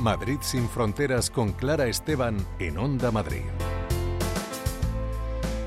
Madrid 0.00 0.38
sin 0.40 0.66
fronteras 0.66 1.28
con 1.28 1.52
Clara 1.52 1.86
Esteban 1.86 2.38
en 2.58 2.78
Onda 2.78 3.10
Madrid. 3.10 3.42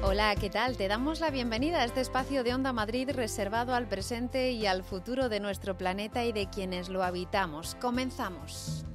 Hola, 0.02 0.36
¿qué 0.36 0.50
tal? 0.50 0.76
Te 0.76 0.88
damos 0.88 1.20
la 1.20 1.30
bienvenida 1.30 1.80
a 1.80 1.86
este 1.86 2.02
espacio 2.02 2.44
de 2.44 2.54
Onda 2.54 2.74
Madrid 2.74 3.10
reservado 3.12 3.76
al 3.76 3.88
presente 3.88 4.52
y 4.52 4.66
al 4.66 4.84
futuro 4.84 5.30
de 5.30 5.40
nuestro 5.40 5.78
planeta 5.78 6.26
y 6.26 6.32
de 6.32 6.50
quienes 6.50 6.90
lo 6.90 7.04
habitamos. 7.04 7.76
Comenzamos. 7.76 8.86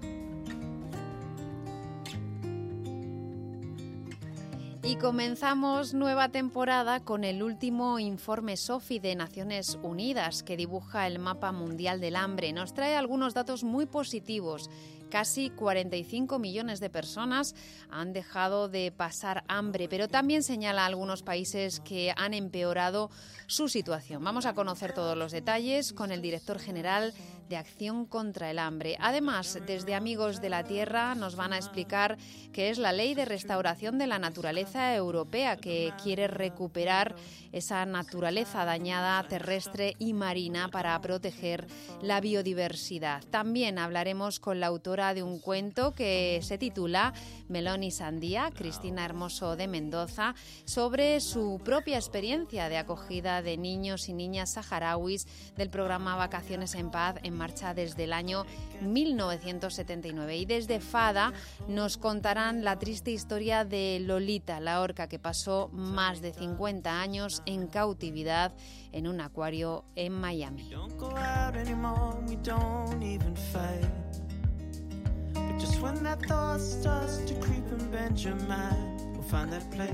Y 4.82 4.96
comenzamos 4.96 5.92
nueva 5.92 6.30
temporada 6.30 7.00
con 7.00 7.22
el 7.22 7.42
último 7.42 7.98
informe 7.98 8.56
SOFI 8.56 9.00
de 9.00 9.16
Naciones 9.16 9.78
Unidas 9.82 10.42
que 10.42 10.56
dibuja 10.56 11.06
el 11.06 11.18
mapa 11.18 11.52
mundial 11.52 12.00
del 12.00 12.16
hambre. 12.16 12.52
Nos 12.54 12.72
trae 12.72 12.96
algunos 12.96 13.34
datos 13.34 13.64
muy 13.64 13.84
positivos 13.84 14.70
Casi 15.10 15.50
45 15.50 16.38
millones 16.38 16.80
de 16.80 16.90
personas 16.90 17.54
han 17.90 18.12
dejado 18.12 18.68
de 18.68 18.92
pasar 18.92 19.44
hambre, 19.48 19.88
pero 19.88 20.08
también 20.08 20.42
señala 20.42 20.84
algunos 20.84 21.22
países 21.22 21.80
que 21.80 22.12
han 22.16 22.34
empeorado 22.34 23.10
su 23.46 23.68
situación. 23.68 24.22
Vamos 24.22 24.44
a 24.44 24.54
conocer 24.54 24.92
todos 24.92 25.16
los 25.16 25.32
detalles 25.32 25.92
con 25.92 26.12
el 26.12 26.20
director 26.20 26.58
general 26.58 27.14
de 27.48 27.56
Acción 27.56 28.04
contra 28.04 28.50
el 28.50 28.58
Hambre. 28.58 28.96
Además, 29.00 29.58
desde 29.66 29.94
Amigos 29.94 30.40
de 30.40 30.50
la 30.50 30.64
Tierra 30.64 31.14
nos 31.14 31.36
van 31.36 31.52
a 31.52 31.56
explicar 31.56 32.18
qué 32.52 32.70
es 32.70 32.78
la 32.78 32.92
Ley 32.92 33.14
de 33.14 33.24
Restauración 33.24 33.98
de 33.98 34.06
la 34.06 34.18
Naturaleza 34.18 34.94
Europea, 34.94 35.56
que 35.56 35.92
quiere 36.02 36.28
recuperar 36.28 37.14
esa 37.52 37.86
naturaleza 37.86 38.64
dañada 38.64 39.22
terrestre 39.26 39.94
y 39.98 40.12
marina 40.12 40.68
para 40.68 41.00
proteger 41.00 41.66
la 42.02 42.20
biodiversidad. 42.20 43.24
También 43.30 43.78
hablaremos 43.78 44.40
con 44.40 44.60
la 44.60 44.66
autora 44.66 45.14
de 45.14 45.22
un 45.22 45.38
cuento 45.38 45.94
que 45.94 46.40
se 46.42 46.58
titula 46.58 47.14
Melón 47.48 47.82
y 47.82 47.90
Sandía, 47.90 48.50
Cristina 48.54 49.04
Hermoso 49.04 49.56
de 49.56 49.68
Mendoza, 49.68 50.34
sobre 50.64 51.20
su 51.20 51.60
propia 51.64 51.96
experiencia 51.96 52.68
de 52.68 52.76
acogida 52.76 53.42
de 53.42 53.56
niños 53.56 54.08
y 54.08 54.12
niñas 54.12 54.52
saharauis 54.52 55.26
del 55.56 55.70
programa 55.70 56.16
Vacaciones 56.16 56.74
en 56.74 56.90
Paz 56.90 57.16
en 57.22 57.37
marcha 57.38 57.72
desde 57.72 58.04
el 58.04 58.12
año 58.12 58.44
1979. 58.82 60.36
Y 60.36 60.44
desde 60.44 60.80
Fada 60.80 61.32
nos 61.68 61.96
contarán 61.96 62.64
la 62.64 62.78
triste 62.78 63.10
historia 63.10 63.64
de 63.64 64.00
Lolita, 64.00 64.60
la 64.60 64.82
orca 64.82 65.08
que 65.08 65.18
pasó 65.18 65.70
más 65.72 66.20
de 66.20 66.34
50 66.34 67.00
años 67.00 67.42
en 67.46 67.68
cautividad 67.68 68.52
en 68.92 69.06
un 69.06 69.20
acuario 69.20 69.84
en 69.94 70.12
Miami. 70.12 70.70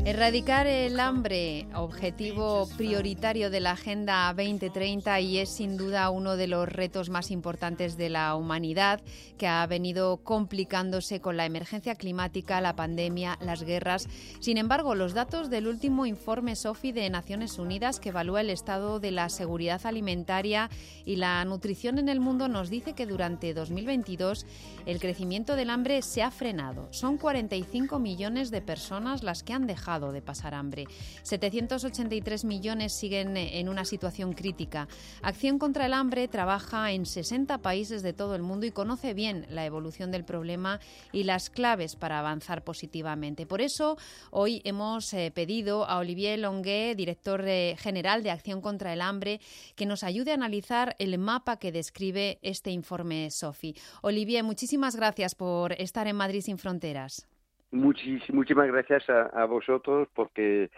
Erradicar 0.04 0.68
el 0.68 1.00
hambre, 1.00 1.66
objetivo 1.74 2.68
prioritario 2.76 3.50
de 3.50 3.58
la 3.58 3.72
Agenda 3.72 4.32
2030 4.32 5.18
y 5.20 5.38
es 5.38 5.48
sin 5.48 5.76
duda 5.76 6.08
uno 6.10 6.36
de 6.36 6.46
los 6.46 6.68
retos 6.68 7.10
más 7.10 7.32
importantes 7.32 7.96
de 7.96 8.10
la 8.10 8.36
humanidad 8.36 9.00
que 9.36 9.48
ha 9.48 9.66
venido 9.66 10.18
complicándose 10.18 11.20
con 11.20 11.36
la 11.36 11.46
emergencia 11.46 11.96
climática, 11.96 12.60
la 12.60 12.76
pandemia, 12.76 13.36
las 13.40 13.64
guerras. 13.64 14.06
Sin 14.38 14.56
embargo, 14.56 14.94
los 14.94 15.14
datos 15.14 15.50
del 15.50 15.66
último 15.66 16.06
informe 16.06 16.54
SOFI 16.54 16.92
de 16.92 17.10
Naciones 17.10 17.58
Unidas 17.58 17.98
que 17.98 18.10
evalúa 18.10 18.40
el 18.40 18.50
estado 18.50 19.00
de 19.00 19.10
la 19.10 19.28
seguridad 19.30 19.84
alimentaria 19.84 20.70
y 21.04 21.16
la 21.16 21.44
nutrición 21.44 21.98
en 21.98 22.08
el 22.08 22.20
mundo 22.20 22.46
nos 22.46 22.70
dice 22.70 22.92
que 22.92 23.06
durante 23.06 23.52
2022 23.52 24.46
el 24.86 25.00
crecimiento 25.00 25.56
del 25.56 25.70
hambre 25.70 26.02
se 26.02 26.22
ha 26.22 26.30
frenado. 26.30 26.86
Son 26.92 27.18
45 27.18 27.98
millones 27.98 28.52
de 28.52 28.62
personas 28.62 29.23
las 29.24 29.42
que 29.42 29.52
han 29.52 29.66
dejado 29.66 30.12
de 30.12 30.22
pasar 30.22 30.54
hambre. 30.54 30.86
783 31.22 32.44
millones 32.44 32.96
siguen 32.98 33.36
en 33.36 33.68
una 33.68 33.84
situación 33.84 34.32
crítica. 34.32 34.88
Acción 35.22 35.58
contra 35.58 35.86
el 35.86 35.92
hambre 35.92 36.28
trabaja 36.28 36.92
en 36.92 37.06
60 37.06 37.58
países 37.58 38.02
de 38.02 38.12
todo 38.12 38.34
el 38.34 38.42
mundo 38.42 38.66
y 38.66 38.70
conoce 38.70 39.14
bien 39.14 39.46
la 39.48 39.66
evolución 39.66 40.10
del 40.10 40.24
problema 40.24 40.80
y 41.12 41.24
las 41.24 41.50
claves 41.50 41.96
para 41.96 42.18
avanzar 42.18 42.62
positivamente. 42.62 43.46
Por 43.46 43.60
eso, 43.60 43.96
hoy 44.30 44.60
hemos 44.64 45.12
eh, 45.12 45.32
pedido 45.34 45.84
a 45.86 45.98
Olivier 45.98 46.38
Longuet, 46.38 46.96
director 46.96 47.44
general 47.76 48.22
de 48.22 48.30
Acción 48.30 48.60
contra 48.60 48.92
el 48.92 49.00
Hambre, 49.00 49.40
que 49.76 49.86
nos 49.86 50.02
ayude 50.02 50.30
a 50.30 50.34
analizar 50.34 50.96
el 50.98 51.18
mapa 51.18 51.58
que 51.58 51.72
describe 51.72 52.38
este 52.42 52.70
informe 52.70 53.30
SOFI. 53.30 53.74
Olivier, 54.02 54.44
muchísimas 54.44 54.96
gracias 54.96 55.34
por 55.34 55.72
estar 55.72 56.06
en 56.06 56.16
Madrid 56.16 56.42
sin 56.42 56.58
fronteras 56.58 57.26
muchísimas 57.74 58.68
gracias 58.68 59.08
a, 59.10 59.44
vosotros 59.46 60.08
porque 60.14 60.70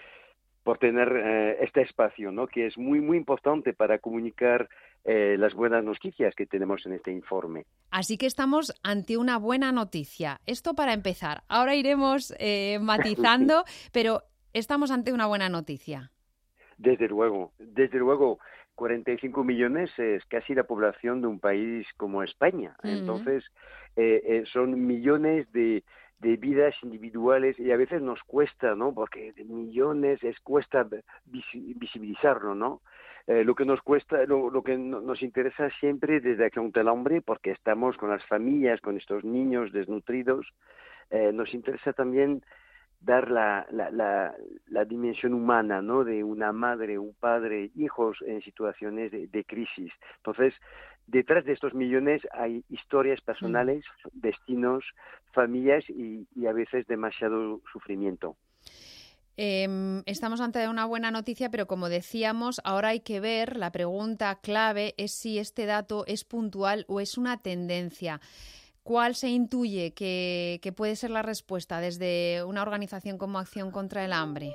por 0.63 0.79
tener 0.79 1.13
eh, 1.15 1.59
este 1.61 1.83
espacio, 1.83 2.33
¿no? 2.33 2.49
Que 2.49 2.67
es 2.67 2.77
muy 2.77 3.01
muy 3.01 3.17
importante 3.17 3.73
para 3.73 3.99
comunicar 3.99 4.69
eh, 5.05 5.37
las 5.39 5.55
buenas 5.55 5.85
noticias 5.85 6.35
que 6.35 6.47
tenemos 6.47 6.85
en 6.87 6.95
este 6.95 7.13
informe. 7.13 7.67
Así 7.93 8.19
que 8.19 8.27
estamos 8.27 8.75
ante 8.83 9.17
una 9.17 9.39
buena 9.39 9.71
noticia. 9.71 10.41
Esto 10.45 10.75
para 10.75 10.93
empezar. 10.93 11.45
Ahora 11.49 11.77
iremos 11.77 12.35
eh, 12.41 12.79
matizando, 12.83 13.65
pero 13.93 14.23
estamos 14.53 14.91
ante 14.91 15.13
una 15.13 15.27
buena 15.27 15.49
noticia. 15.49 16.11
Desde 16.79 17.09
luego, 17.09 17.53
desde 17.59 17.99
luego. 17.99 18.39
45 18.75 19.43
millones 19.43 19.91
es 19.97 20.23
casi 20.27 20.55
la 20.55 20.65
población 20.65 21.23
de 21.23 21.29
un 21.29 21.41
país 21.41 21.87
como 21.97 22.23
España. 22.23 22.77
Mm. 22.83 22.89
Entonces, 22.89 23.43
son 24.53 24.87
millones 24.87 25.51
de, 25.53 25.83
de 26.19 26.37
vidas 26.37 26.75
individuales 26.83 27.59
y 27.59 27.71
a 27.71 27.77
veces 27.77 28.01
nos 28.01 28.23
cuesta, 28.23 28.75
¿no? 28.75 28.95
Porque 28.95 29.33
de 29.33 29.45
millones 29.45 30.23
es 30.25 30.39
cuesta 30.41 30.87
visibilizarlo, 31.27 32.55
¿no? 32.55 32.81
Eh, 33.27 33.45
lo 33.45 33.55
que 33.55 33.65
nos 33.65 33.83
cuesta, 33.83 34.25
lo, 34.25 34.51
lo 34.51 34.63
que 34.63 34.79
nos 34.79 35.21
interesa 35.23 35.69
siempre 35.81 36.21
desde 36.21 36.47
Acción 36.47 36.71
del 36.71 36.89
Hombre, 36.89 37.21
porque 37.21 37.51
estamos 37.51 37.97
con 37.97 38.11
las 38.11 38.25
familias, 38.25 38.81
con 38.81 38.97
estos 38.97 39.25
niños 39.25 39.73
desnutridos, 39.73 40.47
eh, 41.11 41.33
nos 41.33 41.53
interesa 41.53 41.93
también 41.93 42.43
dar 43.01 43.31
la, 43.31 43.67
la, 43.71 43.91
la, 43.91 44.35
la, 44.69 44.85
dimensión 44.85 45.35
humana, 45.35 45.83
¿no? 45.83 46.05
De 46.05 46.25
una 46.25 46.53
madre, 46.53 46.99
un 46.99 47.15
padre, 47.15 47.71
hijos 47.75 48.19
en 48.27 48.41
situaciones 48.43 49.11
de, 49.13 49.27
de 49.27 49.45
crisis. 49.45 49.93
Entonces, 50.19 50.55
detrás 51.07 51.45
de 51.45 51.53
estos 51.53 51.75
millones 51.75 52.23
hay 52.33 52.65
historias 52.69 53.21
personales, 53.21 53.85
destinos, 54.13 54.85
familias 55.33 55.85
y, 55.89 56.27
a 56.47 56.53
veces 56.53 56.87
demasiado 56.87 57.61
sufrimiento. 57.73 58.37
Em, 59.37 60.03
estamos 60.07 60.41
ante 60.41 60.67
una 60.69 60.87
buena 60.87 61.11
noticia, 61.11 61.51
pero 61.51 61.67
como 61.67 61.89
decíamos, 61.89 62.61
ahora 62.65 62.89
hay 62.89 63.01
que 63.01 63.21
ver, 63.21 63.57
la 63.57 63.71
pregunta 63.71 64.39
clave 64.41 64.95
es 64.97 65.13
si 65.13 65.39
este 65.39 65.67
dato 65.67 66.05
es 66.07 66.25
puntual 66.25 66.87
o 66.89 67.01
es 67.01 67.19
una 67.19 67.37
tendencia. 67.37 68.21
¿Cuál 68.83 69.15
se 69.15 69.29
intuye 69.29 69.93
que 69.93 70.73
puede 70.77 70.97
ser 70.97 71.11
la 71.11 71.23
respuesta 71.23 71.81
desde 71.81 72.45
una 72.45 72.63
organización 72.63 73.19
como 73.19 73.39
Acción 73.39 73.73
contra 73.73 74.05
el 74.05 74.13
Hambre? 74.13 74.55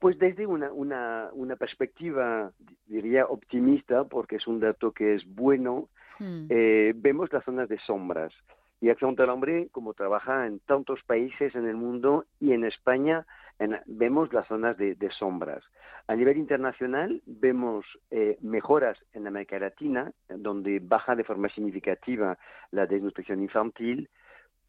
Pues 0.00 0.18
desde 0.18 0.46
una, 0.46 0.72
una, 0.72 1.28
una 1.34 1.56
perspectiva, 1.56 2.50
diría, 2.86 3.26
optimista, 3.26 4.04
porque 4.04 4.36
es 4.36 4.46
un 4.46 4.58
dato 4.58 4.92
que 4.92 5.14
es 5.14 5.24
bueno, 5.26 5.88
hmm. 6.18 6.46
eh, 6.48 6.92
vemos 6.96 7.30
las 7.32 7.44
zonas 7.44 7.68
de 7.68 7.78
sombras. 7.80 8.32
Y 8.80 8.88
Acción 8.88 9.14
del 9.14 9.28
Hombre, 9.28 9.68
como 9.72 9.92
trabaja 9.92 10.46
en 10.46 10.58
tantos 10.60 11.02
países 11.02 11.54
en 11.54 11.68
el 11.68 11.76
mundo 11.76 12.24
y 12.40 12.52
en 12.52 12.64
España, 12.64 13.26
vemos 13.84 14.32
las 14.32 14.48
zonas 14.48 14.78
de, 14.78 14.96
sombras. 15.18 15.62
A 16.08 16.16
nivel 16.16 16.38
internacional, 16.38 17.20
vemos 17.26 17.84
eh, 18.10 18.38
mejoras 18.40 18.98
en 19.12 19.26
América 19.26 19.58
Latina, 19.58 20.12
donde 20.30 20.80
baja 20.82 21.14
de 21.14 21.24
forma 21.24 21.50
significativa 21.50 22.38
la 22.70 22.86
desnutrición 22.86 23.42
infantil, 23.42 24.08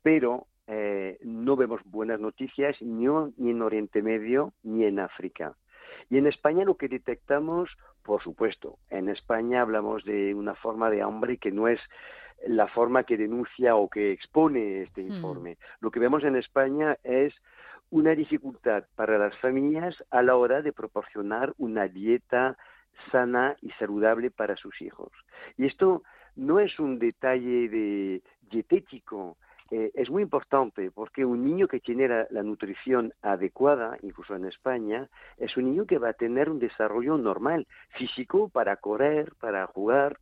pero 0.04 0.48
eh, 0.68 1.18
no 1.22 1.56
vemos 1.56 1.82
buenas 1.86 2.20
noticias 2.20 2.82
ni, 2.82 3.06
en 3.06 3.62
Oriente 3.62 4.02
Medio 4.02 4.54
ni 4.64 4.86
en 4.86 5.00
África. 5.00 5.56
Y 6.10 6.18
en 6.18 6.28
España 6.28 6.66
lo 6.66 6.76
que 6.76 6.88
detectamos, 6.88 7.70
por 8.04 8.22
supuesto, 8.22 8.78
en 8.90 9.10
España 9.10 9.62
hablamos 9.62 10.04
de 10.04 10.34
una 10.34 10.56
forma 10.56 10.90
de 10.90 11.02
hambre 11.02 11.38
que 11.38 11.52
no 11.52 11.68
es 11.68 11.80
la 12.48 12.68
forma 12.68 13.04
que 13.04 13.18
denuncia 13.18 13.76
o 13.76 13.90
que 13.90 14.12
expone 14.12 14.84
este 14.84 15.04
hmm. 15.04 15.14
informe. 15.14 15.58
Lo 15.80 15.92
que 15.92 16.00
vemos 16.00 16.24
en 16.24 16.36
España 16.36 16.98
es 17.04 17.34
una 17.90 18.16
dificultad 18.16 18.86
para 18.96 19.18
las 19.18 19.38
familias 19.38 20.04
a 20.10 20.22
la 20.22 20.36
hora 20.36 20.62
de 20.62 20.72
proporcionar 20.72 21.54
una 21.58 21.88
dieta 21.88 22.58
sana 23.12 23.56
y 23.62 23.72
saludable 23.72 24.32
para 24.32 24.56
sus 24.56 24.82
hijos. 24.82 25.12
Y 25.58 25.66
esto 25.66 26.04
no 26.36 26.60
es 26.60 26.80
un 26.80 27.00
detalle 27.00 27.70
de 27.70 28.24
dietético, 28.50 29.38
eh, 29.72 29.90
es 29.94 30.10
muy 30.10 30.22
importante 30.22 30.92
porque 30.92 31.24
un 31.24 31.46
niño 31.46 31.70
que 31.70 31.80
tiene 31.80 32.06
la, 32.08 32.44
nutrición 32.44 33.14
adecuada, 33.22 33.98
incluso 34.02 34.36
en 34.36 34.44
España, 34.44 35.08
es 35.38 35.56
un 35.56 35.64
niño 35.64 35.86
que 35.86 35.98
va 35.98 36.10
a 36.10 36.14
tener 36.14 36.50
un 36.50 36.60
desarrollo 36.60 37.18
normal, 37.18 37.66
físico 37.98 38.50
para 38.50 38.76
correr, 38.76 39.32
para 39.40 39.66
jugar, 39.68 40.20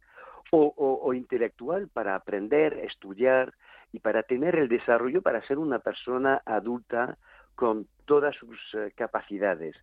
o, 0.51 1.13
intelectual 1.13 1.87
para 1.89 2.15
aprender, 2.15 2.73
estudiar 2.73 3.53
y 3.91 3.99
para 3.99 4.23
tener 4.23 4.55
el 4.55 4.67
desarrollo 4.67 5.21
para 5.21 5.41
ser 5.43 5.57
una 5.59 5.79
persona 5.79 6.41
adulta 6.45 7.17
con 7.55 7.87
todas 8.05 8.35
sus 8.35 8.57
eh, 8.73 8.91
capacidades. 8.95 9.75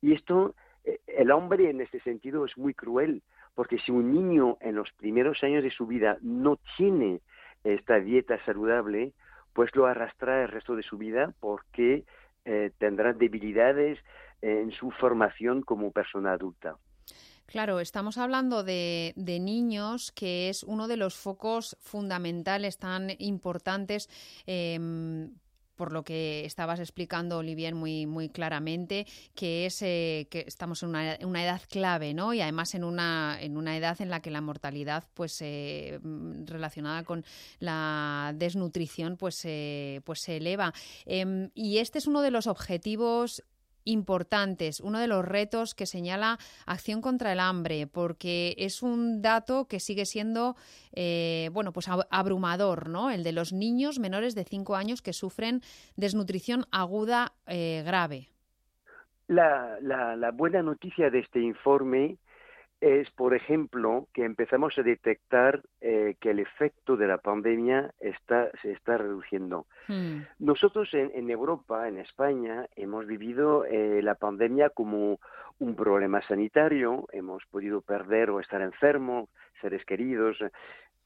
Y 0.00 0.14
esto, 0.14 0.54
eh, 0.84 0.98
el 1.06 1.30
hombre 1.30 1.70
en 1.70 1.80
este 1.80 2.00
sentido 2.00 2.44
es 2.44 2.56
muy 2.56 2.74
cruel, 2.74 3.22
porque 3.54 3.78
si 3.78 3.92
un 3.92 4.12
niño 4.12 4.58
en 4.60 4.76
los 4.76 4.90
primeros 4.92 5.42
años 5.42 5.62
de 5.62 5.70
su 5.70 5.86
vida 5.86 6.18
no 6.22 6.58
tiene 6.76 7.20
esta 7.64 8.00
dieta 8.00 8.42
saludable, 8.44 9.12
pues 9.52 9.74
lo 9.74 9.86
arrastra 9.86 10.42
el 10.42 10.48
resto 10.48 10.76
de 10.76 10.82
su 10.82 10.98
vida 10.98 11.34
porque 11.40 12.04
eh, 12.44 12.70
tendrá 12.78 13.12
debilidades 13.12 13.98
en 14.40 14.72
su 14.72 14.90
formación 14.90 15.62
como 15.62 15.92
persona 15.92 16.32
adulta. 16.32 16.76
Claro, 17.46 17.80
estamos 17.80 18.16
hablando 18.16 18.64
de, 18.64 19.12
niños, 19.16 20.10
que 20.12 20.48
es 20.48 20.62
uno 20.62 20.88
de 20.88 20.96
los 20.96 21.16
focos 21.16 21.76
fundamentales 21.80 22.78
tan 22.78 23.10
importantes 23.18 24.08
em, 24.46 25.34
por 25.82 25.92
lo 25.92 26.04
que 26.04 26.44
estabas 26.44 26.78
explicando, 26.78 27.38
Olivier, 27.38 27.74
muy, 27.74 28.06
muy 28.06 28.28
claramente, 28.28 29.04
que 29.34 29.66
es 29.66 29.82
eh, 29.82 30.28
que 30.30 30.44
estamos 30.46 30.80
en 30.84 30.90
una, 30.90 31.42
edad 31.42 31.60
clave, 31.68 32.14
¿no? 32.14 32.32
Y 32.34 32.40
además 32.40 32.76
en 32.76 32.84
una, 32.84 33.36
en 33.40 33.56
una 33.56 33.76
edad 33.76 34.00
en 34.00 34.08
la 34.08 34.22
que 34.22 34.30
la 34.30 34.40
mortalidad, 34.40 35.02
pues, 35.14 35.42
eh, 35.42 35.98
relacionada 36.44 37.02
con 37.02 37.24
la 37.58 38.32
desnutrición, 38.36 39.16
pues, 39.16 39.40
eh, 39.44 40.02
pues 40.04 40.20
se 40.20 40.36
eleva. 40.36 40.72
Em, 41.04 41.50
y 41.52 41.78
este 41.78 41.98
es 41.98 42.06
uno 42.06 42.22
de 42.22 42.30
los 42.30 42.46
objetivos 42.46 43.42
importantes, 43.84 44.80
uno 44.80 44.98
de 44.98 45.06
los 45.06 45.24
retos 45.24 45.74
que 45.74 45.86
señala 45.86 46.38
Acción 46.66 47.00
contra 47.00 47.32
el 47.32 47.40
Hambre, 47.40 47.86
porque 47.86 48.54
es 48.58 48.82
un 48.82 49.22
dato 49.22 49.66
que 49.68 49.80
sigue 49.80 50.06
siendo 50.06 50.56
eh, 50.92 51.50
bueno, 51.52 51.72
pues 51.72 51.88
abrumador, 52.10 52.88
¿no? 52.88 53.10
El 53.10 53.24
de 53.24 53.32
los 53.32 53.52
niños 53.52 53.98
menores 53.98 54.34
de 54.34 54.44
5 54.44 54.76
años 54.76 55.02
que 55.02 55.12
sufren 55.12 55.60
desnutrición 55.96 56.64
aguda 56.70 57.32
eh, 57.46 57.82
grave. 57.84 58.28
La, 59.28 59.78
la, 59.80 60.30
buena 60.30 60.62
noticia 60.62 61.08
de 61.08 61.20
este 61.20 61.40
informe 61.40 62.18
es, 62.82 63.08
por 63.12 63.32
ejemplo, 63.32 64.08
que 64.12 64.24
empezamos 64.24 64.76
a 64.76 64.82
detectar 64.82 65.62
eh, 65.80 66.16
que 66.20 66.30
el 66.30 66.40
efecto 66.40 66.96
de 66.96 67.06
la 67.06 67.18
pandemia 67.18 67.94
está, 68.00 68.50
se 68.60 68.72
está 68.72 68.98
reduciendo. 68.98 69.66
Hmm. 69.86 70.22
Nosotros 70.40 70.92
en, 70.92 71.30
Europa, 71.30 71.86
en 71.86 71.98
España, 71.98 72.66
hemos 72.74 73.06
vivido 73.06 73.64
eh, 73.66 74.02
la 74.02 74.16
pandemia 74.16 74.68
como 74.70 75.20
un 75.60 75.76
problema 75.76 76.22
sanitario, 76.22 77.06
hemos 77.12 77.44
podido 77.46 77.82
perder 77.82 78.30
o 78.30 78.40
estar 78.40 78.60
enfermos, 78.60 79.28
seres 79.60 79.84
queridos, 79.84 80.38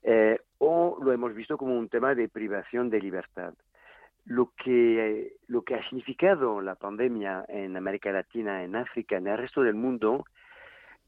eh, 0.03 0.41
o 0.57 0.99
lo 1.03 1.13
hemos 1.13 1.35
visto 1.35 1.59
como 1.59 1.79
un 1.79 1.91
tema 1.91 2.15
de 2.15 2.31
privación 2.31 2.89
de 2.89 3.01
libertad. 3.01 3.53
Lo 4.25 4.51
que, 4.65 5.35
lo 5.47 5.61
que 5.61 5.75
ha 5.75 5.83
significado 5.91 6.63
la 6.63 6.75
pandemia 6.77 7.45
en 7.49 7.77
América 7.77 8.11
Latina, 8.13 8.65
en 8.65 8.77
África, 8.77 9.19
en 9.19 9.27
el 9.27 9.37
resto 9.37 9.63
del 9.63 9.75
mundo, 9.75 10.25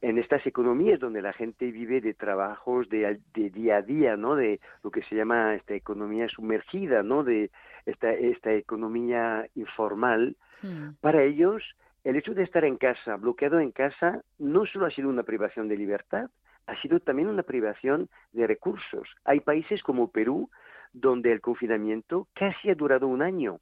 en 0.00 0.18
estas 0.18 0.46
economías 0.46 1.00
donde 1.00 1.22
la 1.22 1.32
gente 1.32 1.70
vive 1.70 2.00
de 2.00 2.14
trabajos 2.14 2.88
de, 2.88 3.20
día 3.34 3.76
a 3.76 3.82
día, 3.82 4.16
¿no? 4.16 4.36
De 4.36 4.60
lo 4.82 4.90
que 4.90 5.02
se 5.02 5.16
llama 5.16 5.54
esta 5.54 5.74
economía 5.74 6.28
sumergida, 6.28 7.02
¿no? 7.02 7.24
De 7.24 7.50
esta, 7.86 8.12
esta 8.12 8.52
economía 8.52 9.48
informal. 9.54 10.36
Hmm. 10.62 10.90
Para 11.00 11.22
ellos, 11.24 11.62
el 12.04 12.16
hecho 12.16 12.34
de 12.34 12.44
estar 12.44 12.64
en 12.64 12.76
casa, 12.76 13.16
bloqueado 13.16 13.60
en 13.60 13.72
casa, 13.72 14.22
no 14.38 14.66
solo 14.66 14.86
ha 14.86 14.90
sido 14.90 15.08
una 15.08 15.24
privación 15.24 15.68
de 15.68 15.76
libertad, 15.76 16.30
ha 16.66 16.80
sido 16.80 17.00
también 17.00 17.28
una 17.28 17.42
privación 17.42 18.08
de 18.32 18.46
recursos. 18.46 19.08
Hay 19.24 19.40
países 19.40 19.82
como 19.82 20.10
Perú 20.10 20.50
donde 20.92 21.32
el 21.32 21.40
confinamiento 21.40 22.28
casi 22.34 22.70
ha 22.70 22.74
durado 22.74 23.08
un 23.08 23.22
año. 23.22 23.60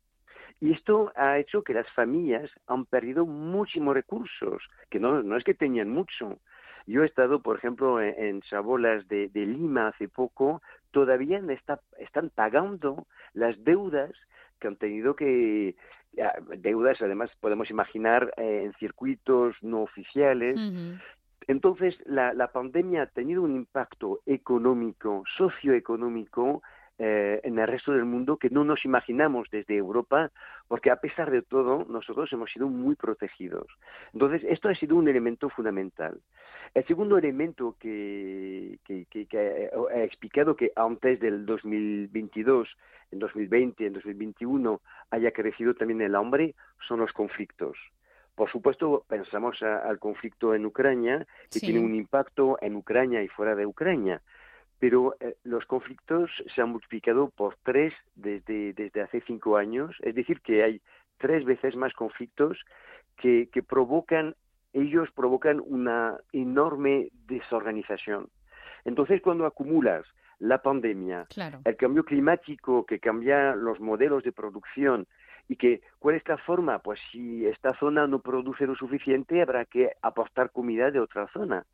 Y 0.60 0.72
esto 0.72 1.12
ha 1.16 1.38
hecho 1.38 1.62
que 1.62 1.74
las 1.74 1.88
familias 1.92 2.50
han 2.66 2.86
perdido 2.86 3.26
muchísimos 3.26 3.94
recursos, 3.94 4.62
que 4.90 4.98
no, 4.98 5.22
no 5.22 5.36
es 5.36 5.44
que 5.44 5.54
tenían 5.54 5.90
mucho. 5.90 6.38
Yo 6.86 7.02
he 7.02 7.06
estado, 7.06 7.42
por 7.42 7.56
ejemplo, 7.58 8.00
en, 8.00 8.40
Chabolas 8.42 9.06
de, 9.08 9.28
Lima 9.34 9.88
hace 9.88 10.08
poco, 10.08 10.62
todavía 10.92 11.42
están 11.98 12.30
pagando 12.30 13.06
las 13.34 13.62
deudas 13.64 14.12
que 14.60 14.68
han 14.68 14.76
tenido 14.76 15.16
que, 15.16 15.74
deudas 16.58 17.02
además 17.02 17.30
podemos 17.40 17.70
imaginar 17.70 18.32
eh, 18.36 18.62
en 18.64 18.72
circuitos 18.74 19.56
no 19.62 19.82
oficiales. 19.82 20.58
Entonces, 21.48 21.98
la, 22.06 22.32
la 22.32 22.48
pandemia 22.48 23.02
ha 23.02 23.06
tenido 23.06 23.42
un 23.42 23.54
impacto 23.54 24.20
económico, 24.24 25.24
socioeconómico, 25.36 26.62
eh, 26.98 27.40
en 27.44 27.58
el 27.58 27.68
resto 27.68 27.92
del 27.92 28.06
mundo 28.06 28.38
que 28.38 28.48
no 28.48 28.64
nos 28.64 28.86
imaginamos 28.86 29.50
desde 29.50 29.76
Europa, 29.76 30.30
porque 30.66 30.90
a 30.90 30.96
pesar 30.96 31.30
de 31.30 31.42
todo 31.42 31.84
nosotros 31.90 32.32
hemos 32.32 32.50
sido 32.50 32.68
muy 32.68 32.94
protegidos. 32.94 33.66
Entonces, 34.14 34.42
esto 34.48 34.70
ha 34.70 34.74
sido 34.74 34.96
un 34.96 35.06
elemento 35.06 35.50
fundamental. 35.50 36.18
El 36.72 36.86
segundo 36.86 37.18
elemento 37.18 37.76
que, 37.78 38.78
que, 38.84 39.04
que, 39.06 39.70
he 39.94 40.04
explicado 40.04 40.56
que 40.56 40.72
antes 40.74 41.20
del 41.20 41.44
2022, 41.44 42.68
en 43.12 43.18
2020, 43.18 43.86
en 43.86 43.92
2021, 43.92 44.80
haya 45.10 45.32
crecido 45.32 45.74
también 45.74 46.00
el 46.00 46.14
hambre, 46.14 46.54
son 46.88 47.00
los 47.00 47.12
conflictos. 47.12 47.76
Por 48.34 48.50
supuesto, 48.50 49.04
pensamos 49.06 49.62
al 49.62 49.98
conflicto 49.98 50.54
en 50.54 50.64
Ucrania, 50.64 51.26
que 51.50 51.60
tiene 51.60 51.80
un 51.80 51.94
impacto 51.94 52.58
en 52.62 52.76
Ucrania 52.76 53.22
y 53.22 53.28
fuera 53.28 53.54
de 53.54 53.66
Ucrania 53.66 54.22
pero 54.78 55.16
eh, 55.20 55.36
los 55.44 55.64
conflictos 55.66 56.30
se 56.54 56.60
han 56.60 56.70
multiplicado 56.70 57.30
por 57.30 57.56
tres 57.62 57.94
desde, 58.14 58.72
desde 58.72 59.02
hace 59.02 59.20
cinco 59.22 59.56
años, 59.56 59.96
es 60.00 60.14
decir, 60.14 60.40
que 60.40 60.62
hay 60.62 60.80
tres 61.18 61.44
veces 61.44 61.76
más 61.76 61.92
conflictos 61.94 62.58
que, 63.16 63.48
que 63.52 63.62
provocan, 63.62 64.34
ellos 64.72 65.08
provocan 65.14 65.62
una 65.64 66.18
enorme 66.32 67.08
desorganización. 67.26 68.28
Entonces, 68.84 69.22
cuando 69.22 69.46
acumulas 69.46 70.06
la 70.38 70.60
pandemia, 70.60 71.26
el 71.64 71.76
cambio 71.76 72.04
climático 72.04 72.84
que 72.84 73.00
cambia 73.00 73.54
los 73.54 73.80
modelos 73.80 74.22
de 74.22 74.32
producción 74.32 75.06
y 75.48 75.56
que, 75.56 75.80
¿cuál 75.98 76.16
es 76.16 76.28
la 76.28 76.36
forma? 76.38 76.80
Pues 76.80 77.00
si 77.10 77.46
esta 77.46 77.74
zona 77.78 78.06
no 78.06 78.20
produce 78.20 78.66
lo 78.66 78.74
suficiente, 78.74 79.40
habrá 79.40 79.64
que 79.64 79.92
aportar 80.02 80.50
comida 80.50 80.90
de 80.90 81.00
otra 81.00 81.26
zona. 81.28 81.64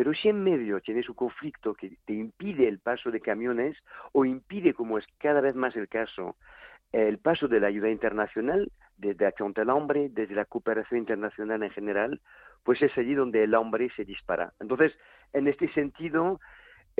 Pero 0.00 0.14
si 0.14 0.30
en 0.30 0.42
medio 0.42 0.80
tienes 0.80 1.10
un 1.10 1.14
conflicto 1.14 1.74
que 1.74 1.92
te 2.06 2.14
impide 2.14 2.66
el 2.66 2.78
paso 2.78 3.10
de 3.10 3.20
camiones 3.20 3.76
o 4.12 4.24
impide, 4.24 4.72
como 4.72 4.96
es 4.96 5.04
cada 5.18 5.42
vez 5.42 5.54
más 5.54 5.76
el 5.76 5.88
caso, 5.88 6.36
el 6.90 7.18
paso 7.18 7.48
de 7.48 7.60
la 7.60 7.66
ayuda 7.66 7.90
internacional, 7.90 8.72
desde 8.96 9.26
Acción 9.26 9.52
del 9.52 9.68
Hombre, 9.68 10.08
desde 10.10 10.34
la 10.34 10.46
cooperación 10.46 11.00
internacional 11.00 11.62
en 11.62 11.70
general, 11.72 12.22
pues 12.64 12.80
es 12.80 12.96
allí 12.96 13.12
donde 13.12 13.44
el 13.44 13.54
hombre 13.54 13.90
se 13.94 14.06
dispara. 14.06 14.54
Entonces, 14.58 14.96
en 15.34 15.48
este 15.48 15.70
sentido, 15.74 16.40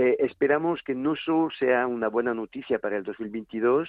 eh, 0.03 0.17
esperamos 0.21 0.83
que 0.83 0.95
no 0.95 1.15
solo 1.15 1.51
sea 1.51 1.87
una 1.87 2.09
buena 2.09 2.33
noticia 2.33 2.79
para 2.79 2.97
el 2.97 3.05
2022, 3.05 3.87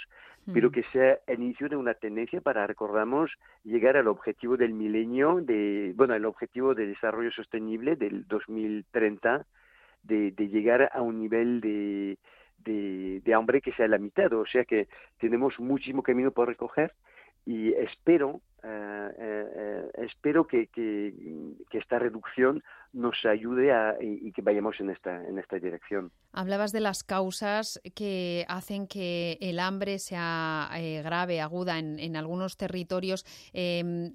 pero 0.54 0.68
mm. 0.68 0.72
que 0.74 0.84
sea 0.92 1.20
el 1.26 1.42
inicio 1.42 1.70
de 1.70 1.78
una 1.78 1.94
tendencia 1.94 2.42
para, 2.42 2.68
recordamos, 2.68 3.32
llegar 3.64 3.96
al 3.96 4.10
objetivo 4.10 4.58
del 4.58 4.74
milenio, 4.74 5.40
de, 5.42 5.94
bueno, 5.96 6.14
el 6.14 6.26
objetivo 6.26 6.76
de 6.76 6.88
desarrollo 6.88 7.32
sostenible 7.32 7.96
del 7.96 8.28
2030, 8.28 9.46
de, 10.04 10.32
de 10.32 10.48
llegar 10.50 10.92
a 10.94 11.02
un 11.02 11.18
nivel 11.18 11.62
de, 11.62 12.18
de, 12.58 13.22
de 13.24 13.34
hambre 13.34 13.62
que 13.62 13.72
sea 13.72 13.88
la 13.88 13.98
mitad. 13.98 14.34
O 14.34 14.46
sea 14.46 14.66
que 14.66 14.90
tenemos 15.18 15.58
muchísimo 15.62 16.04
camino 16.04 16.32
por 16.32 16.50
recoger 16.50 16.92
y 17.46 17.72
espero 17.72 18.42
eh, 18.64 19.12
eh, 19.18 19.92
espero 20.06 20.46
que, 20.46 20.68
que, 20.68 21.14
esta 21.72 21.98
reducción 21.98 22.64
nos 22.94 23.26
ayude 23.26 23.72
a, 23.72 23.96
y, 24.02 24.32
que 24.32 24.42
vayamos 24.42 24.80
en 24.80 24.90
esta, 24.90 25.26
en 25.28 25.38
esta 25.40 25.58
dirección. 25.58 26.12
Hablabas 26.34 26.72
de 26.72 26.80
las 26.80 27.04
causas 27.04 27.82
que 27.96 28.46
hacen 28.48 28.88
que 28.88 29.38
el 29.42 29.60
hambre 29.60 30.00
sea 30.00 30.70
grave, 31.04 31.42
aguda 31.42 31.80
en, 31.80 32.00
en 32.00 32.16
algunos 32.16 32.58
territorios. 32.58 33.26
Em, 33.54 34.14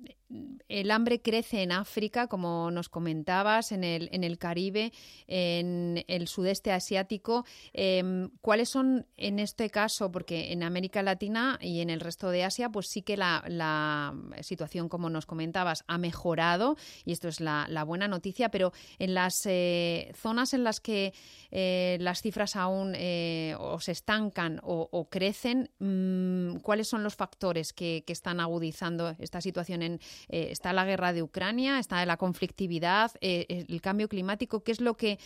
el 0.68 0.90
hambre 0.90 1.20
crece 1.22 1.62
en 1.62 1.72
África, 1.72 2.26
como 2.26 2.70
nos 2.70 2.88
comentabas, 2.88 3.70
en 3.70 3.84
el, 3.84 4.08
en 4.12 4.24
el 4.24 4.38
Caribe, 4.38 4.92
en 5.28 6.04
el 6.08 6.26
sudeste 6.26 6.72
asiático. 6.72 7.44
Em, 7.72 8.30
¿Cuáles 8.40 8.68
son 8.68 9.06
en 9.16 9.38
este 9.38 9.70
caso? 9.70 10.10
Porque 10.10 10.52
en 10.52 10.62
América 10.62 11.02
Latina 11.02 11.58
y 11.60 11.80
en 11.80 11.90
el 11.90 12.00
resto 12.00 12.30
de 12.30 12.44
Asia, 12.44 12.70
pues 12.70 12.88
sí 12.88 13.02
que 13.02 13.16
la, 13.16 13.44
la 13.46 14.14
situación, 14.40 14.88
como 14.88 15.10
nos 15.10 15.26
comentabas, 15.26 15.84
ha 15.86 15.98
mejorado 15.98 16.76
y 17.04 17.12
esto 17.12 17.28
es 17.28 17.40
la, 17.40 17.66
buena 17.86 18.08
noticia, 18.08 18.48
pero 18.48 18.65
en 18.98 19.14
las 19.14 19.46
eh, 19.46 20.10
zonas 20.14 20.54
en 20.54 20.64
las 20.64 20.80
que 20.80 21.12
eh, 21.50 21.96
las 22.00 22.22
cifras 22.22 22.56
aún 22.56 22.94
eh, 22.96 23.56
se 23.78 23.92
estancan 23.92 24.60
o, 24.62 25.08
crecen, 25.10 25.70
mm, 25.78 26.58
¿cuáles 26.58 26.88
son 26.88 27.02
los 27.02 27.14
factores 27.16 27.72
que, 27.72 28.04
están 28.06 28.40
agudizando 28.40 29.14
esta 29.18 29.40
situación? 29.40 29.82
En, 29.82 30.00
¿Está 30.28 30.72
la 30.72 30.84
guerra 30.84 31.12
de 31.12 31.22
Ucrania? 31.22 31.78
¿Está 31.78 32.04
la 32.06 32.16
conflictividad? 32.16 33.10
¿El 33.20 33.80
cambio 33.82 34.08
climático? 34.08 34.62
¿Qué 34.62 34.72
es 34.72 34.80
lo 34.80 34.94
que 34.94 35.18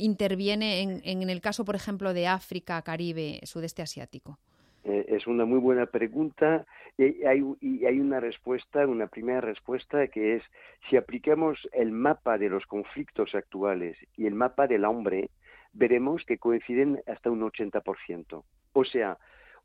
interviene 0.00 0.80
en, 1.04 1.30
el 1.30 1.40
caso, 1.40 1.64
por 1.64 1.76
ejemplo, 1.76 2.12
de 2.12 2.26
África, 2.26 2.82
Caribe, 2.82 3.40
sudeste 3.44 3.82
asiático? 3.82 4.38
eh, 4.84 5.06
es 5.08 5.26
una 5.26 5.44
muy 5.44 5.58
buena 5.58 5.86
pregunta 5.86 6.66
y 6.96 7.24
hay, 7.24 7.42
y 7.60 7.86
hay 7.86 7.98
una 8.00 8.20
respuesta, 8.20 8.86
una 8.86 9.08
primera 9.08 9.40
respuesta 9.40 10.06
que 10.08 10.36
es 10.36 10.42
si 10.88 10.96
aplicamos 10.96 11.68
el 11.72 11.90
mapa 11.90 12.38
de 12.38 12.48
los 12.48 12.66
conflictos 12.66 13.34
actuales 13.34 13.96
y 14.16 14.26
el 14.26 14.34
mapa 14.34 14.66
del 14.66 14.84
hombre, 14.84 15.30
veremos 15.72 16.24
que 16.24 16.38
coinciden 16.38 17.02
hasta 17.06 17.30
un 17.30 17.42
80%. 17.42 18.44
O 18.72 18.84
sea, 18.84 19.18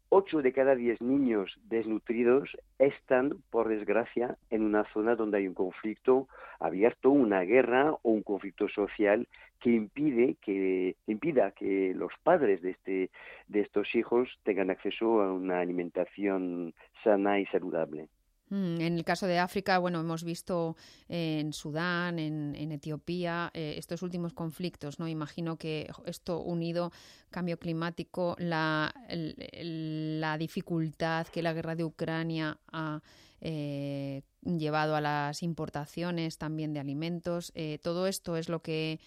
8 0.10 0.42
de 0.42 0.54
cada 0.54 0.76
10 0.76 1.02
niños 1.02 1.60
desnutridos 1.66 2.58
están, 2.80 3.38
por 3.52 3.70
desgracia, 3.70 4.38
en 4.50 4.64
una 4.64 4.84
zona 4.92 5.16
donde 5.16 5.38
hay 5.38 5.48
un 5.48 5.54
conflicto 5.54 6.28
abierto, 6.60 7.12
una 7.12 7.42
guerra 7.42 7.92
o 7.92 8.10
un 8.10 8.24
conflicto 8.24 8.68
social 8.70 9.28
que 9.60 9.72
impide 9.72 10.36
que 10.42 10.96
impida 11.06 11.52
que 11.52 11.94
los 11.94 12.12
padres 12.24 12.62
de 12.62 12.72
este 12.72 13.10
de 13.48 13.60
estos 13.60 13.94
hijos 13.94 14.30
tengan 14.44 14.70
acceso 14.70 15.22
a 15.22 15.34
una 15.34 15.60
alimentación 15.60 16.74
sana 17.04 17.40
y 17.40 17.46
saludable. 17.48 18.08
Mm, 18.50 18.82
en 18.82 18.98
el 18.98 19.04
caso 19.04 19.28
de 19.28 19.38
África, 19.38 19.78
bueno, 19.78 20.00
hemos 20.00 20.24
visto 20.24 20.76
en 21.08 21.54
Sudán, 21.54 22.18
en, 22.20 22.72
Etiopía, 22.72 23.52
eh, 23.54 23.76
estos 23.78 24.02
últimos 24.02 24.34
conflictos, 24.34 25.00
¿no? 25.00 25.08
Imagino 25.08 25.58
que 25.58 25.88
esto 26.06 26.42
unido, 26.42 26.92
cambio 27.30 27.58
climático, 27.58 28.36
la, 28.40 28.94
la 29.10 30.38
dificultad 30.38 31.28
que 31.28 31.44
la 31.44 31.54
guerra 31.54 31.76
de 31.76 31.84
Ucrania 31.84 32.58
ha 32.72 33.02
eh, 33.42 34.24
llevado 34.42 34.96
a 34.96 35.02
las 35.02 35.44
importaciones 35.44 36.38
también 36.38 36.74
de 36.74 36.80
alimentos, 36.80 37.52
eh, 37.56 37.78
todo 37.84 38.08
esto 38.08 38.36
es 38.36 38.50
lo 38.50 38.62
que 38.62 39.00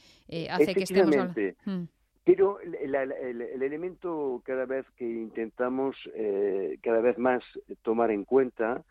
hace 0.51 0.75
que 0.75 0.85
estemos... 0.85 1.17
Mm. 1.65 1.85
Pero 2.25 2.61
el, 2.61 2.95
el, 2.95 3.63
elemento 3.63 4.41
cada 4.45 4.65
vez 4.65 4.87
que 4.97 5.05
intentamos 5.05 5.97
cada 6.81 7.01
vez 7.01 7.19
más 7.19 7.43
tomar 7.83 8.13
en 8.13 8.25
cuenta 8.25 8.85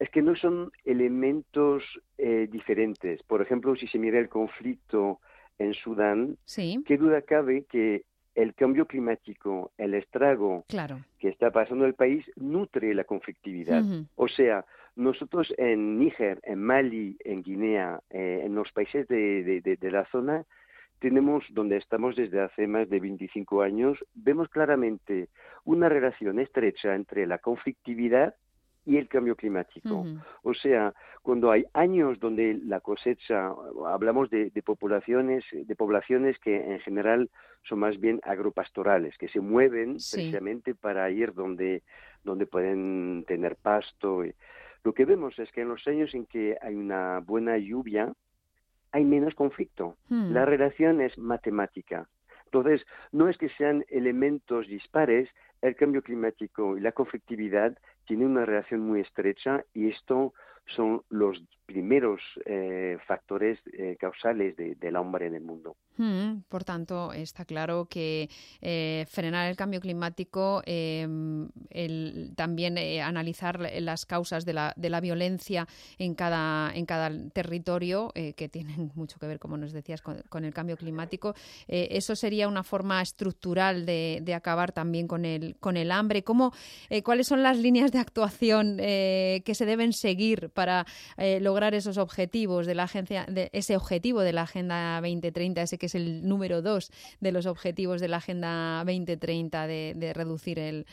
es 0.00 0.08
que 0.08 0.22
no 0.22 0.34
son 0.34 0.72
elementos 0.84 1.84
eh, 2.16 2.48
diferentes. 2.50 3.22
Por 3.24 3.42
ejemplo, 3.42 3.76
si 3.76 3.86
se 3.86 3.98
mira 3.98 4.18
el 4.18 4.30
conflicto 4.30 5.20
en 5.58 5.74
Sudán, 5.74 6.38
¿qué 6.86 6.96
duda 6.96 7.20
cabe 7.20 7.66
que 7.70 8.04
el 8.34 8.54
cambio 8.54 8.86
climático, 8.86 9.72
el 9.76 9.92
estrago 9.92 10.64
que 11.18 11.28
está 11.28 11.50
pasando 11.50 11.84
el 11.84 11.94
país, 11.94 12.24
nutre 12.36 12.94
la 12.94 13.04
conflictividad? 13.04 13.84
O 14.16 14.26
sea, 14.26 14.64
nosotros 14.96 15.52
en 15.58 15.98
Níger, 15.98 16.40
en 16.44 16.62
Mali, 16.62 17.18
en 17.22 17.42
Guinea, 17.42 18.00
eh, 18.08 18.40
en 18.42 18.54
los 18.54 18.72
países 18.72 19.06
de, 19.06 19.60
de 19.60 19.90
la 19.90 20.06
zona, 20.06 20.46
tenemos, 20.98 21.44
donde 21.50 21.76
estamos 21.76 22.16
desde 22.16 22.40
hace 22.40 22.66
más 22.66 22.88
de 22.88 23.00
25 23.00 23.60
años, 23.60 23.98
vemos 24.14 24.48
claramente 24.48 25.28
una 25.64 25.90
relación 25.90 26.38
estrecha 26.38 26.94
entre 26.94 27.26
la 27.26 27.36
conflictividad 27.38 28.34
y 28.84 28.96
el 28.96 29.08
cambio 29.08 29.36
climático. 29.36 30.06
O 30.42 30.54
sea, 30.54 30.94
cuando 31.22 31.50
hay 31.50 31.64
años 31.74 32.18
donde 32.18 32.58
la 32.64 32.80
cosecha, 32.80 33.52
hablamos 33.86 34.30
de, 34.30 34.50
poblaciones, 34.62 35.44
de 35.52 35.76
poblaciones 35.76 36.38
que 36.38 36.56
en 36.56 36.80
general 36.80 37.30
son 37.68 37.80
más 37.80 38.00
bien 38.00 38.20
agropastorales, 38.24 39.16
que 39.18 39.28
se 39.28 39.40
mueven 39.40 39.94
precisamente 39.94 40.74
para 40.74 41.10
ir 41.10 41.34
donde, 41.34 41.82
donde 42.24 42.46
pueden 42.46 43.24
tener 43.26 43.56
pasto. 43.56 44.22
Lo 44.82 44.94
que 44.94 45.04
vemos 45.04 45.38
es 45.38 45.50
que 45.52 45.60
en 45.60 45.68
los 45.68 45.86
años 45.86 46.14
en 46.14 46.26
que 46.26 46.56
hay 46.60 46.74
una 46.74 47.20
buena 47.20 47.58
lluvia, 47.58 48.12
hay 48.92 49.04
menos 49.04 49.34
conflicto. 49.34 49.96
Hmm. 50.08 50.32
La 50.32 50.46
relación 50.46 51.00
es 51.00 51.16
matemática. 51.18 52.08
Entonces, 52.46 52.84
no 53.12 53.28
es 53.28 53.38
que 53.38 53.48
sean 53.50 53.84
elementos 53.88 54.66
dispares, 54.66 55.28
el 55.62 55.76
cambio 55.76 56.02
climático 56.02 56.76
y 56.76 56.80
la 56.80 56.92
conflictividad 56.92 57.76
tienen 58.06 58.28
una 58.28 58.46
relación 58.46 58.80
muy 58.80 59.00
estrecha 59.00 59.64
y 59.74 59.88
esto 59.88 60.32
son 60.74 61.02
los 61.08 61.42
primeros 61.66 62.20
eh, 62.46 62.98
factores 63.06 63.58
eh, 63.72 63.96
causales 63.98 64.56
del 64.56 64.96
hombre 64.96 65.26
en 65.26 65.36
el 65.36 65.42
mundo. 65.42 65.76
Mm, 65.98 66.42
por 66.48 66.64
tanto, 66.64 67.12
está 67.12 67.44
claro 67.44 67.86
que 67.88 68.28
eh, 68.60 69.06
frenar 69.08 69.48
el 69.48 69.56
cambio 69.56 69.80
climático, 69.80 70.62
em, 70.66 71.48
también 72.34 72.76
analizar 73.02 73.60
las 73.80 74.04
causas 74.04 74.44
de 74.44 74.52
la, 74.52 74.72
de 74.76 74.90
la, 74.90 75.00
violencia 75.00 75.66
en 75.98 76.14
cada, 76.14 76.72
en 76.74 76.86
cada 76.86 77.10
territorio, 77.32 78.12
que 78.14 78.48
tienen 78.48 78.90
mucho 78.96 79.18
que 79.18 79.26
ver, 79.26 79.38
como 79.38 79.56
nos 79.56 79.72
decías, 79.72 80.02
con, 80.02 80.44
el 80.44 80.54
cambio 80.54 80.76
climático, 80.76 81.34
eso 81.68 82.16
sería 82.16 82.48
una 82.48 82.62
forma 82.62 83.00
estructural 83.00 83.86
de, 83.86 84.20
de, 84.22 84.34
acabar 84.34 84.72
también 84.72 85.06
con 85.06 85.24
el, 85.24 85.49
con 85.58 85.76
el 85.76 85.90
hambre. 85.90 86.22
¿Cómo, 86.22 86.52
¿Cuáles 87.04 87.26
son 87.26 87.42
las 87.42 87.58
líneas 87.58 87.92
de 87.92 87.98
actuación 87.98 88.76
que 88.78 89.52
se 89.54 89.66
deben 89.66 89.92
seguir 89.92 90.50
para 90.50 90.86
lograr 91.40 91.74
esos 91.74 91.98
objetivos 91.98 92.66
de 92.66 92.74
la 92.74 92.84
agencia, 92.84 93.26
de 93.28 93.50
ese 93.52 93.76
objetivo 93.76 94.20
de 94.20 94.32
la 94.32 94.42
Agenda 94.42 95.00
2030, 95.00 95.62
ese 95.62 95.78
que 95.78 95.86
es 95.86 95.94
el 95.94 96.26
número 96.28 96.62
dos 96.62 96.90
de 97.20 97.32
los 97.32 97.46
objetivos 97.46 98.00
de 98.00 98.08
la 98.08 98.18
Agenda 98.18 98.82
2030 98.84 99.66
de, 99.66 99.94
de 99.96 100.12
reducir 100.12 100.58
el, 100.58 100.86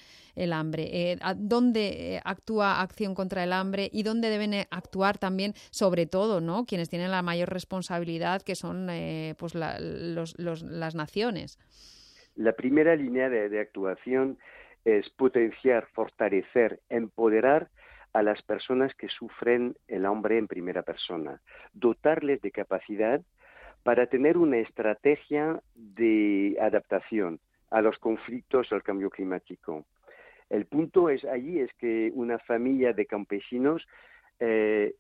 hambre. 0.54 1.12
Eh, 1.12 1.20
¿Dónde 1.36 2.16
eh, 2.16 2.22
actúa 2.24 2.82
Acción 2.82 3.16
contra 3.16 3.44
el 3.44 3.52
Hambre 3.52 3.90
y 3.92 4.04
dónde 4.04 4.30
deben 4.30 4.54
eh, 4.54 4.68
actuar 4.70 5.18
también, 5.18 5.56
sobre 5.72 6.06
todo, 6.06 6.42
¿no? 6.42 6.66
quienes 6.66 6.90
tienen 6.90 7.10
la 7.10 7.24
mayor 7.24 7.50
responsabilidad, 7.50 8.44
que 8.44 8.56
son 8.56 8.88
pues 9.38 9.56
las 9.56 10.96
naciones? 10.96 11.58
La 12.38 12.54
primera 12.54 12.96
línea 12.96 13.30
de 13.30 13.60
actuación 13.60 14.38
es 14.86 15.10
potenciar, 15.10 15.88
fortalecer, 15.88 16.80
empoderar 16.88 17.68
a 18.14 18.22
las 18.24 18.42
personas 18.42 18.94
que 18.96 19.10
sufren 19.10 19.76
el 19.88 20.06
hambre 20.06 20.38
en 20.38 20.48
primera 20.48 20.82
persona, 20.82 21.42
dotarles 21.74 22.42
de 22.42 22.52
capacidad 22.52 23.22
para 23.84 24.08
tener 24.08 24.38
una 24.38 24.58
estrategia 24.60 25.62
de 25.76 26.58
adaptación 26.62 27.40
a 27.70 27.82
los 27.82 27.98
conflictos 27.98 28.72
al 28.72 28.84
cambio 28.84 29.10
climático. 29.10 29.86
El 30.50 30.66
punto 30.68 31.10
es 31.10 31.26
allí 31.26 31.60
es 31.60 31.74
que 31.74 32.12
una 32.14 32.40
familia 32.40 32.94
de 32.94 33.06
campesinos, 33.06 33.86
eh, 34.40 34.94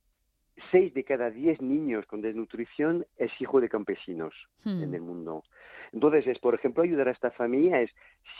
seis 0.71 0.93
de 0.93 1.03
cada 1.03 1.29
diez 1.29 1.61
niños 1.61 2.05
con 2.05 2.21
desnutrición 2.21 3.05
es 3.17 3.31
hijo 3.39 3.61
de 3.61 3.69
campesinos 3.69 4.33
hmm. 4.63 4.83
en 4.83 4.93
el 4.93 5.01
mundo. 5.01 5.43
Entonces, 5.93 6.27
es, 6.27 6.39
por 6.39 6.53
ejemplo, 6.53 6.83
ayudar 6.83 7.07
a 7.07 7.11
esta 7.11 7.31
familia 7.31 7.81
es, 7.81 7.91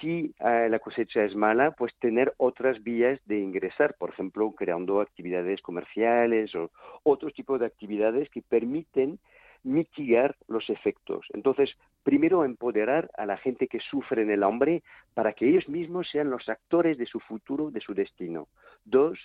si 0.02 0.34
eh, 0.40 0.68
la 0.70 0.80
cosecha 0.80 1.24
es 1.24 1.36
mala, 1.36 1.72
pues 1.72 1.96
tener 1.96 2.34
otras 2.38 2.84
vías 2.84 3.20
de 3.26 3.40
ingresar, 3.40 3.96
por 3.98 4.10
ejemplo, 4.10 4.52
creando 4.52 5.00
actividades 5.00 5.62
comerciales 5.62 6.54
o 6.56 6.72
otros 7.04 7.34
tipos 7.34 7.60
de 7.60 7.66
actividades 7.66 8.30
que 8.30 8.42
permiten 8.42 9.20
mitigar 9.64 10.36
los 10.48 10.70
efectos. 10.70 11.26
Entonces, 11.34 11.76
primero 12.04 12.46
empoderar 12.46 13.10
a 13.18 13.26
la 13.26 13.38
gente 13.38 13.68
que 13.68 13.80
sufre 13.80 14.22
en 14.22 14.32
el 14.32 14.44
hambre 14.44 14.84
para 15.14 15.34
que 15.34 15.48
ellos 15.48 15.68
mismos 15.68 16.10
sean 16.10 16.30
los 16.30 16.48
actores 16.48 16.98
de 16.98 17.06
su 17.06 17.20
futuro, 17.20 17.72
de 17.72 17.82
su 17.82 17.94
destino. 17.94 18.48
Dos, 18.86 19.20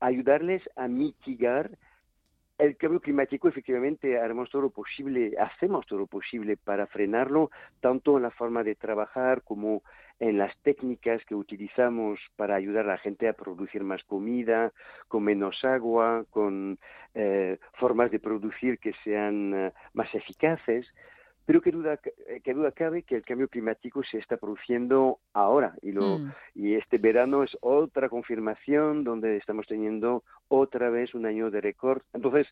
ayudarles 0.00 0.62
a 0.76 0.88
mitigar 0.88 1.70
el 2.58 2.76
cambio 2.76 3.00
climático 3.00 3.48
efectivamente 3.48 4.18
haremos 4.18 4.48
todo 4.50 4.62
lo 4.62 4.70
posible, 4.70 5.34
hacemos 5.38 5.86
todo 5.86 6.00
lo 6.00 6.06
posible 6.06 6.56
para 6.56 6.86
frenarlo, 6.86 7.50
tanto 7.80 8.16
en 8.16 8.22
la 8.22 8.30
forma 8.30 8.62
de 8.62 8.74
trabajar 8.74 9.42
como 9.42 9.82
en 10.20 10.38
las 10.38 10.56
técnicas 10.62 11.24
que 11.24 11.34
utilizamos 11.34 12.20
para 12.36 12.54
ayudar 12.54 12.84
a 12.84 12.92
la 12.92 12.98
gente 12.98 13.28
a 13.28 13.32
producir 13.32 13.82
más 13.82 14.04
comida, 14.04 14.72
con 15.08 15.24
menos 15.24 15.64
agua, 15.64 16.24
con 16.30 16.78
eh, 17.14 17.58
formas 17.74 18.10
de 18.12 18.20
producir 18.20 18.78
que 18.78 18.92
sean 19.02 19.52
eh, 19.54 19.72
más 19.92 20.14
eficaces. 20.14 20.86
Pero 21.46 21.60
qué 21.60 21.70
duda, 21.70 21.98
eh, 22.26 22.40
qué 22.42 22.54
duda 22.54 22.72
cabe 22.72 23.02
que 23.02 23.16
el 23.16 23.22
cambio 23.22 23.48
climático 23.48 24.02
se 24.02 24.18
está 24.18 24.36
produciendo 24.36 25.18
ahora 25.34 25.74
y, 25.82 25.92
lo, 25.92 26.18
mm. 26.18 26.32
y 26.54 26.74
este 26.74 26.98
verano 26.98 27.42
es 27.42 27.56
otra 27.60 28.08
confirmación 28.08 29.04
donde 29.04 29.36
estamos 29.36 29.66
teniendo 29.66 30.24
otra 30.48 30.88
vez 30.88 31.14
un 31.14 31.26
año 31.26 31.50
de 31.50 31.60
récord. 31.60 32.02
Entonces, 32.14 32.46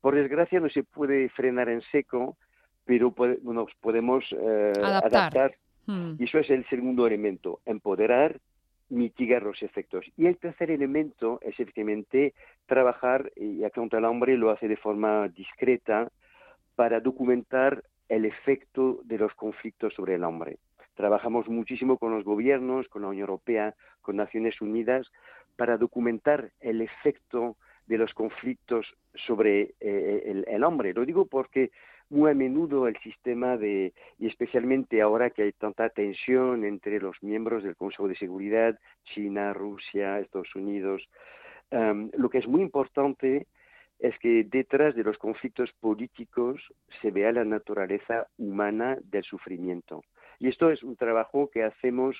por 0.00 0.14
desgracia 0.14 0.60
no 0.60 0.70
se 0.70 0.82
puede 0.82 1.28
frenar 1.30 1.68
en 1.68 1.82
seco, 1.92 2.36
pero 2.84 3.14
nos 3.42 3.74
podemos 3.80 4.24
eh, 4.32 4.72
adaptar. 4.82 5.54
Mm. 5.86 6.14
Y 6.18 6.24
eso 6.24 6.38
es 6.38 6.48
el 6.50 6.66
segundo 6.68 7.06
elemento, 7.06 7.60
empoderar, 7.66 8.38
mitigar 8.88 9.42
los 9.42 9.62
efectos. 9.62 10.04
Y 10.16 10.26
el 10.26 10.38
tercer 10.38 10.70
elemento 10.70 11.38
es 11.42 11.58
efectivamente 11.60 12.34
trabajar, 12.66 13.30
y 13.36 13.64
acá 13.64 13.82
el 13.82 14.04
hombre 14.04 14.36
lo 14.36 14.50
hace 14.50 14.66
de 14.66 14.76
forma 14.76 15.28
discreta, 15.28 16.10
para 16.74 17.00
documentar 17.00 17.82
el 18.10 18.24
efecto 18.24 19.00
de 19.04 19.18
los 19.18 19.32
conflictos 19.34 19.94
sobre 19.94 20.16
el 20.16 20.24
hombre. 20.24 20.58
Trabajamos 20.94 21.48
muchísimo 21.48 21.96
con 21.96 22.12
los 22.12 22.24
gobiernos, 22.24 22.88
con 22.88 23.02
la 23.02 23.08
Unión 23.08 23.22
Europea, 23.22 23.74
con 24.02 24.16
Naciones 24.16 24.60
Unidas, 24.60 25.10
para 25.56 25.78
documentar 25.78 26.50
el 26.60 26.82
efecto 26.82 27.56
de 27.86 27.98
los 27.98 28.12
conflictos 28.12 28.94
sobre 29.14 29.74
eh, 29.80 30.44
el, 30.46 30.64
hombre. 30.64 30.92
Lo 30.92 31.06
digo 31.06 31.26
porque 31.26 31.70
muy 32.08 32.32
a 32.32 32.34
menudo 32.34 32.88
el 32.88 32.96
sistema 32.98 33.56
de, 33.56 33.92
y 34.18 34.26
especialmente 34.26 35.00
ahora 35.00 35.30
que 35.30 35.42
hay 35.42 35.52
tanta 35.52 35.88
tensión 35.88 36.64
entre 36.64 37.00
los 37.00 37.22
miembros 37.22 37.62
del 37.62 37.76
Consejo 37.76 38.08
de 38.08 38.16
Seguridad, 38.16 38.78
China, 39.04 39.52
Rusia, 39.52 40.18
Estados 40.18 40.54
Unidos, 40.56 41.08
em, 41.70 42.10
lo 42.16 42.28
que 42.28 42.38
es 42.38 42.48
muy 42.48 42.62
importante 42.62 43.46
es 44.00 44.18
que 44.18 44.44
detrás 44.44 44.94
de 44.94 45.04
los 45.04 45.18
conflictos 45.18 45.70
políticos 45.80 46.60
se 47.00 47.10
vea 47.10 47.32
la 47.32 47.44
naturaleza 47.44 48.26
humana 48.38 48.98
del 49.04 49.24
sufrimiento. 49.24 50.02
Y 50.38 50.48
esto 50.48 50.70
es 50.70 50.82
un 50.82 50.96
trabajo 50.96 51.50
que 51.50 51.62
hacemos 51.62 52.16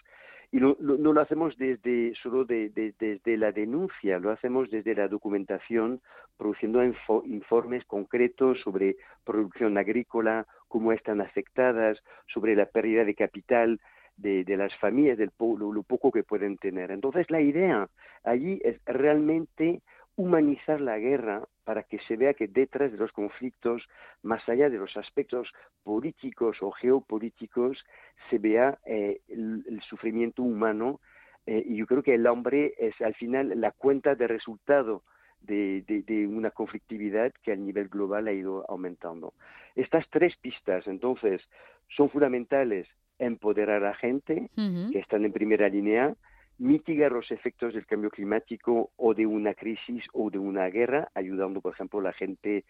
y 0.52 0.58
no 0.58 0.76
lo 0.80 1.20
hacemos 1.20 1.56
desde 1.58 2.12
solo 2.16 2.44
desde 2.44 3.37
la 3.37 3.52
denuncia, 3.52 4.18
lo 4.18 4.32
hacemos 4.32 4.68
desde 4.68 4.96
la 4.96 5.06
documentación, 5.06 6.00
produciendo 6.37 6.82
informes 6.82 7.84
concretos 7.84 8.60
sobre 8.60 8.96
producción 9.25 9.78
agrícola, 9.78 10.46
cómo 10.66 10.92
están 10.92 11.20
afectadas, 11.20 12.02
sobre 12.26 12.56
la 12.56 12.66
pérdida 12.66 13.04
de 13.04 13.14
capital 13.14 13.80
de, 14.16 14.44
las 14.56 14.75
familias, 14.78 15.18
del 15.18 15.30
lo 15.38 15.82
poco 15.84 16.10
que 16.10 16.25
pueden 16.25 16.56
tener. 16.58 16.90
Entonces 16.90 17.30
la 17.30 17.40
idea 17.40 17.88
allí 18.25 18.60
es 18.64 18.80
realmente 18.87 19.80
humanizar 20.20 20.80
la 20.82 20.98
guerra 20.98 21.42
para 21.64 21.82
que 21.82 21.98
se 22.00 22.16
vea 22.16 22.34
que 22.34 22.46
detrás 22.46 22.92
de 22.92 22.98
los 22.98 23.10
conflictos, 23.12 23.88
más 24.22 24.46
allá 24.48 24.68
de 24.68 24.76
los 24.76 24.94
aspectos 24.98 25.50
políticos 25.82 26.58
o 26.60 26.70
geopolíticos, 26.70 27.82
se 28.28 28.38
vea 28.38 28.78
eh, 28.84 29.20
el, 29.28 29.80
sufrimiento 29.88 30.42
humano. 30.42 31.00
Eh, 31.46 31.62
y 31.66 31.76
yo 31.76 31.86
creo 31.86 32.02
que 32.02 32.14
el 32.14 32.26
hombre 32.26 32.74
es 32.78 33.00
al 33.00 33.14
final 33.14 33.58
la 33.58 33.70
cuenta 33.70 34.14
de 34.14 34.26
resultado 34.26 35.02
de, 35.40 36.28
una 36.28 36.50
conflictividad 36.50 37.32
que 37.42 37.52
a 37.52 37.56
nivel 37.56 37.88
global 37.88 38.28
ha 38.28 38.32
ido 38.32 38.66
aumentando. 38.68 39.32
Estas 39.74 40.06
tres 40.10 40.36
pistas, 40.36 40.86
entonces, 40.86 41.40
son 41.88 42.10
fundamentales 42.10 42.86
empoderar 43.18 43.82
a 43.82 43.88
la 43.88 43.94
gente 43.94 44.50
que 44.92 44.98
están 44.98 45.24
en 45.24 45.32
primera 45.32 45.68
línea, 45.68 46.14
mitigar 46.60 47.10
los 47.10 47.30
efectos 47.30 47.72
del 47.72 47.86
cambio 47.86 48.10
climático 48.10 48.90
o 48.96 49.14
de 49.14 49.24
una 49.24 49.54
crisis 49.54 50.04
o 50.12 50.30
de 50.30 50.38
una 50.38 50.66
guerra, 50.66 51.08
ayudando, 51.14 51.62
por 51.62 51.72
ejemplo, 51.72 52.00
a 52.00 52.04
la 52.04 52.12
gente 52.12 52.64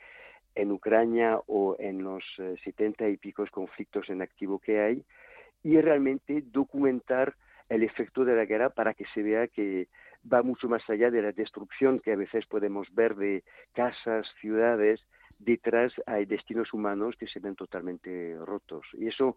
en 0.55 0.71
Ucrania 0.71 1.41
o 1.49 1.77
en 1.79 2.05
los 2.05 2.25
eh, 2.39 2.55
setenta 2.63 3.09
y 3.09 3.17
picos 3.17 3.51
conflictos 3.51 4.09
en 4.09 4.23
activo 4.23 4.61
que 4.61 4.81
hay, 4.81 5.05
y 5.65 5.81
realmente 5.81 6.43
documentar 6.47 7.35
el 7.69 7.83
efecto 7.83 8.25
de 8.25 8.37
la 8.37 8.45
guerra 8.45 8.71
para 8.71 8.95
que 8.95 9.07
se 9.13 9.23
vea 9.23 9.49
que 9.49 9.89
va 10.33 10.43
mucho 10.43 10.69
más 10.69 10.89
allá 10.89 11.11
de 11.11 11.23
la 11.23 11.33
destrucción 11.33 11.99
que 11.99 12.13
a 12.13 12.17
veces 12.17 12.47
podemos 12.47 12.87
ver 12.95 13.17
de 13.17 13.43
casas, 13.73 14.29
ciudades, 14.41 15.05
detrás 15.39 15.93
hay 16.07 16.27
destinos 16.27 16.73
humanos 16.73 17.17
que 17.19 17.27
se 17.27 17.41
ven 17.41 17.57
totalmente 17.57 18.37
rotos. 18.45 18.87
Y 18.93 19.09
eso 19.09 19.37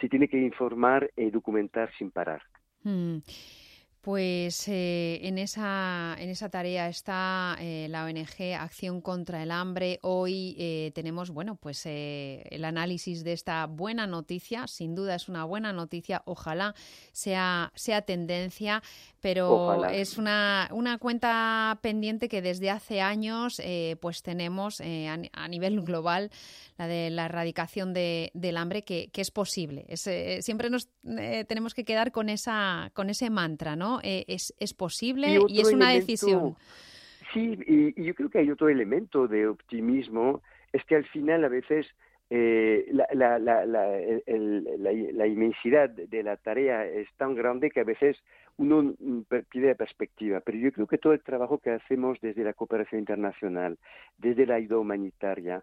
se 0.00 0.08
tiene 0.08 0.26
que 0.26 0.38
informar 0.38 1.10
y 1.16 1.30
documentar 1.30 1.92
sin 1.98 2.10
parar. 2.10 2.42
Mm. 2.82 3.18
Pues 4.02 4.66
eh, 4.66 5.20
en, 5.22 5.38
esa, 5.38 6.16
en 6.18 6.28
esa 6.28 6.48
tarea 6.48 6.88
está 6.88 7.56
eh, 7.60 7.86
la 7.88 8.04
ONG 8.04 8.56
Acción 8.58 9.00
contra 9.00 9.44
el 9.44 9.52
Hambre. 9.52 10.00
Hoy 10.02 10.56
eh, 10.58 10.90
tenemos, 10.92 11.30
bueno, 11.30 11.54
pues 11.54 11.86
el 11.86 12.64
análisis 12.64 13.22
de 13.22 13.32
esta 13.32 13.64
buena 13.66 14.08
noticia. 14.08 14.66
Sin 14.66 14.96
duda 14.96 15.14
es 15.14 15.28
una 15.28 15.44
buena 15.44 15.72
noticia. 15.72 16.22
Ojalá 16.24 16.74
sea, 17.12 17.70
sea 17.76 18.02
tendencia 18.02 18.82
pero 19.20 19.84
es 19.84 20.18
una, 20.18 20.68
una, 20.72 20.98
cuenta 20.98 21.78
pendiente 21.80 22.28
que 22.28 22.42
desde 22.42 22.70
hace 22.70 23.00
años 23.00 23.62
pues 24.00 24.20
tenemos 24.20 24.80
a, 24.80 25.48
nivel 25.48 25.80
global, 25.82 26.32
la 26.76 26.88
de 26.88 27.08
la 27.08 27.26
erradicación 27.26 27.92
de, 27.94 28.32
del 28.34 28.56
hambre, 28.56 28.82
que, 28.82 29.10
que 29.12 29.20
es 29.20 29.30
posible. 29.30 29.86
Eh, 29.88 30.42
siempre 30.42 30.70
nos 30.70 30.88
tenemos 31.02 31.72
que 31.72 31.84
quedar 31.84 32.10
con, 32.10 32.28
esa, 32.28 32.90
con 32.94 33.10
ese 33.10 33.30
mantra, 33.30 33.76
¿no? 33.76 33.91
Es, 34.02 34.54
es 34.58 34.74
posible 34.74 35.38
y, 35.48 35.60
es 35.60 35.72
una 35.72 35.90
decisión. 35.90 36.56
Sí, 37.32 37.58
y, 37.66 38.02
yo 38.02 38.14
creo 38.14 38.30
que 38.30 38.38
hay 38.38 38.50
otro 38.50 38.68
elemento 38.68 39.26
de 39.26 39.48
optimismo, 39.48 40.42
es 40.72 40.84
que 40.84 40.96
al 40.96 41.04
final 41.06 41.44
a 41.44 41.48
veces 41.48 41.86
la, 42.30 43.06
la, 43.12 43.38
la, 43.38 43.66
la, 43.66 45.26
inmensidad 45.26 45.90
de 45.90 46.22
la 46.22 46.36
tarea 46.38 46.86
es 46.86 47.06
tan 47.18 47.34
grande 47.34 47.70
que 47.70 47.80
a 47.80 47.84
veces 47.84 48.16
uno 48.56 48.94
pide 49.50 49.74
perspectiva, 49.74 50.40
pero 50.40 50.58
yo 50.58 50.72
creo 50.72 50.86
que 50.86 50.98
todo 50.98 51.12
el 51.12 51.22
trabajo 51.22 51.58
que 51.58 51.70
hacemos 51.70 52.18
desde 52.20 52.44
la 52.44 52.52
cooperación 52.52 53.00
internacional, 53.00 53.78
desde 54.18 54.46
la 54.46 54.56
ayuda 54.56 54.78
humanitaria, 54.78 55.62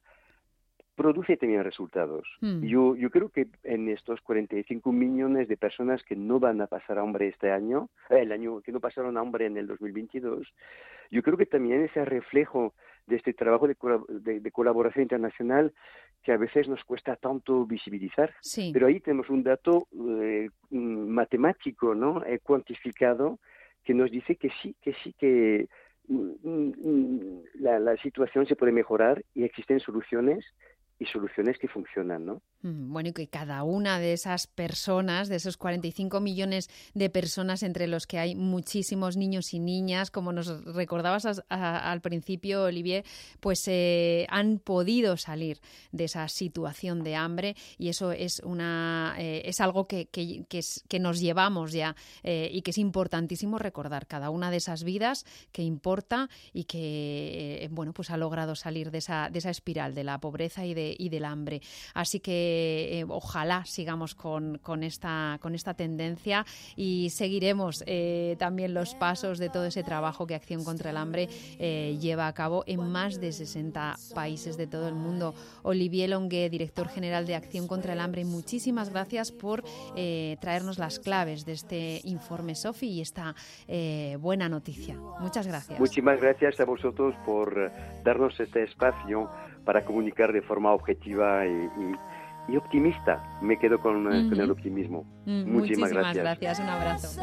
produce 0.99 1.37
también 1.37 1.63
resultados. 1.63 2.27
Hmm. 2.41 2.61
Yo, 2.61 2.93
yo 2.97 3.09
creo 3.09 3.29
que 3.29 3.47
en 3.63 3.87
estos 3.87 4.19
45 4.19 4.91
millones 4.91 5.47
de 5.47 5.55
personas 5.55 6.03
que 6.03 6.17
no 6.17 6.41
van 6.41 6.59
a 6.59 6.67
pasar 6.67 6.99
hambre 6.99 7.29
este 7.29 7.51
año, 7.51 7.87
eh, 8.09 8.19
el 8.19 8.33
año 8.33 8.59
que 8.59 8.73
no 8.73 8.81
pasaron 8.81 9.17
hambre 9.17 9.45
en 9.45 9.55
el 9.55 9.65
2022, 9.65 10.45
yo 11.09 11.23
creo 11.23 11.37
que 11.37 11.45
también 11.45 11.85
ese 11.85 12.03
reflejo 12.03 12.73
de 13.07 13.15
este 13.15 13.33
trabajo 13.33 13.65
de, 13.65 14.51
colaboración 14.51 15.03
internacional 15.03 15.71
que 16.21 16.33
a 16.33 16.37
veces 16.37 16.67
nos 16.67 16.83
cuesta 16.83 17.15
tanto 17.15 17.65
visibilizar. 17.65 18.33
Pero 18.73 18.87
ahí 18.87 18.99
tenemos 18.99 19.29
un 19.29 19.41
dato 19.41 19.87
eh, 20.19 20.49
matemático, 20.69 21.95
¿no? 21.95 22.25
Eh, 22.25 22.39
cuantificado 22.43 23.39
que 23.85 23.93
nos 23.93 24.11
dice 24.11 24.35
que 24.35 24.49
sí, 24.61 24.75
que 24.81 24.93
sí, 25.01 25.13
que 25.17 25.69
mm, 26.09 26.31
mm, 26.43 27.43
la, 27.61 27.79
la 27.79 27.95
situación 27.97 28.45
se 28.45 28.57
puede 28.57 28.73
mejorar 28.73 29.23
y 29.33 29.45
existen 29.45 29.79
soluciones 29.79 30.45
y 30.99 31.05
soluciones 31.05 31.57
que 31.57 31.69
funcionan, 31.69 32.25
¿no? 32.25 32.41
Mm, 32.61 32.91
bueno, 32.91 33.09
y 33.09 33.13
que 33.13 33.29
cada 33.29 33.63
una 33.63 33.99
de 33.99 34.11
esas 34.11 34.47
personas, 34.47 35.29
de 35.29 35.37
esos 35.37 35.55
45 35.55 36.19
millones 36.19 36.69
de 36.93 37.09
personas 37.09 37.63
entre 37.63 37.87
los 37.87 38.05
que 38.05 38.19
hay 38.19 38.35
muchísimos 38.35 39.15
niños 39.15 39.53
y 39.53 39.59
niñas, 39.59 40.11
como 40.11 40.33
nos 40.33 40.65
recordabas 40.65 41.41
al 41.47 42.01
principio, 42.01 42.63
Olivier, 42.63 43.05
pues 43.39 43.65
eh, 43.67 44.27
han 44.29 44.59
podido 44.59 45.15
salir 45.15 45.61
de 45.93 46.03
esa 46.03 46.27
situación 46.27 47.03
de 47.03 47.15
hambre 47.15 47.55
y 47.77 47.87
eso 47.87 48.11
es 48.11 48.41
una 48.43 49.15
eh, 49.17 49.43
es 49.45 49.61
algo 49.61 49.87
que, 49.87 50.07
que, 50.07 50.43
que, 50.49 50.99
nos 50.99 51.21
llevamos 51.21 51.71
ya 51.71 51.95
eh, 52.23 52.49
y 52.51 52.61
que 52.61 52.71
es 52.71 52.77
importantísimo 52.77 53.57
recordar 53.57 54.05
cada 54.05 54.29
una 54.31 54.51
de 54.51 54.57
esas 54.57 54.83
vidas 54.83 55.25
que 55.53 55.61
importa 55.61 56.29
y 56.51 56.65
que 56.65 57.69
bueno 57.71 57.93
pues 57.93 58.09
ha 58.09 58.17
logrado 58.17 58.55
salir 58.55 58.91
de 58.91 58.97
esa 58.97 59.29
de 59.29 59.39
esa 59.39 59.49
espiral 59.49 59.95
de 59.95 60.03
la 60.03 60.19
pobreza 60.19 60.65
y 60.65 60.73
de 60.73 60.88
y 60.97 61.09
del 61.09 61.25
hambre. 61.25 61.61
Así 61.93 62.19
que 62.19 62.99
eh, 62.99 63.05
ojalá 63.07 63.65
sigamos 63.65 64.15
con, 64.15 64.57
con, 64.59 64.83
esta, 64.83 65.37
con 65.41 65.55
esta 65.55 65.73
tendencia 65.73 66.45
y 66.75 67.09
seguiremos 67.09 67.83
eh, 67.87 68.35
también 68.39 68.73
los 68.73 68.95
pasos 68.95 69.39
de 69.39 69.49
todo 69.49 69.65
ese 69.65 69.83
trabajo 69.83 70.27
que 70.27 70.35
Acción 70.35 70.63
contra 70.63 70.91
el 70.91 70.97
Hambre 70.97 71.27
eh, 71.59 71.97
lleva 71.99 72.27
a 72.27 72.33
cabo 72.33 72.63
en 72.67 72.89
más 72.89 73.19
de 73.19 73.31
60 73.31 73.95
países 74.13 74.57
de 74.57 74.67
todo 74.67 74.87
el 74.87 74.95
mundo. 74.95 75.33
Olivier 75.63 76.09
Longué, 76.09 76.49
director 76.49 76.87
general 76.87 77.25
de 77.25 77.35
Acción 77.35 77.67
contra 77.67 77.93
el 77.93 77.99
Hambre, 77.99 78.25
muchísimas 78.25 78.89
gracias 78.89 79.31
por 79.31 79.63
traernos 80.39 80.77
las 80.77 80.99
claves 80.99 81.45
de 81.45 81.53
este 81.53 82.01
informe, 82.03 82.55
Sofi, 82.55 82.87
y 82.87 83.01
esta 83.01 83.35
buena 84.19 84.49
noticia. 84.49 84.95
Muchas 85.19 85.47
gracias. 85.47 85.79
Muchísimas 85.79 86.19
gracias 86.21 86.59
a 86.59 86.65
vosotros 86.65 87.15
por 87.25 87.71
darnos 88.03 88.39
este 88.39 88.63
espacio 88.63 89.29
para 89.69 89.85
comunicar 89.85 90.33
de 90.33 90.41
forma 90.41 90.73
objetiva 90.73 91.45
y 91.45 91.93
y 92.51 92.57
optimista. 92.57 93.23
Me 93.41 93.57
quedo 93.57 93.79
con, 93.79 94.07
uh 94.07 94.09
-huh. 94.09 94.29
con 94.29 94.39
el 94.41 94.51
optimismo. 94.51 95.03
Mm, 95.25 95.51
muchísimas, 95.51 95.91
muchísimas 95.91 95.91
gracias. 95.93 96.23
gracias. 96.23 96.59
Un 96.59 96.69
abrazo. 96.69 97.21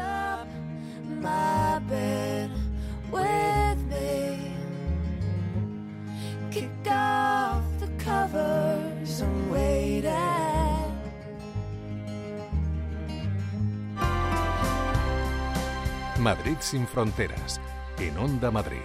Madrid 16.21 16.57
sin 16.59 16.87
fronteras, 16.87 17.61
en 17.99 18.17
Onda 18.17 18.49
Madrid. 18.49 18.81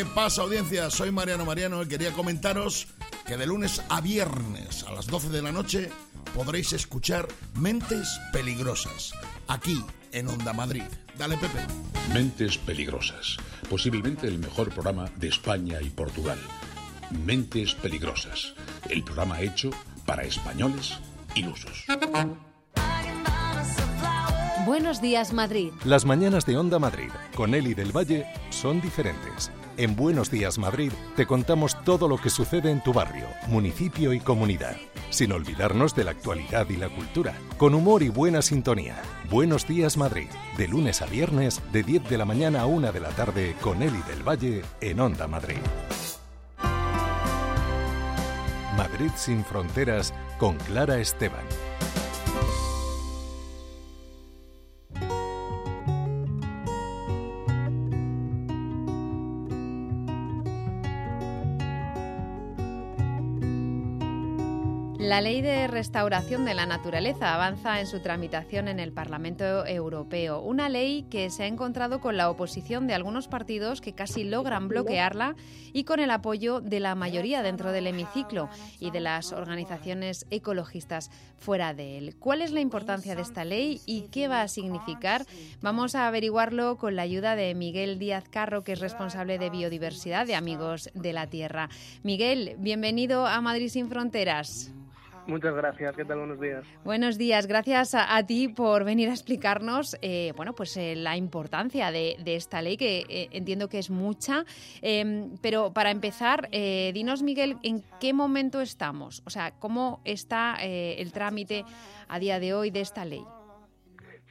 ¿Qué 0.00 0.06
pasa 0.06 0.40
audiencia? 0.40 0.88
Soy 0.88 1.10
Mariano 1.10 1.44
Mariano 1.44 1.82
y 1.82 1.86
quería 1.86 2.10
comentaros 2.12 2.86
que 3.26 3.36
de 3.36 3.44
lunes 3.44 3.82
a 3.90 4.00
viernes 4.00 4.82
a 4.84 4.92
las 4.92 5.06
12 5.06 5.28
de 5.28 5.42
la 5.42 5.52
noche 5.52 5.90
podréis 6.34 6.72
escuchar 6.72 7.28
Mentes 7.56 8.18
Peligrosas, 8.32 9.12
aquí 9.46 9.84
en 10.12 10.28
Onda 10.28 10.54
Madrid. 10.54 10.84
Dale 11.18 11.36
Pepe. 11.36 11.66
Mentes 12.14 12.56
Peligrosas, 12.56 13.36
posiblemente 13.68 14.26
el 14.26 14.38
mejor 14.38 14.70
programa 14.70 15.10
de 15.16 15.28
España 15.28 15.82
y 15.82 15.90
Portugal. 15.90 16.38
Mentes 17.26 17.74
Peligrosas, 17.74 18.54
el 18.88 19.04
programa 19.04 19.42
hecho 19.42 19.68
para 20.06 20.22
españoles 20.22 20.94
ilusos. 21.34 21.84
Buenos 24.64 25.02
días 25.02 25.34
Madrid. 25.34 25.72
Las 25.84 26.06
mañanas 26.06 26.46
de 26.46 26.56
Onda 26.56 26.78
Madrid 26.78 27.10
con 27.34 27.54
Eli 27.54 27.74
del 27.74 27.94
Valle 27.94 28.24
son 28.48 28.80
diferentes. 28.80 29.50
En 29.80 29.96
Buenos 29.96 30.30
días 30.30 30.58
Madrid 30.58 30.92
te 31.16 31.24
contamos 31.24 31.82
todo 31.84 32.06
lo 32.06 32.18
que 32.18 32.28
sucede 32.28 32.70
en 32.70 32.82
tu 32.82 32.92
barrio, 32.92 33.24
municipio 33.48 34.12
y 34.12 34.20
comunidad, 34.20 34.76
sin 35.08 35.32
olvidarnos 35.32 35.94
de 35.94 36.04
la 36.04 36.10
actualidad 36.10 36.68
y 36.68 36.76
la 36.76 36.90
cultura, 36.90 37.32
con 37.56 37.74
humor 37.74 38.02
y 38.02 38.10
buena 38.10 38.42
sintonía. 38.42 39.00
Buenos 39.30 39.66
días 39.66 39.96
Madrid, 39.96 40.28
de 40.58 40.68
lunes 40.68 41.00
a 41.00 41.06
viernes, 41.06 41.62
de 41.72 41.82
10 41.82 42.10
de 42.10 42.18
la 42.18 42.26
mañana 42.26 42.60
a 42.60 42.66
1 42.66 42.92
de 42.92 43.00
la 43.00 43.08
tarde, 43.08 43.56
con 43.62 43.82
Eli 43.82 44.02
del 44.02 44.22
Valle 44.22 44.60
en 44.82 45.00
Onda 45.00 45.26
Madrid. 45.26 45.56
Madrid 48.76 49.10
sin 49.16 49.42
fronteras 49.46 50.12
con 50.36 50.58
Clara 50.58 50.98
Esteban. 50.98 51.46
La 65.00 65.22
ley 65.22 65.40
de 65.40 65.66
restauración 65.66 66.44
de 66.44 66.52
la 66.52 66.66
naturaleza 66.66 67.34
avanza 67.34 67.80
en 67.80 67.86
su 67.86 68.00
tramitación 68.00 68.68
en 68.68 68.78
el 68.78 68.92
Parlamento 68.92 69.64
Europeo. 69.64 70.42
Una 70.42 70.68
ley 70.68 71.06
que 71.08 71.30
se 71.30 71.44
ha 71.44 71.46
encontrado 71.46 72.02
con 72.02 72.18
la 72.18 72.28
oposición 72.28 72.86
de 72.86 72.92
algunos 72.92 73.26
partidos 73.26 73.80
que 73.80 73.94
casi 73.94 74.24
logran 74.24 74.68
bloquearla 74.68 75.36
y 75.72 75.84
con 75.84 76.00
el 76.00 76.10
apoyo 76.10 76.60
de 76.60 76.80
la 76.80 76.94
mayoría 76.96 77.42
dentro 77.42 77.72
del 77.72 77.86
hemiciclo 77.86 78.50
y 78.78 78.90
de 78.90 79.00
las 79.00 79.32
organizaciones 79.32 80.26
ecologistas 80.30 81.10
fuera 81.38 81.72
de 81.72 81.96
él. 81.96 82.16
¿Cuál 82.18 82.42
es 82.42 82.52
la 82.52 82.60
importancia 82.60 83.16
de 83.16 83.22
esta 83.22 83.46
ley 83.46 83.80
y 83.86 84.02
qué 84.12 84.28
va 84.28 84.42
a 84.42 84.48
significar? 84.48 85.24
Vamos 85.62 85.94
a 85.94 86.08
averiguarlo 86.08 86.76
con 86.76 86.94
la 86.94 87.02
ayuda 87.02 87.36
de 87.36 87.54
Miguel 87.54 87.98
Díaz 87.98 88.28
Carro, 88.28 88.64
que 88.64 88.72
es 88.72 88.80
responsable 88.80 89.38
de 89.38 89.48
biodiversidad 89.48 90.26
de 90.26 90.34
Amigos 90.34 90.90
de 90.92 91.14
la 91.14 91.26
Tierra. 91.26 91.70
Miguel, 92.02 92.56
bienvenido 92.58 93.26
a 93.26 93.40
Madrid 93.40 93.70
sin 93.70 93.88
Fronteras. 93.88 94.70
Muchas 95.30 95.54
gracias, 95.54 95.94
¿qué 95.94 96.04
tal? 96.04 96.18
Buenos 96.18 96.40
días. 96.40 96.64
Buenos 96.82 97.16
días, 97.16 97.46
gracias 97.46 97.94
a, 97.94 98.26
ti 98.26 98.48
por 98.48 98.82
venir 98.82 99.08
a 99.10 99.12
explicarnos 99.12 99.96
eh, 100.02 100.32
bueno, 100.36 100.54
pues, 100.56 100.76
eh, 100.76 100.96
la 100.96 101.16
importancia 101.16 101.92
de, 101.92 102.16
esta 102.26 102.60
ley, 102.60 102.76
que 102.76 103.04
eh, 103.08 103.28
entiendo 103.30 103.68
que 103.68 103.78
es 103.78 103.90
mucha. 103.90 104.44
Em, 104.82 105.36
pero 105.40 105.72
para 105.72 105.92
empezar, 105.92 106.50
dinos, 106.50 107.22
Miguel, 107.22 107.58
¿en 107.62 107.84
qué 108.00 108.12
momento 108.12 108.60
estamos? 108.60 109.22
O 109.24 109.30
sea, 109.30 109.52
¿cómo 109.52 110.00
está 110.04 110.56
el 110.60 111.12
trámite 111.12 111.64
a 112.08 112.18
día 112.18 112.40
de 112.40 112.52
hoy 112.52 112.72
de 112.72 112.80
esta 112.80 113.04
ley? 113.04 113.22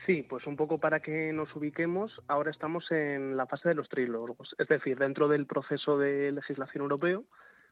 Sí, 0.05 0.25
pues 0.27 0.45
un 0.47 0.57
poco 0.57 0.79
para 0.79 0.99
que 0.99 1.31
nos 1.31 1.55
ubiquemos, 1.55 2.11
ahora 2.27 2.51
estamos 2.51 2.91
en 2.91 3.37
la 3.37 3.45
fase 3.45 3.69
de 3.69 3.75
los 3.75 3.87
trílogos, 3.87 4.53
es 4.57 4.67
decir, 4.67 4.97
dentro 4.97 5.29
del 5.29 5.45
proceso 5.45 5.97
de 5.97 6.33
legislación 6.33 6.81
europeo 6.81 7.23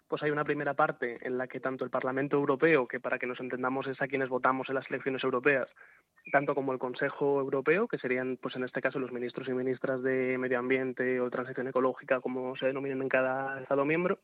pues 0.08 0.24
hay 0.24 0.32
una 0.32 0.44
primera 0.44 0.74
parte 0.74 1.18
en 1.22 1.38
la 1.38 1.48
que 1.48 1.60
tanto 1.60 1.84
el 1.84 1.90
Parlamento 1.90 2.38
Europeo, 2.38 2.88
que 2.88 3.00
para 3.00 3.20
que 3.20 3.28
nos 3.28 3.40
entendamos 3.40 3.88
es 3.88 4.02
a 4.02 4.08
quienes 4.08 4.30
votamos 4.30 4.70
en 4.70 4.76
las 4.76 4.90
elecciones 4.90 5.24
europeas, 5.24 5.68
tanto 6.32 6.56
como 6.56 6.72
el 6.74 6.80
Consejo 6.80 7.40
Europeo, 7.40 7.88
que 7.88 7.98
serían, 7.98 8.38
pues 8.42 8.56
en 8.56 8.64
este 8.64 8.82
caso, 8.82 9.00
los 9.00 9.12
ministros 9.12 9.48
y 9.48 9.54
ministras 9.54 10.02
de 10.04 10.38
Medio 10.38 10.60
Ambiente 10.60 11.20
o 11.20 11.30
Transición 11.30 11.68
Ecológica, 11.68 12.22
como 12.22 12.56
se 12.56 12.68
denominan 12.68 13.02
en 13.02 13.10
cada 13.10 13.62
Estado 13.62 13.86
miembro, 13.86 14.20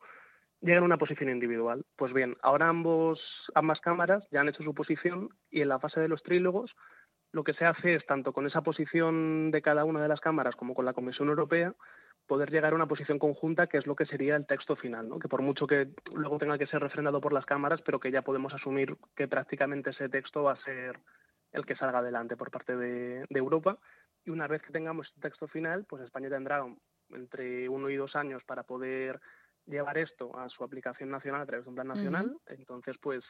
llegan 0.62 0.84
a 0.84 0.86
una 0.86 0.98
posición 0.98 1.30
individual. 1.30 1.86
Pues 1.98 2.13
bien, 2.13 2.38
ahora 2.41 2.69
ambos, 2.69 3.22
ambas 3.54 3.82
cámaras 3.82 4.28
ya 4.32 4.41
han 4.41 4.50
hecho 4.50 4.63
su 4.63 4.74
posición 4.74 5.30
y 5.52 5.62
en 5.62 5.69
la 5.69 5.80
fase 5.80 6.00
de 6.00 6.08
los 6.08 6.24
trílogos 6.24 6.74
lo 7.34 7.43
que 7.43 7.54
se 7.54 7.65
hace 7.65 7.96
es, 7.96 8.06
tanto 8.06 8.32
con 8.32 8.46
esa 8.46 8.62
posición 8.62 9.52
de 9.52 9.62
cada 9.62 9.86
una 9.86 10.02
de 10.02 10.08
las 10.08 10.22
cámaras 10.22 10.56
como 10.56 10.76
con 10.76 10.86
la 10.86 10.93
Comisión 10.93 11.30
Europea, 11.30 11.74
poder 12.27 12.51
llegar 12.51 12.73
a 12.73 12.75
una 12.75 12.88
posición 12.88 13.19
conjunta 13.19 13.67
que 13.67 13.77
es 13.77 13.88
lo 13.88 13.95
que 13.95 14.05
sería 14.05 14.36
el 14.36 14.45
texto 14.45 14.75
final, 14.75 15.09
¿no? 15.09 15.19
que 15.19 15.27
por 15.27 15.41
mucho 15.41 15.67
que 15.67 15.89
luego 16.13 16.38
tenga 16.38 16.57
que 16.57 16.67
ser 16.67 16.81
refrendado 16.81 17.21
por 17.21 17.33
las 17.33 17.45
cámaras, 17.45 17.81
pero 17.81 17.99
que 17.99 18.12
ya 18.12 18.21
podemos 18.21 18.53
asumir 18.53 18.95
que 19.15 19.27
prácticamente 19.27 19.89
ese 19.89 20.09
texto 20.09 20.43
va 20.43 20.53
a 20.53 20.63
ser 20.63 20.99
el 21.51 21.65
que 21.65 21.75
salga 21.75 21.99
adelante 21.99 22.36
por 22.36 22.51
parte 22.51 22.75
de, 22.75 23.25
Europa. 23.29 23.77
Y 24.25 24.31
una 24.31 24.47
vez 24.47 24.62
que 24.62 24.71
tengamos 24.71 25.12
el 25.15 25.21
texto 25.21 25.47
final, 25.47 25.86
pues 25.86 26.01
España 26.03 26.29
tendrá 26.29 26.65
entre 27.09 27.69
uno 27.69 27.89
y 27.89 27.95
dos 27.95 28.15
años 28.15 28.43
para 28.45 28.63
poder 28.63 29.19
llevar 29.65 29.97
esto 29.97 30.38
a 30.38 30.49
su 30.49 30.63
aplicación 30.63 31.12
nacional 31.12 31.41
a 31.41 31.45
través 31.45 31.65
de 31.65 31.69
un 31.69 31.75
plan 31.75 31.88
nacional. 31.88 32.38
Entonces, 32.47 32.95
pues 32.99 33.23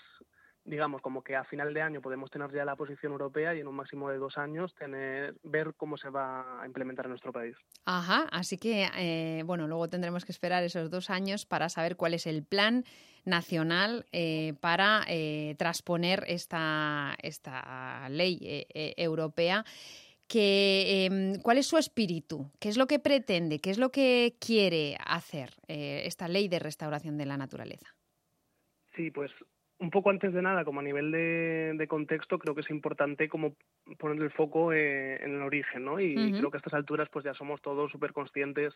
digamos, 0.65 1.02
como 1.02 1.23
que 1.23 1.36
a 1.36 1.43
final 1.43 1.73
de 1.73 1.82
año 1.82 2.02
podemos 2.02 2.30
tener 2.32 2.52
ya 2.54 2.63
la 2.63 2.76
posición 2.76 3.12
europea 3.12 3.54
y 3.54 3.60
en 3.60 3.67
un 3.67 3.76
máximo 3.76 4.10
de 4.10 4.17
dos 4.17 4.38
años 4.38 4.73
tener, 4.76 5.36
ver 5.43 5.73
cómo 5.76 5.97
se 5.97 6.10
va 6.10 6.62
a 6.62 6.65
implementar 6.65 7.06
en 7.06 7.10
nuestro 7.10 7.34
país. 7.34 7.56
Ajá, 7.86 8.28
así 8.32 8.58
que, 8.58 8.88
eh, 8.95 9.43
bueno, 9.45 9.67
luego 9.67 9.89
tendremos 9.89 10.23
que 10.23 10.32
esperar 10.32 10.63
esos 10.63 10.89
dos 10.89 11.10
años 11.10 11.45
para 11.45 11.69
saber 11.69 11.97
cuál 11.97 12.13
es 12.13 12.28
el 12.28 12.43
plan 12.43 12.86
nacional 13.26 14.06
eh, 14.12 14.54
para 14.62 15.04
eh, 15.08 15.56
transponer 15.58 16.23
esta, 16.28 17.15
esta 17.21 18.08
ley 18.10 18.65
europea. 18.73 19.65
Que, 20.28 21.06
em, 21.06 21.41
¿Cuál 21.41 21.58
es 21.58 21.67
su 21.67 21.78
espíritu? 21.78 22.49
¿Qué 22.60 22.69
es 22.69 22.78
lo 22.78 22.88
que 22.88 22.99
pretende? 22.99 23.60
¿Qué 23.60 23.69
es 23.69 23.78
lo 23.78 23.91
que 23.91 24.36
quiere 24.39 24.97
hacer 25.06 25.52
esta 25.67 26.28
ley 26.28 26.47
de 26.47 26.60
restauración 26.60 27.17
de 27.17 27.26
la 27.26 27.38
naturaleza? 27.38 27.93
Sí, 28.95 29.12
pues 29.12 29.32
un 29.84 29.89
poco 29.89 30.10
antes 30.10 30.34
de 30.34 30.41
nada, 30.41 30.63
como 30.63 30.80
a 30.80 30.84
nivel 30.84 31.12
de, 31.12 31.86
contexto, 31.89 32.39
creo 32.39 32.56
que 32.56 32.62
es 32.62 32.69
importante 32.69 33.28
como 33.28 33.56
poner 34.00 34.22
el 34.22 34.32
foco 34.32 34.72
eh, 34.72 35.22
en 35.22 35.36
el 35.36 35.41
origen, 35.41 35.84
¿no? 35.84 36.00
Y 36.00 36.15
creo 36.32 36.50
que 36.50 36.58
a 36.58 36.60
estas 36.60 36.74
alturas 36.74 37.10
pues 37.12 37.26
ya 37.26 37.34
somos 37.34 37.62
todos 37.62 37.91
súper 37.91 38.13
conscientes 38.13 38.74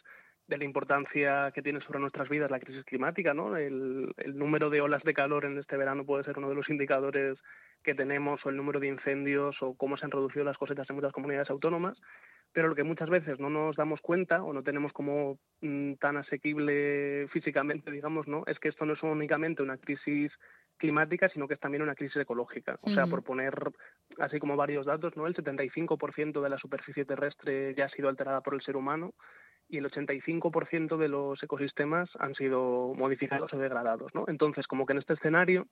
de 0.48 0.58
la 0.58 0.65
importancia 0.65 1.52
que 1.56 1.62
tiene 1.62 1.80
sobre 1.80 2.00
nuestras 2.00 2.28
vidas 2.28 2.52
la 2.52 2.60
crisis 2.60 2.84
climática, 2.84 3.34
¿no? 3.34 3.56
El, 3.56 4.13
el, 4.17 4.38
número 4.38 4.70
de 4.70 4.82
olas 4.82 5.02
de 5.04 5.13
calor 5.13 5.46
en 5.46 5.58
este 5.58 5.78
verano 5.78 6.06
puede 6.06 6.26
ser 6.26 6.38
uno 6.38 6.50
de 6.50 6.56
los 6.56 6.70
indicadores 6.70 7.38
que 7.84 7.96
tenemos, 7.96 8.46
o 8.46 8.50
el 8.50 8.58
número 8.58 8.82
de 8.82 8.88
incendios, 8.88 9.56
o 9.62 9.76
cómo 9.76 9.96
se 9.96 10.06
han 10.06 10.12
reducido 10.12 10.43
las 10.43 10.58
cosechas 10.58 10.89
en 10.89 10.98
muchas 10.98 11.13
comunidades 11.13 11.50
autónomas 11.50 11.98
pero 12.54 12.70
lo 12.70 12.76
que 12.76 12.84
muchas 12.84 13.10
veces 13.10 13.39
no 13.39 13.50
nos 13.50 13.76
damos 13.76 14.02
cuenta 14.02 14.41
o 14.43 14.54
no 14.54 14.63
tenemos 14.63 14.91
como 14.91 15.38
mm, 15.62 15.93
tan 15.96 16.17
asequible 16.17 17.28
físicamente, 17.32 17.91
digamos, 17.91 18.28
¿no? 18.28 18.43
Es 18.48 18.60
que 18.60 18.70
esto 18.70 18.86
no 18.86 18.93
es 18.93 19.04
únicamente 19.04 19.62
una 19.62 19.78
crisis 19.78 20.32
climática, 20.78 21.30
sino 21.30 21.48
que 21.48 21.56
es 21.56 21.60
también 21.60 21.82
una 21.82 21.96
crisis 21.96 22.18
ecológica. 22.18 22.78
O 22.82 22.90
sea, 22.92 23.08
por 23.08 23.24
poner 23.24 23.54
así 24.20 24.40
como 24.40 24.56
varios 24.56 24.86
datos, 24.86 25.16
¿no? 25.18 25.28
El 25.28 25.36
75% 25.36 26.42
de 26.42 26.50
la 26.50 26.58
superficie 26.58 27.06
terrestre 27.06 27.74
ya 27.76 27.86
ha 27.86 27.90
sido 27.90 28.10
alterada 28.10 28.42
por 28.42 28.54
el 28.54 28.62
ser 28.62 28.78
humano 28.78 29.13
y 29.70 29.78
el 29.78 29.90
85% 29.90 30.98
de 30.98 31.08
los 31.10 31.42
ecosistemas 31.44 32.10
han 32.20 32.36
sido 32.36 32.94
modificados 32.96 33.54
o 33.54 33.58
degradados, 33.58 34.13
¿no? 34.16 34.26
Entonces, 34.28 34.66
como 34.68 34.86
que 34.86 34.94
en 34.94 35.00
este 35.00 35.13
escenario 35.13 35.68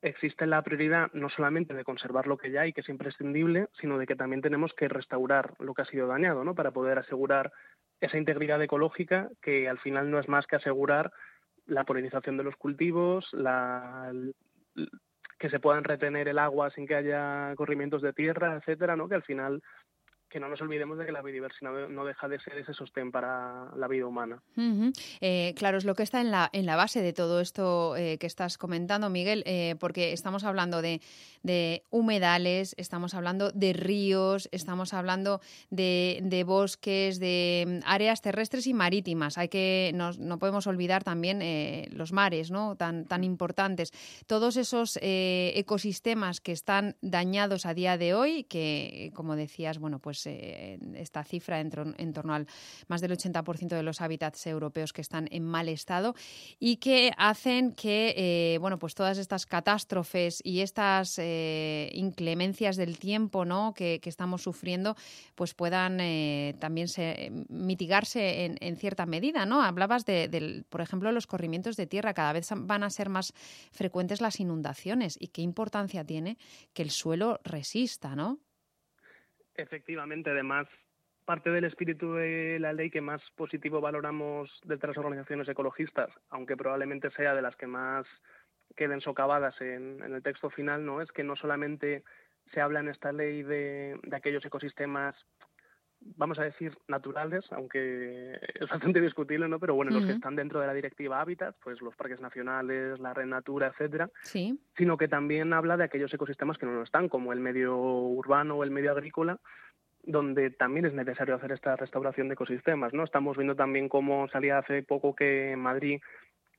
existe 0.00 0.46
la 0.46 0.62
prioridad 0.62 1.10
no 1.12 1.28
solamente 1.28 1.74
de 1.74 1.84
conservar 1.84 2.26
lo 2.26 2.38
que 2.38 2.50
ya 2.50 2.62
hay, 2.62 2.72
que 2.72 2.82
es 2.82 2.88
imprescindible, 2.88 3.68
sino 3.80 3.98
de 3.98 4.06
que 4.06 4.16
también 4.16 4.42
tenemos 4.42 4.72
que 4.74 4.88
restaurar 4.88 5.54
lo 5.58 5.74
que 5.74 5.82
ha 5.82 5.86
sido 5.86 6.06
dañado, 6.06 6.44
¿no? 6.44 6.54
Para 6.54 6.70
poder 6.70 6.98
asegurar 6.98 7.52
esa 8.00 8.16
integridad 8.16 8.62
ecológica 8.62 9.28
que 9.42 9.68
al 9.68 9.78
final 9.78 10.10
no 10.10 10.20
es 10.20 10.28
más 10.28 10.46
que 10.46 10.56
asegurar 10.56 11.12
la 11.68 11.84
polinización 11.84 12.36
de 12.36 12.44
los 12.44 12.56
cultivos, 12.56 13.28
la, 13.32 14.12
que 15.38 15.50
se 15.50 15.60
puedan 15.60 15.84
retener 15.84 16.28
el 16.28 16.38
agua 16.38 16.70
sin 16.70 16.86
que 16.86 16.96
haya 16.96 17.54
corrimientos 17.56 18.02
de 18.02 18.12
tierra, 18.12 18.56
etcétera, 18.56 18.96
¿no? 18.96 19.08
Que 19.08 19.14
al 19.14 19.22
final 19.22 19.62
que 20.28 20.40
no 20.40 20.48
nos 20.48 20.60
olvidemos 20.60 20.98
de 20.98 21.06
que 21.06 21.12
la 21.12 21.22
biodiversidad 21.22 21.88
no 21.88 22.04
deja 22.04 22.28
de 22.28 22.38
ser 22.40 22.58
ese 22.58 22.74
sostén 22.74 23.10
para 23.10 23.74
la 23.76 23.88
vida 23.88 24.06
humana. 24.06 24.42
Eh, 25.20 25.54
claro, 25.56 25.78
es 25.78 25.84
lo 25.84 25.94
que 25.94 26.02
está 26.02 26.20
en 26.20 26.30
la, 26.30 26.50
en 26.52 26.66
la 26.66 26.76
base 26.76 27.00
de 27.02 27.12
todo 27.12 27.40
esto 27.40 27.96
eh, 27.96 28.18
que 28.18 28.26
estás 28.26 28.58
comentando, 28.58 29.08
Miguel, 29.10 29.42
eh, 29.46 29.76
porque 29.80 30.12
estamos 30.12 30.44
hablando 30.44 30.82
de, 30.82 31.00
humedales, 31.90 32.74
estamos 32.76 33.14
hablando 33.14 33.50
de 33.52 33.72
ríos, 33.72 34.48
estamos 34.52 34.92
hablando 34.92 35.40
de, 35.70 36.44
bosques, 36.46 37.18
de 37.18 37.64
mm, 37.66 37.86
áreas 37.86 38.20
terrestres 38.20 38.66
y 38.66 38.74
marítimas. 38.74 39.38
Hay 39.38 39.48
que, 39.48 39.92
no, 39.94 40.12
no 40.12 40.38
podemos 40.38 40.66
olvidar 40.66 41.04
también 41.04 41.38
los 41.96 42.12
mares, 42.12 42.50
¿no? 42.50 42.76
Tan, 42.76 43.06
tan 43.06 43.24
importantes. 43.24 43.92
Todos 44.26 44.56
esos 44.56 44.98
ecosistemas 45.00 46.40
que 46.40 46.52
están 46.52 46.96
dañados 47.00 47.64
a 47.64 47.72
día 47.72 47.96
de 47.96 48.14
hoy, 48.14 48.44
que, 48.44 49.10
como 49.14 49.36
decías, 49.36 49.78
bueno, 49.78 50.00
pues 50.00 50.17
pues, 50.18 50.26
eh, 50.26 50.78
esta 50.94 51.22
cifra 51.22 51.60
en, 51.60 52.12
torno 52.12 52.34
al 52.34 52.46
más 52.88 53.00
del 53.00 53.12
80% 53.12 53.68
de 53.68 53.82
los 53.84 54.00
hábitats 54.00 54.46
europeos 54.48 54.92
que 54.92 55.00
están 55.00 55.28
en 55.30 55.44
mal 55.44 55.68
estado 55.68 56.14
y 56.58 56.76
que 56.78 57.12
hacen 57.16 57.72
que 57.72 58.14
eh, 58.16 58.58
bueno, 58.58 58.78
pues 58.78 58.94
todas 58.94 59.18
estas 59.18 59.46
catástrofes 59.46 60.40
y 60.42 60.60
estas 60.60 61.18
eh, 61.18 61.90
inclemencias 61.94 62.76
del 62.76 62.98
tiempo 62.98 63.44
¿no? 63.44 63.74
que, 63.74 64.00
estamos 64.08 64.42
sufriendo 64.42 64.96
pues 65.34 65.52
puedan 65.52 65.98
también 66.58 66.88
mitigarse 67.50 68.46
en, 68.58 68.76
cierta 68.76 69.04
medida. 69.04 69.44
¿no? 69.44 69.62
Hablabas 69.62 70.06
de, 70.06 70.64
por 70.70 70.80
ejemplo, 70.80 71.12
los 71.12 71.26
corrimientos 71.26 71.76
de 71.76 71.86
tierra. 71.86 72.14
Cada 72.14 72.32
vez 72.32 72.48
van 72.56 72.82
a 72.82 72.90
ser 72.90 73.10
más 73.10 73.34
frecuentes 73.70 74.22
las 74.22 74.40
inundaciones 74.40 75.18
y 75.20 75.28
qué 75.28 75.42
importancia 75.42 76.04
tiene 76.04 76.38
que 76.72 76.82
el 76.82 76.90
suelo 76.90 77.38
resista, 77.44 78.16
¿no? 78.16 78.38
Efectivamente, 79.58 80.30
además, 80.30 80.68
parte 81.24 81.50
del 81.50 81.64
espíritu 81.64 82.14
de 82.14 82.58
la 82.60 82.72
ley 82.72 82.90
que 82.90 83.00
más 83.00 83.20
positivo 83.32 83.80
valoramos 83.80 84.48
de 84.64 84.78
las 84.80 84.96
organizaciones 84.96 85.48
ecologistas, 85.48 86.10
aunque 86.30 86.56
probablemente 86.56 87.10
sea 87.10 87.34
de 87.34 87.42
las 87.42 87.56
que 87.56 87.66
más 87.66 88.06
queden 88.76 89.00
socavadas 89.00 89.60
en, 89.60 90.00
el 90.00 90.22
texto 90.22 90.48
final, 90.48 90.86
no 90.86 91.02
es 91.02 91.10
que 91.10 91.24
no 91.24 91.34
solamente 91.34 92.04
se 92.54 92.60
habla 92.60 92.78
en 92.78 92.88
esta 92.88 93.10
ley 93.10 93.42
de, 93.42 93.98
aquellos 94.12 94.44
ecosistemas 94.44 95.16
vamos 96.00 96.38
a 96.38 96.44
decir 96.44 96.76
naturales, 96.88 97.44
aunque 97.50 98.38
es 98.54 98.68
bastante 98.68 99.00
discutible, 99.00 99.48
¿no? 99.48 99.58
Pero 99.58 99.74
bueno, 99.74 99.90
los 99.90 100.06
que 100.06 100.12
están 100.12 100.36
dentro 100.36 100.60
de 100.60 100.66
la 100.66 100.74
directiva 100.74 101.20
Hábitat, 101.20 101.56
pues 101.62 101.80
los 101.80 101.96
parques 101.96 102.20
nacionales, 102.20 102.98
la 102.98 103.14
red 103.14 103.26
Natura, 103.26 103.68
etcétera, 103.68 104.10
sí. 104.22 104.58
sino 104.76 104.96
que 104.96 105.08
también 105.08 105.52
habla 105.52 105.76
de 105.76 105.84
aquellos 105.84 106.12
ecosistemas 106.12 106.58
que 106.58 106.66
no 106.66 106.72
lo 106.72 106.82
están, 106.82 107.08
como 107.08 107.32
el 107.32 107.40
medio 107.40 107.76
urbano 107.76 108.56
o 108.56 108.64
el 108.64 108.70
medio 108.70 108.92
agrícola, 108.92 109.38
donde 110.02 110.50
también 110.50 110.86
es 110.86 110.94
necesario 110.94 111.34
hacer 111.34 111.52
esta 111.52 111.76
restauración 111.76 112.28
de 112.28 112.34
ecosistemas, 112.34 112.94
¿no? 112.94 113.04
Estamos 113.04 113.36
viendo 113.36 113.56
también 113.56 113.88
cómo 113.88 114.28
salía 114.28 114.58
hace 114.58 114.82
poco 114.82 115.14
que 115.14 115.54
Madrid 115.56 116.00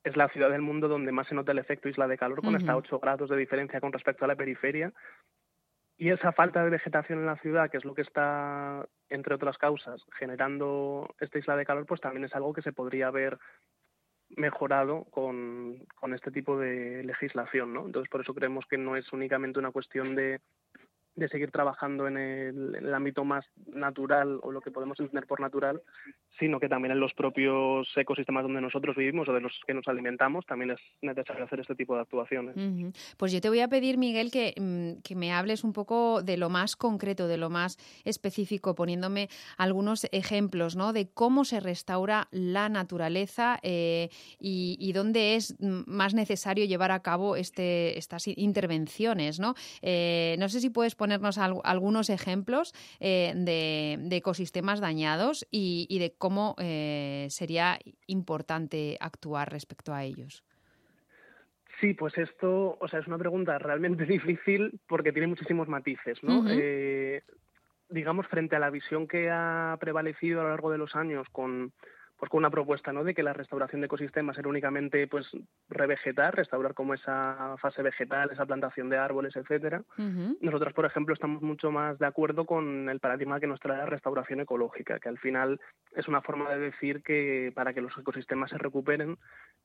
es 0.04 0.16
la 0.16 0.30
ciudad 0.30 0.50
del 0.50 0.62
mundo 0.62 0.88
donde 0.88 1.12
más 1.12 1.28
se 1.28 1.36
nota 1.36 1.52
el 1.52 1.60
efecto 1.60 1.90
isla 1.90 2.08
de 2.08 2.18
calor, 2.18 2.42
con 2.42 2.56
hasta 2.56 2.76
8 2.76 3.00
grados 3.00 3.30
de 3.30 3.38
diferencia 3.38 3.82
con 3.82 3.92
respecto 3.92 4.26
a 4.26 4.28
la 4.28 4.36
periferia. 4.36 4.94
Y 6.02 6.12
esa 6.12 6.32
falta 6.32 6.64
de 6.64 6.70
vegetación 6.70 7.20
en 7.20 7.26
la 7.26 7.36
ciudad, 7.36 7.70
que 7.70 7.76
es 7.76 7.84
lo 7.84 7.94
que 7.94 8.04
está, 8.04 8.88
entre 9.10 9.36
otras 9.36 9.58
causas, 9.58 10.02
generando 10.18 11.14
esta 11.20 11.40
isla 11.40 11.58
de 11.58 11.66
calor, 11.66 11.86
pues 11.86 12.00
también 12.00 12.24
es 12.24 12.34
algo 12.34 12.54
que 12.54 12.62
se 12.62 12.72
podría 12.72 13.08
haber 13.08 13.38
mejorado 14.30 15.04
con, 15.12 15.86
con 15.96 16.14
este 16.14 16.32
tipo 16.32 16.58
de 16.58 17.04
legislación, 17.04 17.74
¿no? 17.74 17.86
Entonces, 17.86 18.10
por 18.10 18.22
eso 18.22 18.34
creemos 18.34 18.66
que 18.66 18.78
no 18.78 18.96
es 18.96 19.12
únicamente 19.12 19.60
una 19.60 19.72
cuestión 19.72 20.16
de 20.16 20.40
de 21.20 21.30
seguir 21.30 21.52
trabajando 21.52 22.08
en 22.08 22.18
el, 22.18 22.94
ámbito 22.94 23.24
más 23.24 23.46
natural 23.68 24.40
o 24.42 24.52
lo 24.52 24.62
que 24.62 24.72
podemos 24.72 25.00
entender 25.00 25.28
por 25.28 25.40
natural, 25.40 25.82
sino 26.40 26.60
que 26.60 26.68
también 26.68 26.94
en 26.94 27.00
los 27.00 27.14
propios 27.14 27.88
ecosistemas 27.96 28.44
donde 28.44 28.62
nosotros 28.62 28.96
vivimos 28.96 29.28
o 29.30 29.34
de 29.34 29.42
los 29.42 29.54
que 29.68 29.74
nos 29.74 29.88
alimentamos 29.88 30.46
también 30.46 30.72
es 30.72 30.80
necesario 31.02 31.44
hacer 31.44 31.60
este 31.60 31.76
tipo 31.76 31.96
de 31.96 32.02
actuaciones. 32.02 32.56
Pues 33.18 33.32
yo 33.32 33.42
te 33.42 33.50
voy 33.50 33.60
a 33.60 33.68
pedir, 33.68 33.98
Miguel, 33.98 34.32
que, 34.32 34.54
mm, 34.58 35.02
que, 35.02 35.16
me 35.16 35.34
hables 35.34 35.64
un 35.64 35.74
poco 35.74 36.22
de 36.24 36.38
lo 36.38 36.50
más 36.50 36.76
concreto, 36.76 37.28
de 37.28 37.38
lo 37.38 37.50
más 37.50 37.78
específico, 38.06 38.74
poniéndome 38.74 39.30
algunos 39.58 40.08
ejemplos 40.12 40.76
¿no? 40.76 40.94
de 40.94 41.10
cómo 41.10 41.44
se 41.44 41.60
restaura 41.60 42.28
la 42.32 42.70
naturaleza 42.70 43.60
eh, 43.64 44.10
y, 44.40 44.92
dónde 44.94 45.36
es 45.36 45.56
más 45.60 46.14
necesario 46.14 46.66
llevar 46.66 46.92
a 46.92 47.02
cabo 47.02 47.36
este, 47.36 47.98
estas 47.98 48.28
intervenciones. 48.28 49.40
¿no? 49.40 49.54
Eh, 49.82 50.36
no 50.40 50.50
sé 50.50 50.60
si 50.60 50.70
puedes 50.70 50.96
ponernos 51.10 51.40
algunos 51.40 52.12
ejemplos 52.12 52.72
eh, 53.00 53.34
de, 53.36 54.16
ecosistemas 54.16 54.80
dañados 54.80 55.48
y, 55.50 55.98
de 55.98 56.14
cómo 56.16 56.56
eh, 56.60 57.26
sería 57.32 57.80
importante 58.06 58.96
actuar 59.00 59.52
respecto 59.52 59.92
a 59.92 60.04
ellos. 60.04 60.44
Sí, 61.82 61.96
pues 61.96 62.16
esto, 62.18 62.78
o 62.80 62.88
sea, 62.88 63.00
es 63.00 63.08
una 63.08 63.18
pregunta 63.18 63.58
realmente 63.58 64.06
difícil 64.20 64.80
porque 64.88 65.12
tiene 65.12 65.28
muchísimos 65.28 65.68
matices, 65.68 66.22
¿no? 66.22 66.46
Eh, 66.48 67.24
digamos, 67.90 68.28
frente 68.28 68.56
a 68.56 68.60
la 68.60 68.70
visión 68.70 69.08
que 69.08 69.32
ha 69.32 69.76
prevalecido 69.80 70.42
a 70.42 70.44
lo 70.44 70.50
largo 70.50 70.70
de 70.70 70.78
los 70.78 70.96
años 70.96 71.26
con 71.32 71.74
pues 72.20 72.30
con 72.30 72.40
una 72.40 72.50
propuesta 72.50 72.92
¿no? 72.92 73.06
de 73.06 73.14
que 73.14 73.24
la 73.24 73.32
restauración 73.32 73.80
de 73.80 73.86
ecosistemas 73.86 74.38
era 74.38 74.50
únicamente 74.50 75.08
pues 75.08 75.26
revegetar, 75.70 76.36
restaurar 76.36 76.74
como 76.74 76.94
esa 76.94 77.56
fase 77.62 77.82
vegetal, 77.82 78.30
esa 78.32 78.46
plantación 78.46 78.90
de 78.90 78.98
árboles, 78.98 79.36
etcétera. 79.38 79.84
Nosotros, 80.42 80.74
por 80.74 80.86
ejemplo, 80.86 81.14
estamos 81.14 81.42
mucho 81.42 81.72
más 81.72 81.98
de 81.98 82.06
acuerdo 82.06 82.46
con 82.46 82.90
el 82.90 83.00
paradigma 83.00 83.40
que 83.40 83.48
nos 83.48 83.62
trae 83.62 83.78
la 83.78 83.86
restauración 83.86 84.42
ecológica, 84.42 85.00
que 85.00 85.08
al 85.08 85.18
final 85.18 85.62
es 85.96 86.10
una 86.10 86.22
forma 86.22 86.50
de 86.50 86.60
decir 86.60 87.02
que 87.04 87.54
para 87.56 87.74
que 87.74 87.82
los 87.82 87.98
ecosistemas 87.98 88.50
se 88.50 88.58
recuperen, 88.58 89.18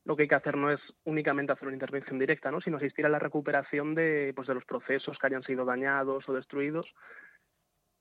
lo 0.05 0.15
que 0.15 0.23
hay 0.23 0.29
que 0.29 0.35
hacer 0.35 0.55
no 0.55 0.71
es 0.71 0.79
únicamente 1.03 1.51
hacer 1.51 1.67
una 1.67 1.75
intervención 1.75 2.17
directa, 2.19 2.51
¿no? 2.51 2.61
sino 2.61 2.77
asistir 2.77 3.05
a 3.05 3.09
la 3.09 3.19
recuperación 3.19 3.95
de, 3.95 4.31
pues, 4.33 4.47
de 4.47 4.53
los 4.53 4.63
procesos 4.63 5.17
que 5.19 5.27
hayan 5.27 5.43
sido 5.43 5.65
dañados 5.65 6.27
o 6.29 6.33
destruidos 6.33 6.87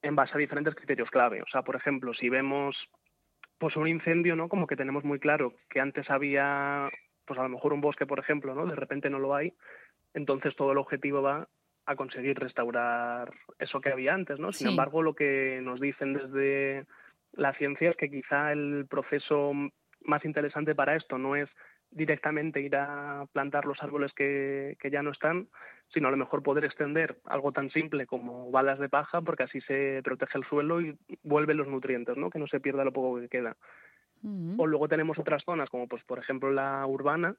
en 0.03 0.15
base 0.15 0.35
a 0.35 0.39
diferentes 0.39 0.75
criterios 0.75 1.11
clave. 1.11 1.43
O 1.43 1.47
sea, 1.51 1.63
por 1.63 1.77
ejemplo, 1.77 2.13
si 2.15 2.29
vemos 2.29 2.77
pues 3.65 3.77
un 3.77 3.89
incendio, 3.89 4.37
¿no? 4.37 4.51
Como 4.51 4.67
que 4.67 4.77
tenemos 4.77 5.05
muy 5.05 5.19
claro 5.19 5.55
que 5.71 5.81
antes 5.81 6.11
había, 6.11 6.91
pues 7.25 7.41
a 7.41 7.45
lo 7.45 7.49
mejor 7.49 7.73
un 7.73 7.81
bosque, 7.81 8.05
por 8.05 8.19
ejemplo, 8.19 8.55
¿no? 8.55 8.67
De 8.67 8.77
repente 8.77 9.09
no 9.09 9.19
lo 9.19 9.35
hay, 9.35 9.55
entonces 10.13 10.55
todo 10.55 10.73
el 10.73 10.77
objetivo 10.77 11.23
va 11.23 11.49
a 11.87 11.97
conseguir 11.97 12.39
restaurar 12.39 13.33
eso 13.59 13.81
que 13.81 13.89
había 13.89 14.13
antes, 14.13 14.39
¿no? 14.39 14.53
Sin 14.53 14.69
embargo, 14.69 15.01
lo 15.01 15.15
que 15.15 15.61
nos 15.63 15.81
dicen 15.81 16.13
desde 16.13 16.85
la 17.33 17.55
ciencia 17.55 17.89
es 17.89 17.97
que 17.97 18.11
quizá 18.11 18.53
el 18.53 18.85
proceso 18.87 19.53
más 20.03 20.27
interesante 20.27 20.75
para 20.75 20.95
esto 20.95 21.17
no 21.17 21.35
es 21.35 21.49
directamente 21.95 22.61
ir 22.61 22.77
a 22.77 23.27
plantar 23.33 23.65
los 23.65 23.83
árboles 23.83 24.13
que, 24.13 24.77
que 24.81 24.91
ya 24.91 25.03
no 25.03 25.13
están, 25.13 25.49
sino 25.89 26.09
a 26.09 26.11
lo 26.11 26.17
mejor 26.17 26.43
poder 26.43 26.65
extender 26.65 27.19
algo 27.25 27.53
tan 27.53 27.71
simple 27.71 28.07
como 28.07 28.51
balas 28.51 28.79
de 28.79 28.89
paja, 28.89 29.23
porque 29.23 29.45
así 29.45 29.61
se 29.63 30.01
protege 30.03 30.39
el 30.39 30.45
suelo 30.45 30.81
y 30.81 30.99
vuelven 31.23 31.57
los 31.57 31.69
nutrientes, 31.69 32.17
¿no? 32.17 32.31
que 32.31 32.39
no 32.39 32.49
se 32.49 32.61
pierda 32.61 32.85
lo 32.85 32.93
poco 32.93 33.21
que 33.21 33.29
queda. 33.29 33.57
O 34.57 34.67
luego 34.67 34.89
tenemos 34.89 35.19
otras 35.19 35.45
zonas, 35.45 35.69
como 35.69 35.87
pues 35.87 36.03
por 36.05 36.19
ejemplo 36.19 36.51
la 36.51 36.87
urbana, 36.87 37.37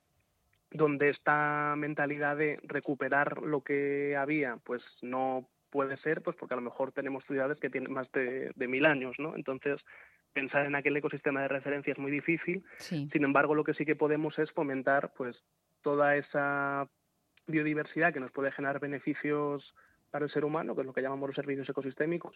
donde 0.69 1.09
esta 1.09 1.73
mentalidad 1.75 2.37
de 2.37 2.59
recuperar 2.61 3.41
lo 3.41 3.61
que 3.61 4.15
había, 4.15 4.57
pues 4.63 4.83
no 5.01 5.49
puede 5.71 5.97
ser, 5.97 6.21
pues 6.21 6.37
porque 6.37 6.53
a 6.53 6.57
lo 6.57 6.61
mejor 6.61 6.91
tenemos 6.91 7.25
ciudades 7.25 7.59
que 7.59 7.71
tienen 7.71 7.91
más 7.91 8.11
de, 8.11 8.51
de 8.55 8.67
mil 8.67 8.85
años, 8.85 9.15
¿no? 9.17 9.35
Entonces, 9.35 9.83
pensar 10.35 10.65
en 10.65 10.75
aquel 10.75 10.97
ecosistema 10.97 11.41
de 11.41 11.47
referencia 11.47 11.93
es 11.93 11.97
muy 11.97 12.11
difícil. 12.11 12.63
Sin 12.77 13.23
embargo, 13.23 13.55
lo 13.55 13.63
que 13.63 13.73
sí 13.73 13.85
que 13.85 13.95
podemos 13.95 14.37
es 14.37 14.51
fomentar, 14.51 15.13
pues, 15.17 15.41
toda 15.81 16.17
esa 16.17 16.87
biodiversidad 17.47 18.13
que 18.13 18.19
nos 18.19 18.31
puede 18.31 18.51
generar 18.51 18.79
beneficios 18.79 19.73
para 20.11 20.25
el 20.25 20.31
ser 20.31 20.43
humano, 20.43 20.75
que 20.75 20.81
es 20.81 20.87
lo 20.87 20.93
que 20.93 21.01
llamamos 21.01 21.29
los 21.29 21.35
servicios 21.35 21.69
ecosistémicos, 21.69 22.35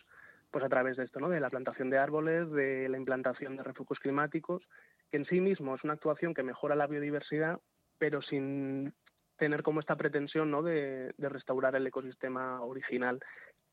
pues 0.49 0.63
a 0.63 0.69
través 0.69 0.97
de 0.97 1.03
esto, 1.03 1.19
¿no? 1.19 1.29
De 1.29 1.39
la 1.39 1.49
plantación 1.49 1.89
de 1.89 1.97
árboles, 1.97 2.49
de 2.51 2.87
la 2.89 2.97
implantación 2.97 3.57
de 3.57 3.63
refugios 3.63 3.99
climáticos, 3.99 4.63
que 5.11 5.17
en 5.17 5.25
sí 5.25 5.41
mismo 5.41 5.75
es 5.75 5.83
una 5.83 5.93
actuación 5.93 6.33
que 6.33 6.43
mejora 6.43 6.75
la 6.75 6.87
biodiversidad, 6.87 7.59
pero 7.97 8.21
sin 8.21 8.93
tener 9.37 9.61
como 9.63 9.79
esta 9.79 9.97
pretensión, 9.97 10.51
¿no? 10.51 10.61
De, 10.61 11.13
de 11.17 11.29
restaurar 11.29 11.75
el 11.75 11.87
ecosistema 11.87 12.61
original. 12.61 13.19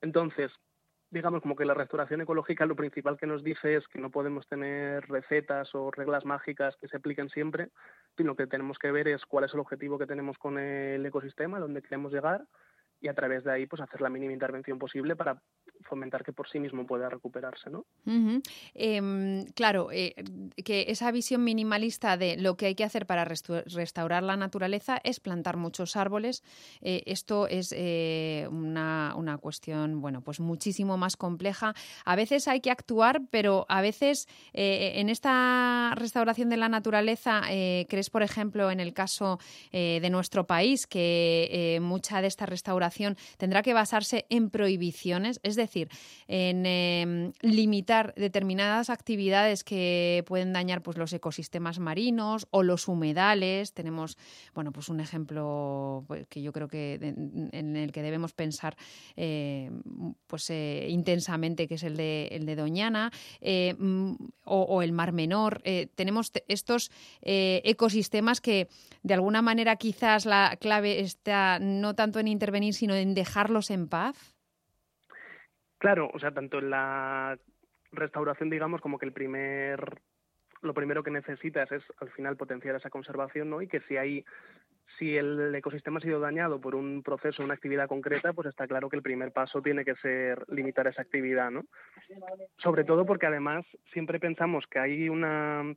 Entonces, 0.01 0.51
digamos 1.11 1.43
como 1.43 1.57
que 1.57 1.65
la 1.65 1.75
restauración 1.75 2.21
ecológica 2.21 2.67
lo 2.67 2.77
principal 2.77 3.17
que 3.17 3.27
nos 3.27 3.43
dice 3.45 3.77
es 3.77 3.87
que 3.89 4.01
no 4.01 4.11
podemos 4.11 4.47
tener 4.49 5.07
recetas 5.09 5.75
o 5.75 5.91
reglas 5.91 6.25
mágicas 6.25 6.77
que 6.77 6.89
se 6.89 6.97
apliquen 6.97 7.29
siempre, 7.31 7.71
sino 8.17 8.35
que 8.35 8.47
tenemos 8.47 8.79
que 8.79 8.91
ver 8.91 9.09
es 9.09 9.25
cuál 9.25 9.45
es 9.45 9.55
el 9.55 9.61
objetivo 9.61 9.99
que 9.99 10.07
tenemos 10.07 10.37
con 10.39 10.59
el 10.59 11.05
ecosistema, 11.07 11.61
dónde 11.61 11.83
queremos 11.83 12.13
llegar 12.13 12.45
y 13.01 13.09
a 13.09 13.15
través 13.15 13.45
de 13.45 13.53
ahí 13.53 13.67
pues 13.67 13.83
hacer 13.83 14.01
la 14.01 14.09
mínima 14.09 14.33
intervención 14.33 14.79
posible 14.79 15.17
para 15.17 15.41
fomentar 15.83 16.25
que 16.25 16.33
por 16.33 16.49
sí 16.49 16.59
mismo 16.59 16.87
pueda 16.87 17.09
recuperarse, 17.09 17.71
¿no? 17.71 17.85
Em, 18.75 19.45
claro, 19.55 19.91
eh, 19.93 20.15
que 20.65 20.87
esa 20.89 21.11
visión 21.11 21.45
minimalista 21.45 22.17
de 22.17 22.37
lo 22.37 22.57
que 22.57 22.67
hay 22.67 22.75
que 22.75 22.85
hacer 22.85 23.07
para 23.07 23.25
restaurar 23.25 24.23
la 24.23 24.37
naturaleza 24.37 25.01
es 25.05 25.21
plantar 25.21 25.57
muchos 25.57 25.97
árboles. 25.97 26.43
Eh, 26.81 27.03
esto 27.07 27.47
es 27.49 27.75
eh, 27.77 28.49
una, 28.51 29.15
una, 29.17 29.39
cuestión, 29.39 30.01
bueno, 30.01 30.23
pues 30.23 30.41
muchísimo 30.41 30.97
más 30.97 31.17
compleja. 31.17 31.75
A 32.05 32.17
veces 32.17 32.49
hay 32.49 32.61
que 32.61 32.71
actuar, 32.71 33.23
pero 33.31 33.67
a 33.69 33.81
veces 33.81 34.29
en 34.53 35.09
esta 35.09 35.93
restauración 35.97 36.49
de 36.49 36.57
la 36.57 36.69
naturaleza, 36.69 37.43
crees, 37.89 38.11
por 38.11 38.23
ejemplo, 38.23 38.71
en 38.71 38.81
el 38.81 38.95
caso 38.95 39.39
de 39.73 40.09
nuestro 40.11 40.47
país, 40.47 40.87
que 40.87 41.79
mucha 41.83 42.23
de 42.23 42.29
esta 42.29 42.47
restauración 42.47 43.17
tendrá 43.37 43.63
que 43.63 43.75
basarse 43.75 44.27
en 44.31 44.51
prohibiciones, 44.51 45.41
es 45.43 45.57
decir, 45.57 45.66
decir, 45.67 45.89
en 46.29 46.67
em, 46.67 47.33
limitar 47.41 48.15
determinadas 48.17 48.91
actividades 48.91 49.65
que 49.65 50.25
pueden 50.27 50.53
dañar 50.53 50.83
pues, 50.83 50.97
los 50.97 51.13
ecosistemas 51.13 51.79
marinos 51.79 52.47
o 52.51 52.63
los 52.63 52.89
humedales. 52.89 53.73
Tenemos, 53.73 54.17
bueno, 54.55 54.73
pues 54.73 54.89
un 54.89 55.01
ejemplo 55.01 56.05
pues, 56.07 56.27
que 56.29 56.43
yo 56.43 56.53
creo 56.53 56.69
que 56.69 56.95
en 57.53 57.77
el 57.77 57.93
que 57.93 58.03
debemos 58.03 58.33
pensar 58.33 58.77
eh, 59.17 59.71
pues, 60.27 60.51
eh, 60.51 60.87
intensamente, 60.89 61.69
que 61.69 61.75
es 61.75 61.83
el 61.83 61.97
de, 61.97 62.29
el 62.33 62.47
de 62.47 62.57
Doñana, 62.57 63.11
eh, 63.41 63.75
mm, 63.79 64.15
o, 64.45 64.83
el 64.83 64.93
Mar 64.93 65.13
Menor. 65.13 65.63
tenemos 65.95 66.31
estos 66.47 66.91
ecosistemas 67.23 68.41
que 68.41 68.69
de 69.03 69.15
alguna 69.15 69.43
manera 69.43 69.77
quizás 69.77 70.25
la 70.25 70.57
clave 70.61 71.01
está 71.01 71.59
no 71.59 71.95
tanto 71.95 72.21
en 72.21 72.29
intervenir, 72.29 72.75
sino 72.75 72.95
en 72.95 73.15
dejarlos 73.15 73.71
en 73.71 73.89
paz. 73.89 74.36
Claro, 75.79 76.11
o 76.13 76.19
sea, 76.19 76.33
tanto 76.33 76.59
en 76.59 76.71
la 76.71 77.39
restauración, 77.93 78.51
digamos, 78.51 78.81
como 78.81 78.99
que 78.99 79.07
el 79.07 79.13
primer, 79.13 80.01
lo 80.63 80.75
primero 80.75 81.03
que 81.03 81.11
necesitas 81.11 81.71
es 81.73 81.83
al 82.01 82.11
final 82.11 82.37
potenciar 82.37 82.77
esa 82.77 82.91
conservación, 82.91 83.51
¿no? 83.51 83.63
Y 83.63 83.69
que 83.69 83.81
si 83.81 83.97
hay 83.97 84.25
si 84.99 85.17
el 85.17 85.55
ecosistema 85.55 85.99
ha 85.99 86.03
sido 86.03 86.21
dañado 86.21 86.61
por 86.61 86.75
un 86.75 87.03
proceso, 87.03 87.43
una 87.43 87.55
actividad 87.55 87.89
concreta, 87.89 88.33
pues 88.33 88.49
está 88.49 88.67
claro 88.67 88.89
que 88.89 88.97
el 88.97 89.03
primer 89.03 89.33
paso 89.33 89.61
tiene 89.61 89.85
que 89.85 89.95
ser 89.97 90.45
limitar 90.49 90.87
esa 90.87 91.03
actividad, 91.03 91.51
¿no? 91.51 91.65
Sobre 92.59 92.85
todo 92.85 93.05
porque 93.05 93.27
además 93.27 93.65
siempre 93.93 94.19
pensamos 94.19 94.67
que 94.67 94.79
hay 94.79 95.09
una 95.09 95.75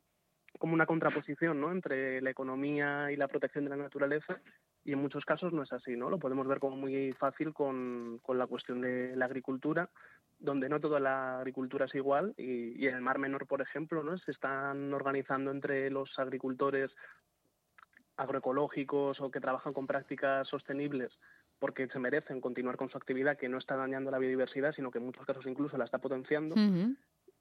como 0.59 0.73
una 0.73 0.85
contraposición, 0.85 1.59
¿no? 1.59 1.71
Entre 1.71 2.21
la 2.21 2.29
economía 2.29 3.11
y 3.11 3.15
la 3.15 3.29
protección 3.29 3.63
de 3.63 3.71
la 3.71 3.77
naturaleza 3.77 4.39
y 4.83 4.91
en 4.91 4.99
muchos 4.99 5.23
casos 5.23 5.53
no 5.53 5.63
es 5.63 5.71
así, 5.71 5.95
¿no? 5.95 6.09
Lo 6.09 6.19
podemos 6.19 6.45
ver 6.47 6.59
como 6.59 6.75
muy 6.75 7.13
fácil 7.13 7.53
con, 7.53 8.19
con 8.21 8.37
la 8.37 8.45
cuestión 8.45 8.81
de 8.81 9.15
la 9.15 9.25
agricultura, 9.25 9.89
donde 10.37 10.67
no 10.67 10.81
toda 10.81 10.99
la 10.99 11.39
agricultura 11.39 11.85
es 11.85 11.95
igual 11.95 12.33
y, 12.37 12.85
en 12.87 12.95
el 12.95 13.01
Mar 13.01 13.19
Menor, 13.19 13.47
por 13.47 13.61
ejemplo, 13.61 14.03
¿no? 14.03 14.17
Se 14.19 14.31
están 14.31 14.93
organizando 14.93 15.49
entre 15.49 15.89
los 15.89 16.19
agricultores 16.19 16.91
agroecológicos 18.17 19.21
o 19.21 19.31
que 19.31 19.39
trabajan 19.39 19.71
con 19.71 19.87
prácticas 19.87 20.45
sostenibles 20.49 21.11
porque 21.57 21.87
se 21.87 21.99
merecen 21.99 22.41
continuar 22.41 22.75
con 22.75 22.89
su 22.89 22.97
actividad 22.97 23.37
que 23.37 23.49
no 23.49 23.57
está 23.57 23.77
dañando 23.77 24.11
la 24.11 24.17
biodiversidad, 24.17 24.73
sino 24.73 24.91
que 24.91 24.97
en 24.97 25.05
muchos 25.05 25.25
casos 25.25 25.45
incluso 25.45 25.77
la 25.77 25.85
está 25.85 25.99
potenciando. 25.99 26.55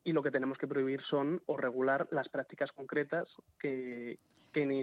Y 0.04 0.12
lo 0.12 0.22
que 0.22 0.30
tenemos 0.30 0.58
que 0.58 0.66
prohibir 0.66 1.02
son 1.02 1.42
o 1.46 1.56
regular 1.56 2.08
las 2.10 2.28
prácticas 2.28 2.72
concretas 2.72 3.28
que, 3.58 4.18
que 4.52 4.66
ni, 4.66 4.82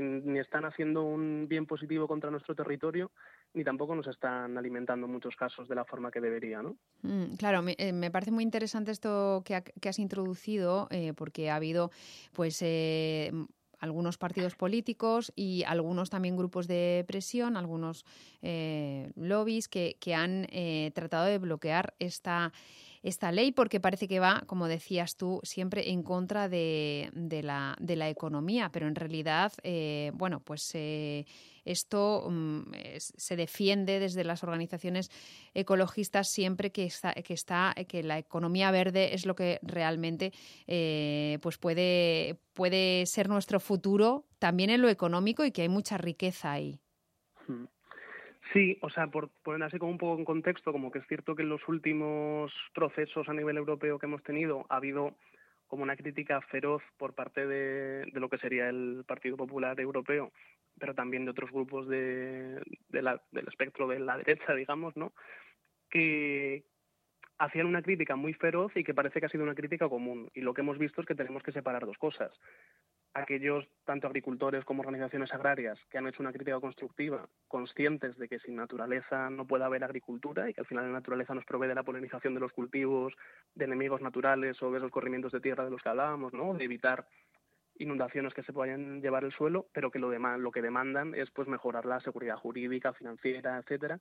ni 0.00 0.38
están 0.38 0.64
haciendo 0.64 1.02
un 1.02 1.46
bien 1.48 1.66
positivo 1.66 2.08
contra 2.08 2.30
nuestro 2.30 2.54
territorio, 2.54 3.10
ni 3.54 3.64
tampoco 3.64 3.94
nos 3.94 4.06
están 4.06 4.56
alimentando 4.56 5.06
en 5.06 5.12
muchos 5.12 5.36
casos 5.36 5.68
de 5.68 5.74
la 5.74 5.84
forma 5.84 6.10
que 6.10 6.20
debería, 6.20 6.62
¿no? 6.62 6.76
Mm, 7.02 7.34
claro, 7.36 7.62
me, 7.62 7.76
eh, 7.78 8.10
parece 8.10 8.30
muy 8.30 8.44
interesante 8.44 8.90
esto 8.90 9.42
que, 9.44 9.88
has 9.88 9.98
introducido, 9.98 10.88
eh, 10.90 11.12
porque 11.14 11.50
ha 11.50 11.56
habido, 11.56 11.90
pues, 12.32 12.60
eh, 12.62 13.30
algunos 13.78 14.16
partidos 14.16 14.54
políticos 14.54 15.32
y 15.34 15.64
algunos 15.64 16.08
también 16.08 16.36
grupos 16.36 16.68
de 16.68 17.04
presión, 17.08 17.56
algunos 17.56 18.04
lobbies 19.16 19.66
que, 19.66 19.96
que 19.98 20.14
han 20.14 20.46
tratado 20.94 21.26
de 21.26 21.38
bloquear 21.38 21.92
esta 21.98 22.52
esta 23.02 23.32
ley 23.32 23.52
porque 23.52 23.80
parece 23.80 24.06
que 24.06 24.20
va, 24.20 24.42
como 24.46 24.68
decías 24.68 25.16
tú, 25.16 25.40
siempre 25.42 25.90
en 25.90 26.02
contra 26.02 26.48
de, 26.48 27.10
de, 27.14 27.42
la, 27.42 27.76
de 27.80 27.96
la, 27.96 28.08
economía, 28.08 28.70
pero 28.70 28.86
en 28.86 28.94
realidad, 28.94 29.52
eh, 29.62 30.12
bueno, 30.14 30.40
pues 30.40 30.70
eh, 30.74 31.26
esto 31.64 32.30
es, 32.74 33.12
se 33.16 33.36
defiende 33.36 33.98
desde 33.98 34.24
las 34.24 34.42
organizaciones 34.42 35.10
ecologistas 35.54 36.28
siempre 36.28 36.70
que 36.70 36.84
está, 36.84 37.12
que 37.14 37.34
está 37.34 37.74
que 37.88 38.02
la 38.02 38.18
economía 38.18 38.70
verde 38.70 39.14
es 39.14 39.26
lo 39.26 39.34
que 39.34 39.58
realmente 39.62 40.32
eh, 40.66 41.38
pues 41.42 41.58
puede, 41.58 42.38
puede 42.54 43.06
ser 43.06 43.28
nuestro 43.28 43.60
futuro 43.60 44.26
también 44.38 44.70
en 44.70 44.82
lo 44.82 44.88
económico 44.88 45.44
y 45.44 45.52
que 45.52 45.62
hay 45.62 45.68
mucha 45.68 45.98
riqueza 45.98 46.52
ahí. 46.52 46.80
Hmm. 47.46 47.64
Sí, 48.52 48.78
o 48.82 48.90
sea, 48.90 49.06
por 49.06 49.30
poner 49.42 49.62
así 49.62 49.78
como 49.78 49.92
un 49.92 49.98
poco 49.98 50.18
en 50.18 50.24
contexto, 50.24 50.72
como 50.72 50.90
que 50.90 50.98
es 50.98 51.06
cierto 51.06 51.34
que 51.34 51.42
en 51.42 51.48
los 51.48 51.66
últimos 51.68 52.52
procesos 52.74 53.28
a 53.28 53.32
nivel 53.32 53.56
europeo 53.56 53.98
que 53.98 54.06
hemos 54.06 54.22
tenido 54.22 54.66
ha 54.68 54.76
habido 54.76 55.16
como 55.68 55.84
una 55.84 55.96
crítica 55.96 56.40
feroz 56.42 56.82
por 56.98 57.14
parte 57.14 57.46
de, 57.46 58.06
lo 58.12 58.28
que 58.28 58.36
sería 58.36 58.68
el 58.68 59.04
Partido 59.06 59.38
Popular 59.38 59.80
Europeo, 59.80 60.32
pero 60.78 60.94
también 60.94 61.24
de 61.24 61.30
otros 61.30 61.50
grupos 61.50 61.88
de, 61.88 62.60
del 62.90 63.48
espectro 63.48 63.88
de 63.88 64.00
la 64.00 64.18
derecha, 64.18 64.54
digamos, 64.54 64.94
¿no? 64.98 65.14
Que 65.88 66.64
hacían 67.38 67.66
una 67.66 67.80
crítica 67.80 68.16
muy 68.16 68.34
feroz 68.34 68.70
y 68.76 68.84
que 68.84 68.92
parece 68.92 69.18
que 69.18 69.26
ha 69.26 69.30
sido 69.30 69.44
una 69.44 69.54
crítica 69.54 69.88
común. 69.88 70.30
Y 70.34 70.42
lo 70.42 70.52
que 70.52 70.60
hemos 70.60 70.76
visto 70.76 71.00
es 71.00 71.06
que 71.06 71.14
tenemos 71.14 71.42
que 71.42 71.52
separar 71.52 71.86
dos 71.86 71.96
cosas 71.96 72.30
aquellos 73.14 73.66
tanto 73.84 74.06
agricultores 74.06 74.64
como 74.64 74.80
organizaciones 74.80 75.32
agrarias 75.34 75.78
que 75.90 75.98
han 75.98 76.06
hecho 76.06 76.22
una 76.22 76.32
crítica 76.32 76.58
constructiva, 76.60 77.28
conscientes 77.46 78.16
de 78.16 78.28
que 78.28 78.38
sin 78.38 78.56
naturaleza 78.56 79.28
no 79.28 79.46
puede 79.46 79.64
haber 79.64 79.84
agricultura 79.84 80.48
y 80.48 80.54
que 80.54 80.62
al 80.62 80.66
final 80.66 80.86
la 80.86 80.92
naturaleza 80.92 81.34
nos 81.34 81.44
provee 81.44 81.68
de 81.68 81.74
la 81.74 81.82
polinización 81.82 82.34
de 82.34 82.40
los 82.40 82.52
cultivos, 82.52 83.14
de 83.54 83.66
enemigos 83.66 84.00
naturales 84.00 84.62
o 84.62 84.70
de 84.70 84.78
esos 84.78 84.90
corrimientos 84.90 85.32
de 85.32 85.40
tierra 85.40 85.64
de 85.64 85.70
los 85.70 85.82
que 85.82 85.90
hablábamos, 85.90 86.32
¿no? 86.32 86.54
de 86.54 86.64
evitar 86.64 87.06
inundaciones 87.78 88.32
que 88.32 88.42
se 88.42 88.52
puedan 88.52 89.02
llevar 89.02 89.24
el 89.24 89.32
suelo, 89.32 89.66
pero 89.72 89.90
que 89.90 89.98
lo, 89.98 90.08
demás, 90.08 90.38
lo 90.38 90.52
que 90.52 90.62
demandan 90.62 91.14
es 91.14 91.30
pues 91.30 91.48
mejorar 91.48 91.84
la 91.84 92.00
seguridad 92.00 92.36
jurídica, 92.36 92.92
financiera, 92.92 93.58
etcétera, 93.58 93.98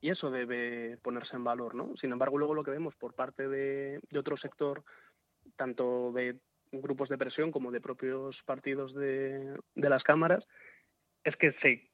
y 0.00 0.10
eso 0.10 0.30
debe 0.30 0.98
ponerse 1.02 1.36
en 1.36 1.44
valor, 1.44 1.74
¿no? 1.74 1.96
Sin 1.96 2.12
embargo, 2.12 2.36
luego 2.36 2.54
lo 2.54 2.64
que 2.64 2.72
vemos 2.72 2.94
por 2.96 3.14
parte 3.14 3.48
de 3.48 4.00
otro 4.14 4.36
sector, 4.36 4.82
tanto 5.56 6.12
de 6.12 6.36
grupos 6.72 7.08
de 7.08 7.18
presión 7.18 7.52
como 7.52 7.70
de 7.70 7.80
propios 7.80 8.40
partidos 8.44 8.94
de, 8.94 9.56
de 9.74 9.88
las 9.90 10.02
cámaras, 10.02 10.46
es 11.24 11.36
que 11.36 11.52
se 11.60 11.90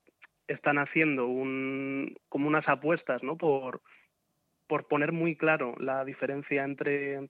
están 0.46 0.78
haciendo 0.78 1.26
un, 1.26 2.16
como 2.28 2.48
unas 2.48 2.68
apuestas 2.68 3.22
¿no? 3.22 3.36
por, 3.36 3.82
por 4.66 4.86
poner 4.86 5.12
muy 5.12 5.36
claro 5.36 5.74
la 5.78 6.04
diferencia 6.04 6.64
entre 6.64 7.28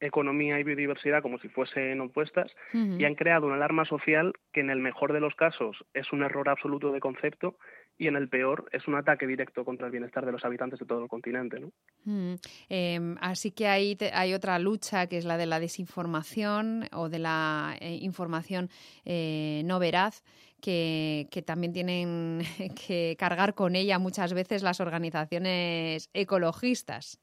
economía 0.00 0.58
y 0.58 0.64
biodiversidad 0.64 1.22
como 1.22 1.38
si 1.38 1.48
fuesen 1.48 2.00
opuestas 2.00 2.52
y 2.72 3.04
han 3.04 3.14
creado 3.14 3.46
una 3.46 3.54
alarma 3.54 3.84
social 3.84 4.32
que 4.52 4.60
en 4.60 4.70
el 4.70 4.80
mejor 4.80 5.12
de 5.12 5.20
los 5.20 5.34
casos 5.36 5.84
es 5.94 6.12
un 6.12 6.24
error 6.24 6.48
absoluto 6.48 6.90
de 6.90 6.98
concepto 6.98 7.56
y 7.98 8.08
en 8.08 8.16
el 8.16 8.28
peor 8.28 8.68
es 8.72 8.88
un 8.88 8.96
ataque 8.96 9.26
directo 9.26 9.64
contra 9.64 9.86
el 9.86 9.92
bienestar 9.92 10.26
de 10.26 10.32
los 10.32 10.44
habitantes 10.44 10.80
de 10.80 10.86
todo 10.86 11.02
el 11.02 11.08
continente. 11.08 11.60
¿no? 11.60 11.70
Mm, 12.04 12.34
em, 12.68 13.16
así 13.20 13.52
que 13.52 13.68
ahí 13.68 13.96
hay 14.12 14.34
otra 14.34 14.58
lucha 14.58 15.06
que 15.06 15.18
es 15.18 15.24
la 15.24 15.36
de 15.36 15.46
la 15.46 15.60
desinformación 15.60 16.84
o 16.92 17.08
de 17.08 17.18
la 17.18 17.76
eh, 17.80 17.98
información 18.00 18.68
eh, 19.04 19.62
no 19.64 19.78
veraz. 19.78 20.24
Que, 20.60 21.26
que, 21.32 21.42
también 21.42 21.72
tienen 21.72 22.42
que 22.86 23.16
cargar 23.18 23.54
con 23.54 23.74
ella 23.74 23.98
muchas 23.98 24.32
veces 24.32 24.62
las 24.62 24.80
organizaciones 24.80 26.08
ecologistas. 26.14 27.20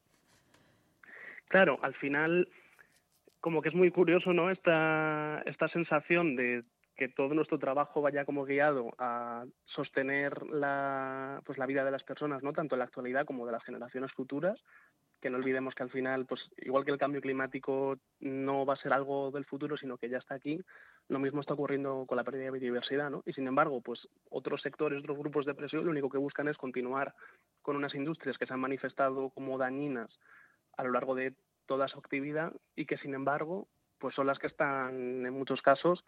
Claro, 1.47 1.79
al 1.81 1.93
final, 1.93 2.49
como 3.39 3.61
que 3.61 3.69
es 3.69 3.75
muy 3.75 3.91
curioso, 3.91 4.33
¿no? 4.33 4.51
Esta, 4.51 5.41
esta 5.45 5.69
sensación 5.69 6.35
de 6.35 6.63
que 6.99 7.07
todo 7.07 7.33
nuestro 7.33 7.57
trabajo 7.57 8.01
vaya 8.01 8.25
como 8.25 8.43
guiado 8.43 8.91
a 8.97 9.45
sostener 9.63 10.45
la, 10.47 11.41
pues 11.45 11.57
la 11.57 11.65
vida 11.65 11.85
de 11.85 11.91
las 11.91 12.03
personas, 12.03 12.43
¿no? 12.43 12.51
tanto 12.51 12.75
en 12.75 12.79
la 12.79 12.85
actualidad 12.85 13.25
como 13.25 13.45
de 13.45 13.53
las 13.53 13.63
generaciones 13.63 14.11
futuras, 14.11 14.61
que 15.21 15.29
no 15.29 15.37
olvidemos 15.37 15.73
que 15.75 15.83
al 15.83 15.91
final, 15.91 16.25
pues 16.25 16.41
igual 16.57 16.83
que 16.83 16.91
el 16.91 16.97
cambio 16.97 17.21
climático 17.21 17.97
no 18.19 18.65
va 18.65 18.73
a 18.73 18.81
ser 18.81 18.91
algo 18.91 19.31
del 19.31 19.45
futuro, 19.45 19.77
sino 19.77 19.97
que 19.97 20.09
ya 20.09 20.17
está 20.17 20.35
aquí, 20.35 20.59
lo 21.07 21.19
mismo 21.19 21.39
está 21.39 21.53
ocurriendo 21.53 22.03
con 22.05 22.17
la 22.17 22.25
pérdida 22.25 22.43
de 22.43 22.51
biodiversidad, 22.51 23.09
¿no? 23.09 23.23
Y 23.25 23.31
sin 23.31 23.47
embargo, 23.47 23.79
pues 23.79 24.05
otros 24.29 24.61
sectores, 24.61 24.99
otros 24.99 25.17
grupos 25.17 25.45
de 25.45 25.53
presión, 25.53 25.85
lo 25.85 25.91
único 25.91 26.09
que 26.09 26.17
buscan 26.17 26.49
es 26.49 26.57
continuar 26.57 27.15
con 27.61 27.77
unas 27.77 27.95
industrias 27.95 28.37
que 28.37 28.45
se 28.45 28.53
han 28.53 28.59
manifestado 28.59 29.29
como 29.29 29.57
dañinas 29.57 30.09
a 30.75 30.83
lo 30.83 30.91
largo 30.91 31.15
de 31.15 31.33
toda 31.65 31.87
su 31.87 31.97
actividad 31.97 32.51
y 32.75 32.85
que 32.85 32.97
sin 32.97 33.13
embargo, 33.13 33.69
pues 33.99 34.15
son 34.15 34.27
las 34.27 34.37
que 34.37 34.47
están 34.47 35.25
en 35.25 35.33
muchos 35.33 35.61
casos 35.61 36.03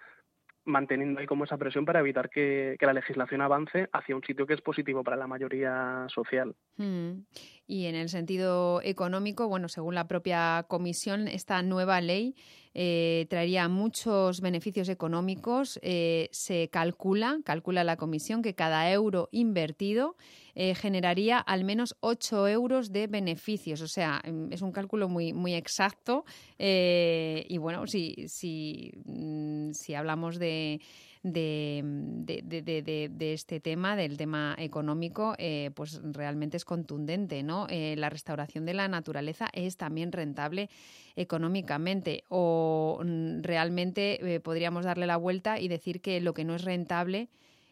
manteniendo 0.65 1.19
ahí 1.19 1.25
como 1.25 1.45
esa 1.45 1.57
presión 1.57 1.85
para 1.85 1.99
evitar 1.99 2.29
que, 2.29 2.77
la 2.79 2.93
legislación 2.93 3.41
avance 3.41 3.89
hacia 3.93 4.15
un 4.15 4.23
sitio 4.23 4.45
que 4.45 4.53
es 4.53 4.61
positivo 4.61 5.03
para 5.03 5.17
la 5.17 5.27
mayoría 5.27 6.05
social. 6.09 6.55
Mm. 6.77 7.23
Y 7.67 7.85
en 7.85 7.95
el 7.95 8.09
sentido 8.09 8.81
económico, 8.83 9.47
bueno, 9.47 9.69
según 9.69 9.95
la 9.95 10.07
propia 10.07 10.65
comisión, 10.67 11.27
esta 11.27 11.61
nueva 11.63 12.01
ley 12.01 12.35
eh, 12.73 13.27
traería 13.29 13.67
muchos 13.67 14.41
beneficios 14.41 14.89
económicos. 14.89 15.79
Eh, 15.81 16.29
se 16.31 16.69
calcula, 16.69 17.39
calcula 17.43 17.83
la 17.83 17.97
comisión, 17.97 18.41
que 18.41 18.55
cada 18.55 18.91
euro 18.91 19.29
invertido 19.31 20.15
eh, 20.55 20.75
generaría 20.75 21.37
al 21.37 21.63
menos 21.63 21.95
8 21.99 22.47
euros 22.47 22.91
de 22.91 23.07
beneficios. 23.07 23.81
O 23.81 23.87
sea, 23.87 24.21
mm, 24.25 24.53
es 24.53 24.61
un 24.61 24.71
cálculo 24.71 25.09
muy, 25.09 25.33
muy 25.33 25.53
exacto. 25.53 26.25
y 26.57 27.57
bueno, 27.57 27.87
si, 27.87 28.27
si, 28.27 28.91
mm, 29.05 29.71
si 29.71 29.93
hablamos 29.93 30.39
de 30.39 30.79
de, 31.23 31.81
de, 31.83 33.09
de, 33.09 33.33
este 33.33 33.59
tema, 33.59 33.95
del 33.95 34.17
tema 34.17 34.55
económico, 34.57 35.35
eh, 35.37 35.71
pues 35.75 36.01
realmente 36.03 36.57
es 36.57 36.65
contundente, 36.65 37.43
¿no? 37.43 37.67
Eh, 37.69 37.95
la 37.97 38.09
restauración 38.09 38.65
de 38.65 38.73
la 38.73 38.87
naturaleza 38.87 39.47
es 39.53 39.77
también 39.77 40.11
rentable 40.11 40.69
económicamente 41.15 42.23
o 42.29 43.01
mm, 43.03 43.41
realmente 43.43 44.35
eh, 44.35 44.39
podríamos 44.39 44.85
darle 44.85 45.05
la 45.05 45.17
vuelta 45.17 45.59
y 45.59 45.67
decir 45.67 46.01
que 46.01 46.21
lo 46.21 46.33
que 46.33 46.43
no 46.43 46.55
es 46.55 46.63
rentable 46.63 47.29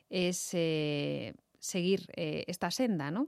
es 0.10 0.38
seguir 1.60 2.08
esta 2.16 2.72
senda, 2.72 3.12
¿no? 3.12 3.28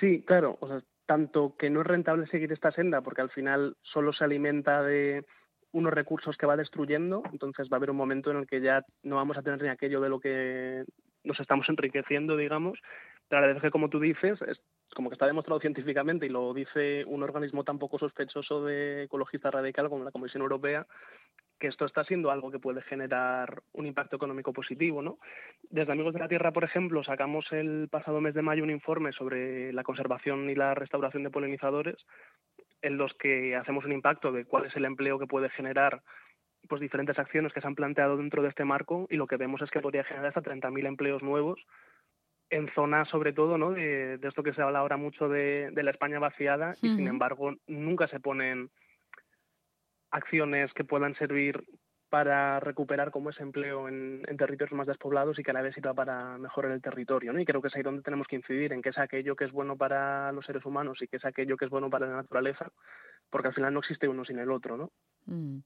Sí, 0.00 0.22
claro, 0.26 0.58
o 0.60 0.66
sea, 0.66 0.82
tanto 1.06 1.56
que 1.56 1.70
no 1.70 1.82
es 1.82 1.86
rentable 1.86 2.26
seguir 2.26 2.52
esta 2.52 2.72
senda 2.72 3.00
porque 3.00 3.22
al 3.22 3.30
final 3.30 3.76
solo 3.82 4.12
se 4.12 4.24
alimenta 4.24 4.82
de 4.82 5.24
unos 5.72 5.92
recursos 5.92 6.36
que 6.36 6.46
va 6.46 6.56
destruyendo, 6.56 7.22
entonces 7.32 7.68
va 7.70 7.76
a 7.76 7.78
haber 7.78 7.90
un 7.90 7.96
momento 7.96 8.30
en 8.30 8.38
el 8.38 8.46
que 8.46 8.60
ya 8.60 8.84
no 9.02 9.16
vamos 9.16 9.36
a 9.36 9.42
tener 9.42 9.62
ni 9.62 9.68
aquello 9.68 10.00
de 10.00 10.08
lo 10.08 10.20
que 10.20 10.84
nos 11.24 11.40
estamos 11.40 11.68
enriqueciendo, 11.68 12.36
digamos, 12.36 12.78
pero 13.28 13.42
a 13.42 13.46
la 13.46 13.52
vez 13.52 13.62
que, 13.62 13.70
como 13.70 13.88
tú 13.88 13.98
dices, 13.98 14.40
es 14.42 14.60
como 14.94 15.10
que 15.10 15.14
está 15.14 15.26
demostrado 15.26 15.60
científicamente 15.60 16.26
y 16.26 16.28
lo 16.28 16.54
dice 16.54 17.04
un 17.06 17.22
organismo 17.22 17.64
tan 17.64 17.78
poco 17.78 17.98
sospechoso 17.98 18.64
de 18.64 19.04
ecologista 19.04 19.50
radical 19.50 19.88
como 19.88 20.04
la 20.04 20.12
Comisión 20.12 20.42
Europea, 20.42 20.86
que 21.58 21.68
esto 21.68 21.84
está 21.86 22.04
siendo 22.04 22.30
algo 22.30 22.50
que 22.50 22.58
puede 22.58 22.82
generar 22.82 23.62
un 23.72 23.86
impacto 23.86 24.16
económico 24.16 24.52
positivo, 24.52 25.02
¿no? 25.02 25.18
Desde 25.70 25.92
Amigos 25.92 26.14
de 26.14 26.20
la 26.20 26.28
Tierra, 26.28 26.52
por 26.52 26.64
ejemplo, 26.64 27.02
sacamos 27.02 27.50
el 27.50 27.88
pasado 27.90 28.20
mes 28.20 28.34
de 28.34 28.42
mayo 28.42 28.62
un 28.62 28.70
informe 28.70 29.12
sobre 29.12 29.72
la 29.72 29.82
conservación 29.82 30.48
y 30.50 30.54
la 30.54 30.74
restauración 30.74 31.22
de 31.24 31.30
polinizadores, 31.30 31.96
en 32.82 32.96
los 32.96 33.12
que 33.14 33.56
hacemos 33.56 33.84
un 33.84 33.92
impacto 33.92 34.32
de 34.32 34.44
cuál 34.44 34.66
es 34.66 34.76
el 34.76 34.84
empleo 34.84 35.18
que 35.18 35.26
puede 35.26 35.50
generar 35.50 36.02
pues 36.68 36.80
diferentes 36.80 37.18
acciones 37.18 37.52
que 37.52 37.60
se 37.60 37.66
han 37.66 37.74
planteado 37.74 38.16
dentro 38.16 38.42
de 38.42 38.48
este 38.48 38.64
marco 38.64 39.06
y 39.08 39.16
lo 39.16 39.26
que 39.26 39.36
vemos 39.36 39.62
es 39.62 39.70
que 39.70 39.80
podría 39.80 40.04
generar 40.04 40.28
hasta 40.28 40.42
30.000 40.42 40.86
empleos 40.86 41.22
nuevos 41.22 41.60
en 42.50 42.68
zonas 42.74 43.08
sobre 43.08 43.32
todo 43.32 43.58
¿no? 43.58 43.72
de, 43.72 44.18
esto 44.22 44.42
que 44.42 44.52
se 44.52 44.62
habla 44.62 44.80
ahora 44.80 44.96
mucho 44.96 45.28
de, 45.28 45.70
la 45.74 45.90
España 45.90 46.18
vaciada 46.18 46.74
y 46.82 46.94
sin 46.94 47.08
embargo 47.08 47.54
nunca 47.66 48.08
se 48.08 48.20
ponen 48.20 48.70
acciones 50.10 50.72
que 50.72 50.84
puedan 50.84 51.14
servir 51.16 51.64
para 52.08 52.60
recuperar 52.60 53.10
como 53.10 53.30
ese 53.30 53.42
empleo 53.42 53.88
en, 53.88 54.22
territorios 54.38 54.76
más 54.76 54.86
despoblados 54.86 55.38
y 55.38 55.42
que 55.42 55.50
a 55.50 55.54
la 55.54 55.62
vez 55.62 55.74
sirva 55.74 55.94
para 55.94 56.38
mejorar 56.38 56.72
el 56.72 56.82
territorio. 56.82 57.32
¿no? 57.32 57.40
Y 57.40 57.44
creo 57.44 57.60
que 57.60 57.68
es 57.68 57.76
ahí 57.76 57.82
donde 57.82 58.02
tenemos 58.02 58.26
que 58.26 58.36
incidir, 58.36 58.72
en 58.72 58.82
que 58.82 58.90
es 58.90 58.98
aquello 58.98 59.34
que 59.34 59.44
es 59.44 59.52
bueno 59.52 59.76
para 59.76 60.30
los 60.32 60.46
seres 60.46 60.64
humanos 60.64 60.98
y 61.02 61.08
que 61.08 61.16
es 61.16 61.24
aquello 61.24 61.56
que 61.56 61.64
es 61.64 61.70
bueno 61.70 61.90
para 61.90 62.06
la 62.06 62.16
naturaleza, 62.16 62.70
porque 63.30 63.48
al 63.48 63.54
final 63.54 63.74
no 63.74 63.80
existe 63.80 64.08
uno 64.08 64.24
sin 64.24 64.38
el 64.38 64.50
otro. 64.50 64.76
¿no? 64.76 64.90
Mm. 65.26 65.58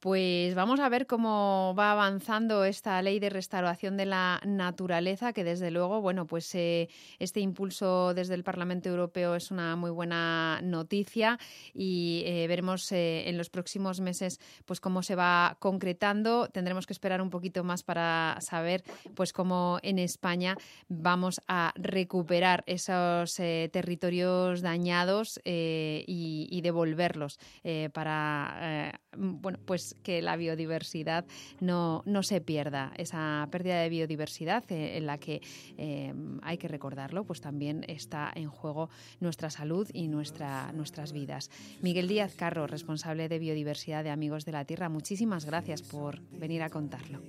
Pues 0.00 0.54
vamos 0.54 0.78
a 0.78 0.88
ver 0.88 1.08
cómo 1.08 1.74
va 1.76 1.90
avanzando 1.90 2.64
esta 2.64 3.02
ley 3.02 3.18
de 3.18 3.30
restauración 3.30 3.96
de 3.96 4.06
la 4.06 4.40
naturaleza, 4.46 5.32
que 5.32 5.42
desde 5.42 5.72
luego, 5.72 6.00
bueno, 6.00 6.24
pues 6.24 6.54
eh, 6.54 6.88
este 7.18 7.40
impulso 7.40 8.14
desde 8.14 8.34
el 8.34 8.44
Parlamento 8.44 8.88
Europeo 8.88 9.34
es 9.34 9.50
una 9.50 9.74
muy 9.74 9.90
buena 9.90 10.60
noticia 10.62 11.36
y 11.74 12.22
eh, 12.26 12.46
veremos 12.46 12.92
eh, 12.92 13.28
en 13.28 13.36
los 13.36 13.50
próximos 13.50 13.98
meses 13.98 14.38
pues 14.66 14.78
cómo 14.78 15.02
se 15.02 15.16
va 15.16 15.56
concretando. 15.58 16.46
Tendremos 16.46 16.86
que 16.86 16.92
esperar 16.92 17.20
un 17.20 17.30
poquito 17.30 17.64
más 17.64 17.82
para 17.82 18.36
saber 18.40 18.84
pues 19.16 19.32
cómo 19.32 19.80
en 19.82 19.98
España 19.98 20.56
vamos 20.88 21.40
a 21.48 21.72
recuperar 21.74 22.62
esos 22.68 23.34
territorios 23.34 24.62
dañados 24.62 25.40
y, 25.44 26.46
y, 26.48 26.60
devolverlos 26.60 27.38
para 27.92 29.00
bueno 29.16 29.58
pues 29.64 29.87
que 30.02 30.22
la 30.22 30.36
biodiversidad 30.36 31.24
no, 31.60 32.02
no 32.06 32.22
se 32.22 32.40
pierda. 32.40 32.92
Esa 32.96 33.46
pérdida 33.50 33.80
de 33.80 33.88
biodiversidad 33.88 34.64
eh, 34.70 34.96
en 34.96 35.06
la 35.06 35.18
que 35.18 35.40
eh, 35.76 36.14
hay 36.42 36.58
que 36.58 36.68
recordarlo, 36.68 37.24
pues 37.24 37.40
también 37.40 37.84
está 37.88 38.30
en 38.34 38.48
juego 38.48 38.90
nuestra 39.20 39.50
salud 39.50 39.88
y 39.92 40.08
nuestra, 40.08 40.72
nuestras 40.72 41.12
vidas. 41.12 41.50
Miguel 41.82 42.08
Díaz 42.08 42.34
Carro, 42.34 42.66
responsable 42.66 43.28
de 43.28 43.38
biodiversidad 43.38 44.04
de 44.04 44.10
Amigos 44.10 44.44
de 44.44 44.52
la 44.52 44.64
Tierra, 44.64 44.88
muchísimas 44.88 45.44
gracias 45.44 45.82
por 45.82 46.20
venir 46.30 46.62
a 46.62 46.70
contarlo. 46.70 47.20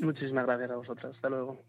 Muchísimas 0.00 0.46
gracias 0.46 0.70
a 0.70 0.76
vosotras. 0.76 1.14
Hasta 1.14 1.28
luego. 1.28 1.62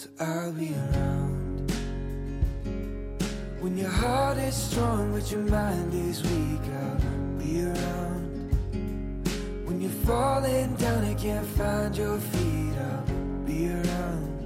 So 0.00 0.08
I'll 0.18 0.52
be 0.52 0.72
around. 0.72 1.70
When 3.60 3.76
your 3.76 3.90
heart 3.90 4.38
is 4.38 4.54
strong 4.54 5.12
but 5.12 5.30
your 5.30 5.42
mind 5.42 5.92
is 5.92 6.22
weak, 6.22 6.66
I'll 6.82 7.36
be 7.36 7.64
around. 7.64 8.32
When 9.66 9.78
you're 9.82 10.00
falling 10.08 10.74
down 10.76 11.04
and 11.04 11.18
can't 11.18 11.46
find 11.48 11.94
your 11.94 12.18
feet, 12.18 12.76
I'll 12.88 13.44
be 13.44 13.68
around. 13.68 14.40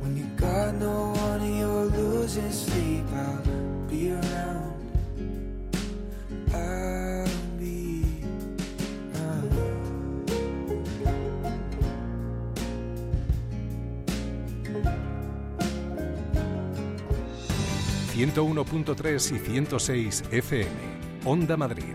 When 0.00 0.16
you 0.16 0.26
got 0.36 0.76
no 0.76 1.10
one 1.10 1.40
and 1.40 1.58
you're 1.58 1.86
losing 1.86 2.52
sleep, 2.52 3.06
I'll 3.12 3.42
be 3.88 4.12
around. 4.12 4.39
101.3 18.20 19.34
y 19.34 19.38
106 19.38 20.24
FM. 20.30 20.70
Onda 21.24 21.56
Madrid. 21.56 21.94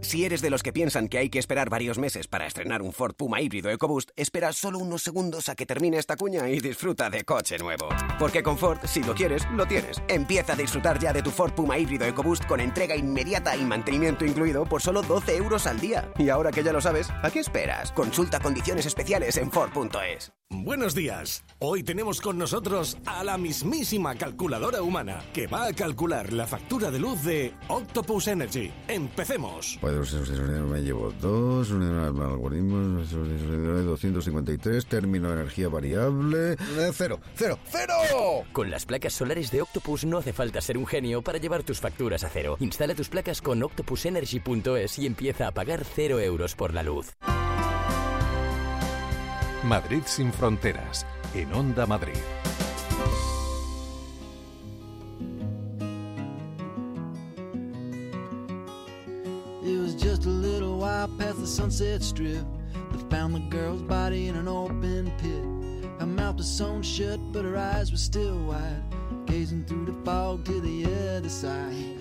Si 0.00 0.24
eres 0.24 0.40
de 0.40 0.50
los 0.50 0.62
que 0.62 0.72
piensan 0.72 1.08
que 1.08 1.18
hay 1.18 1.30
que 1.30 1.40
esperar 1.40 1.68
varios 1.68 1.98
meses 1.98 2.28
para 2.28 2.46
estrenar 2.46 2.80
un 2.80 2.92
Ford 2.92 3.14
Puma 3.14 3.40
híbrido 3.40 3.70
EcoBoost, 3.70 4.10
espera 4.14 4.52
solo 4.52 4.78
unos 4.78 5.02
segundos 5.02 5.48
a 5.48 5.56
que 5.56 5.66
termine 5.66 5.98
esta 5.98 6.16
cuña 6.16 6.48
y 6.48 6.60
disfruta 6.60 7.10
de 7.10 7.24
coche 7.24 7.58
nuevo. 7.58 7.88
Porque 8.18 8.42
con 8.42 8.56
Ford, 8.56 8.78
si 8.84 9.02
lo 9.02 9.14
quieres, 9.14 9.42
lo 9.52 9.66
tienes. 9.66 10.00
Empieza 10.08 10.52
a 10.52 10.56
disfrutar 10.56 11.00
ya 11.00 11.12
de 11.12 11.22
tu 11.22 11.30
Ford 11.30 11.52
Puma 11.52 11.76
híbrido 11.78 12.06
EcoBoost 12.06 12.46
con 12.46 12.60
entrega 12.60 12.96
inmediata 12.96 13.56
y 13.56 13.64
mantenimiento 13.64 14.24
incluido 14.24 14.64
por 14.64 14.80
solo 14.80 15.02
12 15.02 15.36
euros 15.36 15.66
al 15.66 15.80
día. 15.80 16.10
Y 16.18 16.28
ahora 16.28 16.52
que 16.52 16.62
ya 16.62 16.72
lo 16.72 16.80
sabes, 16.80 17.08
¿a 17.22 17.30
qué 17.30 17.40
esperas? 17.40 17.90
Consulta 17.90 18.38
condiciones 18.38 18.86
especiales 18.86 19.36
en 19.36 19.50
Ford.es. 19.50 20.32
Buenos 20.66 20.94
días. 20.94 21.44
Hoy 21.58 21.82
tenemos 21.82 22.20
con 22.20 22.38
nosotros 22.38 22.98
a 23.06 23.22
la 23.24 23.38
mismísima 23.38 24.14
calculadora 24.14 24.82
humana 24.82 25.22
que 25.32 25.46
va 25.46 25.66
a 25.66 25.72
calcular 25.72 26.32
la 26.32 26.46
factura 26.46 26.90
de 26.90 26.98
luz 26.98 27.22
de 27.22 27.54
Octopus 27.68 28.28
Energy. 28.28 28.72
Empecemos. 28.88 29.78
Pues 29.80 30.12
me 30.12 30.82
llevo 30.82 31.12
dos, 31.20 31.70
algoritmos, 31.70 33.10
253, 33.10 34.86
término 34.86 35.28
de 35.28 35.34
energía 35.34 35.68
variable, 35.68 36.52
eh, 36.54 36.90
cero, 36.92 37.20
cero, 37.34 37.58
cero. 37.70 37.94
Con 38.52 38.68
las 38.68 38.86
placas 38.86 39.12
solares 39.12 39.50
de 39.50 39.62
Octopus 39.62 40.04
no 40.04 40.18
hace 40.18 40.32
falta 40.32 40.60
ser 40.60 40.78
un 40.78 40.86
genio 40.86 41.22
para 41.22 41.38
llevar 41.38 41.62
tus 41.62 41.80
facturas 41.80 42.24
a 42.24 42.28
cero. 42.28 42.56
Instala 42.60 42.94
tus 42.94 43.08
placas 43.08 43.40
con 43.40 43.62
octopusenergy.es 43.62 44.98
y 44.98 45.06
empieza 45.06 45.48
a 45.48 45.52
pagar 45.52 45.84
cero 45.84 46.18
euros 46.18 46.54
por 46.54 46.74
la 46.74 46.82
luz. 46.82 47.16
Madrid 49.66 50.06
sin 50.06 50.30
fronteras, 50.32 51.04
en 51.34 51.52
Onda 51.52 51.86
Madrid. 51.88 52.22
It 59.64 59.80
was 59.80 59.96
just 59.96 60.24
a 60.24 60.28
little 60.28 60.78
while 60.78 61.08
past 61.18 61.40
the 61.40 61.46
sunset 61.46 62.02
strip 62.02 62.44
that 62.92 63.10
found 63.10 63.34
the 63.34 63.40
girl's 63.50 63.82
body 63.82 64.28
in 64.28 64.36
an 64.36 64.46
open 64.46 65.10
pit. 65.18 65.90
Her 65.98 66.06
mouth 66.06 66.36
was 66.36 66.46
sewn 66.46 66.82
shut, 66.82 67.18
but 67.32 67.44
her 67.44 67.56
eyes 67.56 67.90
were 67.90 67.98
still 67.98 68.38
wide. 68.38 68.84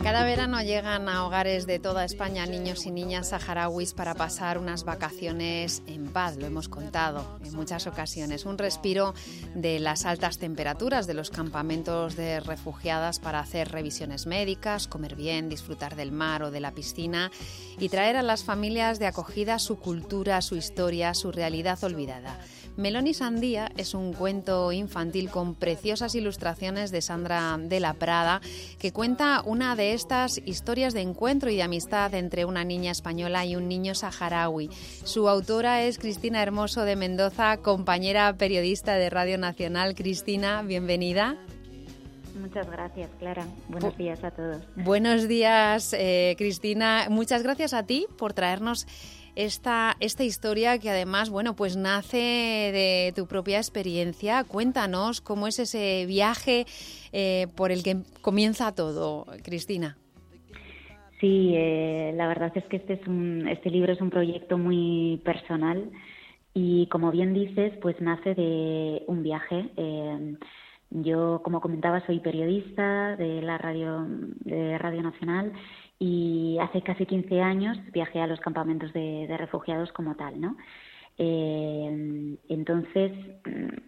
Cada 0.04 0.24
verano 0.24 0.62
llegan 0.62 1.10
a 1.10 1.26
hogares 1.26 1.66
de 1.66 1.80
toda 1.80 2.06
España 2.06 2.46
niños 2.46 2.86
y 2.86 2.92
niñas 2.92 3.30
saharauis 3.30 3.94
para 3.94 4.14
pasar 4.14 4.58
unas 4.58 4.84
vacaciones 4.84 5.82
en 5.88 6.08
paz, 6.08 6.38
lo 6.38 6.46
hemos 6.46 6.70
contado 6.70 7.40
en 7.44 7.56
muchas 7.56 7.88
ocasiones. 7.88 8.46
Un 8.46 8.58
respiro 8.58 9.14
de 9.56 9.80
las 9.80 10.06
altas 10.06 10.38
temperaturas 10.38 11.08
de 11.08 11.16
los 11.16 11.32
campamentos 11.32 12.16
de 12.16 12.40
refugiadas 12.40 13.20
para 13.20 13.40
hacer 13.40 13.72
revisiones 13.72 14.28
médicas, 14.28 14.88
comer 14.88 15.16
bien, 15.16 15.50
disfrutar 15.50 15.96
del 15.96 16.12
mar 16.12 16.44
o 16.44 16.52
de 16.52 16.60
la 16.60 16.72
piscina 16.72 17.32
y 17.80 17.90
traer 17.90 18.16
a 18.18 18.24
las 18.24 18.44
familias 18.44 19.00
de 19.00 19.08
acogida 19.08 19.58
su 19.58 19.80
cultura, 19.80 20.42
su 20.42 20.56
historia, 20.56 21.14
su 21.14 21.32
realidad 21.32 21.84
olvidada. 21.84 22.40
Melón 22.78 23.08
y 23.08 23.14
Sandía 23.14 23.72
es 23.78 23.94
un 23.94 24.12
cuento 24.12 24.72
infantil 24.74 25.30
con 25.30 25.56
preciosas 25.56 26.14
ilustraciones 26.14 26.92
de 26.92 27.02
Sandra 27.02 27.58
de 27.58 27.80
la 27.80 27.94
Prada 27.94 28.42
que 28.80 28.92
cuenta 28.92 29.42
una 29.46 29.78
de 29.78 29.94
estas 29.94 30.42
historias 30.46 30.94
de 30.94 31.02
encuentro 31.02 31.50
y 31.50 31.56
de 31.56 31.64
amistad 31.64 32.14
entre 32.14 32.44
una 32.44 32.66
niña 32.66 32.92
española 32.92 33.46
y 33.46 33.56
un 33.56 33.70
niño 33.70 33.96
saharaui. 33.96 34.70
Su 35.06 35.30
autora 35.30 35.84
es 35.84 35.98
Cristina 35.98 36.44
Hermoso 36.44 36.82
de 36.82 36.98
Mendoza, 36.98 37.58
compañera 37.58 38.36
periodista 38.38 38.96
de 38.96 39.10
Radio 39.10 39.38
Nacional. 39.38 39.96
Cristina, 39.96 40.62
bienvenida. 40.62 41.38
Muchas 42.40 42.70
gracias, 42.70 43.10
Clara. 43.18 43.46
Buenos 43.70 43.98
días 43.98 44.24
a 44.24 44.32
todos. 44.32 44.62
Buenos 44.76 45.28
días, 45.30 45.94
eh, 45.98 46.36
Cristina. 46.38 47.08
Muchas 47.10 47.44
gracias 47.44 47.74
a 47.74 47.84
ti 47.84 48.08
por 48.18 48.34
traernos 48.34 48.86
esta, 49.36 49.96
esta 50.00 50.24
historia 50.24 50.80
que 50.80 50.90
además, 50.90 51.30
bueno, 51.30 51.56
pues 51.56 51.78
nace 51.78 52.18
de 52.18 53.14
tu 53.16 53.28
propia 53.28 53.58
experiencia. 53.58 54.44
Cuéntanos 54.44 55.22
cómo 55.22 55.48
es 55.48 55.60
ese 55.60 56.06
viaje 56.06 56.66
eh, 57.12 57.48
por 57.56 57.72
el 57.72 57.84
que 57.84 57.98
comienza 58.22 58.74
todo, 58.74 59.26
Cristina. 59.44 59.98
Sí, 61.20 61.54
eh, 61.56 62.14
la 62.16 62.28
verdad 62.28 62.52
es 62.56 62.66
que 62.66 62.78
este, 62.78 62.94
es 62.94 63.08
un, 63.08 63.48
este 63.48 63.70
libro 63.70 63.94
es 63.94 64.02
un 64.02 64.10
proyecto 64.10 64.58
muy 64.58 65.22
personal 65.24 65.90
y 66.54 66.88
como 66.88 67.12
bien 67.12 67.34
dices, 67.34 67.74
pues 67.82 68.00
nace 68.02 68.34
de 68.36 69.04
un 69.08 69.24
viaje. 69.24 69.70
Eh, 69.78 70.36
yo, 70.92 71.42
como 71.44 71.62
comentaba, 71.62 72.06
soy 72.06 72.20
periodista 72.20 73.16
de 73.16 73.42
la 73.42 73.58
radio, 73.58 74.06
de 74.46 74.78
Radio 74.78 75.02
Nacional 75.02 75.52
y 76.00 76.58
hace 76.60 76.82
casi 76.82 77.06
15 77.06 77.42
años 77.42 77.78
viajé 77.92 78.20
a 78.20 78.28
los 78.28 78.40
campamentos 78.40 78.92
de, 78.94 79.34
refugiados 79.38 79.92
como 79.94 80.16
tal, 80.16 80.40
¿no? 80.40 80.58
Eh, 81.18 82.38
entonces, 82.50 83.12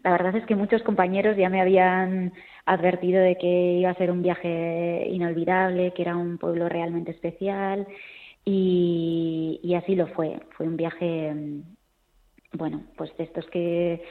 la 0.03 0.11
verdad 0.11 0.37
es 0.37 0.45
que 0.45 0.55
muchos 0.55 0.81
compañeros 0.83 1.35
ya 1.35 1.49
me 1.49 1.59
habían 1.59 2.31
advertido 2.65 3.21
de 3.21 3.37
que 3.37 3.79
iba 3.79 3.89
a 3.89 3.95
ser 3.95 4.11
un 4.11 4.21
viaje 4.21 5.07
inolvidable, 5.09 5.93
que 5.93 6.03
era 6.03 6.15
un 6.15 6.37
pueblo 6.37 6.69
realmente 6.69 7.11
especial 7.11 7.85
y, 8.45 9.73
así 9.75 9.95
lo 9.95 10.07
fue. 10.07 10.39
Fue 10.51 10.65
un 10.65 10.77
viaje, 10.77 11.33
bueno, 12.53 12.83
pues 12.95 13.15
de 13.17 13.25
estos 13.25 13.45
que, 13.47 14.03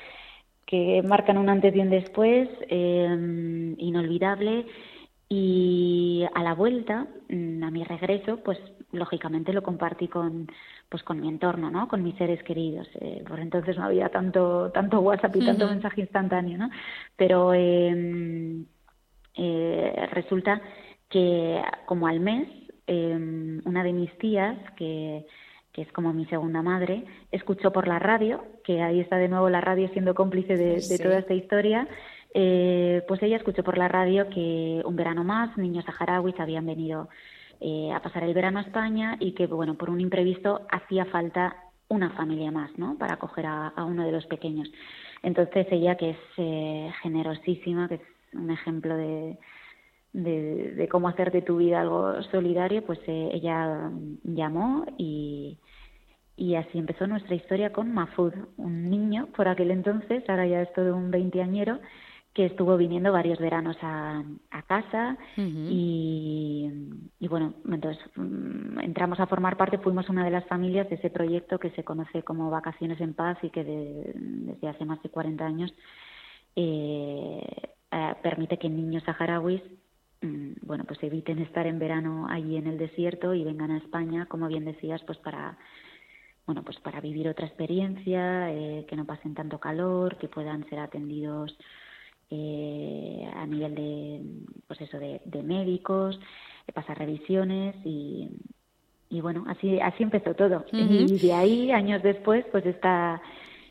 que 0.67 1.03
marcan 1.03 1.39
un 1.39 1.49
antes 1.49 1.75
y 1.75 1.81
un 1.81 1.89
después, 1.89 2.51
eh, 2.69 3.75
inolvidable 3.79 4.67
y 5.29 6.25
a 6.35 6.43
la 6.43 6.55
vuelta, 6.55 7.07
mm, 7.29 7.63
a 7.65 7.71
mi 7.71 7.83
regreso, 7.85 8.39
pues 8.45 8.59
lógicamente 8.93 9.53
lo 9.53 9.63
compartí 9.63 10.09
con, 10.09 10.47
pues 10.89 11.03
con 11.03 11.21
mi 11.21 11.29
entorno, 11.29 11.71
¿no? 11.71 11.89
Con 11.89 12.03
mis 12.03 12.17
seres 12.17 12.43
queridos. 12.45 12.89
Eh, 13.01 13.25
por 13.27 13.41
entonces 13.41 13.77
no 13.77 13.85
había 13.85 14.09
tanto, 14.09 14.71
tanto 14.73 15.01
WhatsApp 15.01 15.35
y 15.37 15.45
tanto 15.45 15.67
mensaje 15.69 16.03
instantáneo, 16.03 16.59
¿no? 16.59 16.71
Pero 17.17 17.53
em, 17.55 18.67
eh, 19.35 20.09
resulta 20.13 20.61
que 21.09 21.61
como 21.87 22.07
al 22.07 22.21
mes, 22.21 22.49
em, 22.87 23.61
una 23.65 23.83
de 23.83 23.93
mis 23.93 24.17
tías, 24.19 24.57
que, 24.77 25.27
que 25.73 25.83
es 25.83 25.93
como 25.93 26.13
mi 26.13 26.27
segunda 26.27 26.63
madre, 26.63 27.05
escuchó 27.33 27.73
por 27.73 27.89
la 27.89 27.99
radio, 27.99 28.45
que 28.65 28.81
ahí 28.81 29.01
está 29.01 29.17
de 29.17 29.29
nuevo 29.29 29.51
la 29.51 29.61
radio 29.61 29.89
siendo 29.89 30.15
cómplice 30.15 30.57
de, 30.57 30.81
de 30.81 30.99
toda 30.99 31.19
esta 31.19 31.35
historia, 31.35 31.89
eh, 32.39 33.03
pues 33.09 33.23
ella 33.23 33.39
escuchó 33.39 33.65
por 33.65 33.79
la 33.79 33.89
radio 33.89 34.29
que 34.29 34.83
un 34.85 34.95
verano 34.95 35.25
más 35.25 35.57
niños 35.57 35.87
saharauis 35.87 36.39
habían 36.39 36.67
venido 36.67 37.09
eh, 37.61 37.91
a 37.91 38.03
pasar 38.03 38.25
el 38.25 38.35
verano 38.35 38.59
a 38.59 38.63
España 38.63 39.17
y 39.21 39.33
que, 39.33 39.47
bueno, 39.47 39.77
por 39.77 39.89
un 39.89 40.03
imprevisto 40.03 40.67
hacía 40.71 41.07
falta 41.07 41.57
una 41.89 42.11
familia 42.11 42.51
más, 42.51 42.77
¿no? 42.77 42.99
Para 42.99 43.15
acoger 43.15 43.47
a, 43.47 43.73
uno 43.79 44.05
de 44.05 44.13
los 44.13 44.27
pequeños. 44.27 44.71
Entonces 45.23 45.67
ella, 45.71 45.97
que 45.97 46.11
es 46.11 46.19
eh, 46.37 46.93
generosísima, 47.01 47.89
que 47.89 47.95
es 47.95 48.03
un 48.35 48.51
ejemplo 48.51 48.95
de, 48.99 49.39
de, 50.13 50.89
cómo 50.91 51.09
hacer 51.09 51.33
de 51.33 51.41
tu 51.41 51.57
vida 51.57 51.81
algo 51.81 52.23
solidario, 52.25 52.85
pues 52.85 53.01
ella 53.07 53.91
llamó 54.25 54.85
y, 54.99 55.57
y 56.37 56.57
así 56.57 56.77
empezó 56.77 57.07
nuestra 57.07 57.35
historia 57.35 57.73
con 57.73 57.95
Mafud, 57.95 58.35
un 58.59 58.91
niño 58.91 59.29
por 59.35 59.49
aquel 59.49 59.71
entonces, 59.71 60.23
ahora 60.29 60.47
ya 60.47 60.61
es 60.61 60.73
todo 60.75 60.95
un 60.95 61.11
veinteañero, 61.11 61.79
que 62.37 62.45
estuvo 62.45 62.77
viniendo 62.77 63.13
varios 63.13 63.39
veranos 63.39 63.79
a, 63.81 64.23
casa 64.69 65.17
y, 65.39 66.71
bueno, 67.31 67.55
entonces 67.67 68.03
mm, 68.15 68.81
entramos 68.81 69.19
a 69.21 69.27
formar 69.27 69.57
parte, 69.57 69.79
fuimos 69.79 70.11
una 70.11 70.23
de 70.23 70.31
las 70.31 70.45
familias 70.45 70.87
de 70.91 70.97
ese 70.97 71.09
proyecto 71.09 71.59
que 71.59 71.71
se 71.71 71.83
conoce 71.83 72.25
como 72.25 72.51
Vacaciones 72.51 73.01
en 73.01 73.15
Paz 73.15 73.39
y 73.43 73.49
que 73.49 73.65
desde 73.65 74.69
hace 74.69 74.85
más 74.85 75.03
de 75.03 75.09
40 75.09 75.47
años 75.47 75.73
eh, 76.57 77.43
eh, 77.91 78.15
permite 78.23 78.59
que 78.59 78.69
niños 78.69 79.05
saharauis 79.05 79.63
mm, 80.21 80.53
bueno, 80.61 80.85
pues 80.85 81.03
eviten 81.03 81.39
estar 81.39 81.67
en 81.67 81.79
verano 81.79 82.27
allí 82.29 82.57
en 82.59 82.67
el 82.67 82.77
desierto 82.77 83.33
y 83.33 83.45
vengan 83.45 83.71
a 83.71 83.79
España, 83.79 84.27
como 84.27 84.47
bien 84.49 84.67
decías, 84.67 85.03
pues 85.07 85.17
para 85.19 85.57
bueno, 86.45 86.63
pues 86.63 86.79
para 86.81 87.01
vivir 87.01 87.29
otra 87.29 87.47
experiencia, 87.47 88.53
eh, 88.53 88.85
que 88.87 88.95
no 88.95 89.07
pasen 89.07 89.35
tanto 89.35 89.59
calor, 89.59 90.19
que 90.19 90.29
puedan 90.29 90.69
ser 90.69 90.81
atendidos 90.81 91.57
eh, 92.31 93.29
a 93.35 93.47
nivel 93.47 93.75
de, 93.75 94.21
pues 94.67 94.81
eso, 94.81 94.99
de, 94.99 95.21
médicos, 95.43 96.19
de 96.67 96.73
pasar 96.73 96.99
revisiones 96.99 97.77
y, 97.85 98.31
y 99.09 99.21
bueno, 99.21 99.45
así, 99.49 99.79
así 99.81 100.03
empezó 100.03 100.35
todo. 100.35 100.65
Y 100.73 101.19
de 101.19 101.33
ahí, 101.33 101.71
años 101.71 102.03
después, 102.03 102.45
pues 102.51 102.67
esta, 102.67 103.23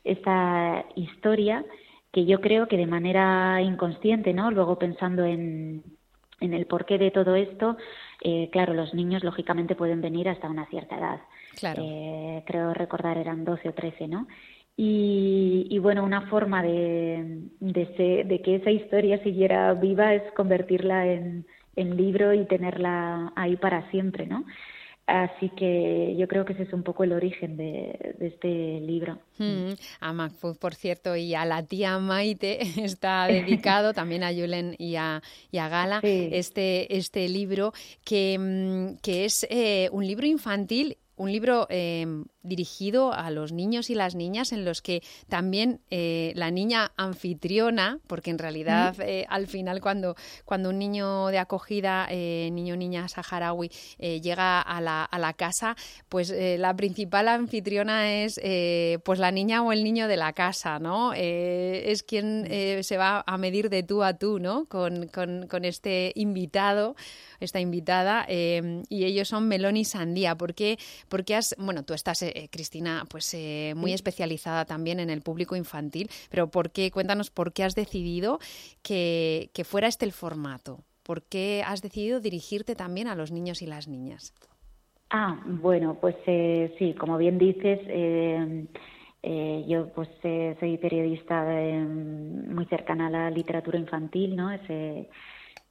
esta 0.03 0.85
historia 0.95 1.65
que 2.11 2.25
yo 2.25 2.39
creo 2.39 2.67
que 2.67 2.77
de 2.77 2.87
manera 2.87 3.61
inconsciente, 3.61 4.33
¿no? 4.33 4.49
Luego 4.49 4.79
pensando 4.79 5.25
en, 5.25 5.83
en 6.39 6.53
el 6.53 6.65
porqué 6.65 6.97
de 6.97 7.11
todo 7.11 7.35
esto, 7.35 7.75
eh, 8.21 8.49
claro, 8.51 8.73
los 8.73 8.93
niños 8.93 9.23
lógicamente 9.23 9.75
pueden 9.75 10.01
venir 10.01 10.29
hasta 10.29 10.49
una 10.49 10.65
cierta 10.67 10.97
edad. 10.97 11.21
Claro. 11.57 11.83
Eh, 11.85 12.43
creo 12.45 12.73
recordar 12.73 13.17
eran 13.17 13.43
12 13.43 13.69
o 13.69 13.73
13, 13.73 14.07
¿no? 14.07 14.27
Y, 14.77 15.79
bueno, 15.79 16.03
una 16.03 16.27
forma 16.27 16.61
de, 16.61 17.47
de, 17.59 18.41
que 18.43 18.55
esa 18.55 18.71
historia 18.71 19.23
siguiera 19.23 19.73
viva 19.73 20.13
es 20.13 20.23
convertirla 20.33 21.07
en, 21.07 21.45
en 21.77 21.95
libro 21.95 22.33
y 22.33 22.45
tenerla 22.45 23.31
ahí 23.37 23.55
para 23.55 23.89
siempre, 23.91 24.25
¿no? 24.25 24.45
Así 25.07 25.49
que 25.49 26.15
yo 26.17 26.27
creo 26.27 26.45
que 26.45 26.53
ese 26.53 26.63
es 26.63 26.73
un 26.73 26.81
poco 26.81 27.03
el 27.03 27.13
origen 27.13 27.57
de, 27.57 28.15
este 28.19 28.79
libro. 28.81 29.19
Mm, 29.37 29.73
a 29.99 30.13
MacFood, 30.13 30.57
por 30.57 30.73
cierto, 30.73 31.15
y 31.15 31.35
a 31.35 31.45
la 31.45 31.61
tía 31.63 31.99
Maite 31.99 32.59
está 32.83 33.27
dedicado 33.27 33.93
también 33.93 34.23
a 34.23 34.33
Julen 34.33 34.75
y 34.79 34.95
a, 34.95 35.21
y 35.51 35.59
a 35.59 35.69
Gala 35.69 35.99
este, 36.03 36.97
este 36.97 37.29
libro 37.29 37.71
que, 38.03 38.37
mm, 38.39 38.97
que 39.03 39.25
es 39.25 39.45
eh, 39.51 39.89
un 39.91 40.07
libro 40.07 40.25
infantil 40.25 40.97
un 41.17 41.31
libro 41.31 41.65
em, 41.69 42.25
dirigido 42.45 43.13
a 43.13 43.31
los 43.31 43.51
niños 43.51 43.89
y 43.89 43.95
las 43.95 44.15
niñas 44.15 44.51
en 44.51 44.65
los 44.65 44.81
que 44.81 45.01
también 45.27 45.81
eh, 45.89 46.33
la 46.35 46.51
niña 46.51 46.91
anfitriona, 46.97 47.99
porque 48.07 48.29
en 48.29 48.37
realidad 48.37 48.95
eh, 48.99 49.25
al 49.29 49.47
final 49.47 49.81
cuando, 49.81 50.15
cuando 50.45 50.69
un 50.69 50.79
niño 50.79 51.27
de 51.27 51.39
acogida, 51.39 52.07
eh, 52.09 52.49
niño 52.51 52.75
o 52.75 52.77
niña 52.77 53.07
saharaui, 53.07 53.69
llega 53.99 54.61
a 54.61 54.81
la, 54.81 55.03
a 55.03 55.19
la, 55.19 55.33
casa, 55.33 55.75
pues 56.07 56.29
la 56.31 56.75
principal 56.75 57.27
anfitriona 57.27 58.23
es 58.23 58.39
pues 59.03 59.19
la 59.19 59.31
niña 59.31 59.63
o 59.63 59.71
el 59.71 59.83
niño 59.83 60.07
de 60.07 60.17
la 60.17 60.33
casa, 60.33 60.79
¿no? 60.79 61.13
es 61.13 62.03
quien 62.03 62.47
se 62.83 62.97
va 62.97 63.23
a 63.25 63.37
medir 63.37 63.69
de 63.69 63.83
tú 63.83 64.03
a 64.03 64.13
tú, 64.13 64.39
¿no? 64.39 64.65
Con, 64.65 65.07
con, 65.07 65.47
con 65.47 65.65
este 65.65 66.11
invitado 66.15 66.95
esta 67.39 67.59
invitada, 67.59 68.25
y 68.29 69.03
ellos 69.03 69.27
son 69.27 69.47
melón 69.47 69.75
y 69.77 69.83
sandía. 69.85 70.35
¿Por 70.35 70.53
qué, 70.53 70.79
porque 71.09 71.35
has, 71.35 71.53
bueno, 71.57 71.83
tú 71.83 71.93
estás, 71.93 72.23
eh, 72.35 72.49
Cristina, 72.51 73.05
pues 73.09 73.33
eh, 73.33 73.73
muy 73.77 73.93
especializada 73.93 74.65
también 74.65 74.99
en 74.99 75.09
el 75.09 75.21
público 75.21 75.55
infantil, 75.55 76.09
pero 76.29 76.51
¿por 76.51 76.69
qué, 76.69 76.91
cuéntanos 76.91 77.31
por 77.31 77.53
qué 77.53 77.63
has 77.63 77.75
decidido 77.75 78.39
que, 78.83 79.49
que 79.53 79.63
fuera 79.63 79.87
este 79.87 80.03
el 80.03 80.11
formato? 80.11 80.79
¿Por 81.01 81.23
qué 81.23 81.63
has 81.65 81.81
decidido 81.81 82.19
dirigirte 82.19 82.75
también 82.75 83.07
a 83.07 83.15
los 83.15 83.31
niños 83.31 83.61
y 83.61 83.67
las 83.67 83.87
niñas? 83.87 84.33
Ah, 85.11 85.39
bueno, 85.45 85.97
pues 86.01 86.17
eh, 86.27 86.75
sí, 86.77 86.93
como 86.93 87.17
bien 87.17 87.37
dices, 87.37 87.79
em, 87.87 88.67
yo 89.67 89.93
pues 89.93 90.09
soy 90.21 90.77
periodista 90.77 91.43
muy 91.45 92.65
cercana 92.65 93.07
a 93.07 93.09
la 93.09 93.31
literatura 93.31 93.79
infantil, 93.79 94.35
¿no? 94.35 94.51
Ese, 94.51 95.09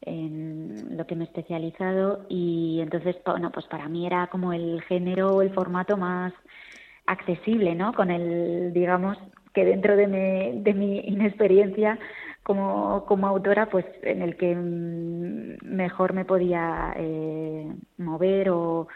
en 0.07 0.97
lo 0.97 1.07
que 1.07 1.17
me 1.17 1.25
he 1.25 1.27
especializado 1.27 2.27
y 2.29 2.81
entonces, 2.81 3.17
bueno, 3.25 3.51
pues 3.51 3.67
para 3.67 3.89
mí 3.89 4.07
era 4.07 4.27
como 4.29 4.53
el 4.53 4.83
género 4.83 5.37
o 5.37 5.43
el 5.43 5.53
formato 5.53 5.97
más 5.97 6.33
accesible, 7.07 7.75
¿no? 7.75 7.93
Con 7.95 8.11
el, 8.11 8.73
digamos, 8.73 9.19
que 9.53 9.65
dentro 9.65 9.97
de 9.97 10.07
mi, 10.07 10.63
de 10.63 10.75
mi 10.75 10.99
inexperiencia 11.01 11.99
como, 12.43 13.07
como 13.07 13.27
autora, 13.27 13.71
pues 13.71 13.87
en 14.03 14.23
el 14.23 14.37
que 14.37 14.55
mejor 14.55 16.13
me 16.13 16.25
podía 16.25 16.93
eh, 16.97 17.73
mover 17.99 18.51
o, 18.51 18.89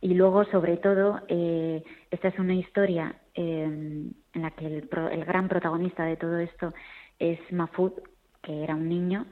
y 0.00 0.14
luego, 0.14 0.44
sobre 0.44 0.76
todo, 0.76 1.22
eh, 1.28 1.82
esta 2.10 2.28
es 2.28 2.38
una 2.38 2.54
historia 2.54 3.16
eh, 3.34 3.64
en 3.64 4.42
la 4.42 4.50
que 4.52 4.66
el, 4.66 4.88
el 5.12 5.24
gran 5.24 5.48
protagonista 5.48 6.04
de 6.04 6.16
todo 6.16 6.38
esto 6.38 6.72
es 7.18 7.40
Mafud, 7.50 7.92
que 8.42 8.62
era 8.62 8.74
un 8.74 8.88
niño 8.88 9.26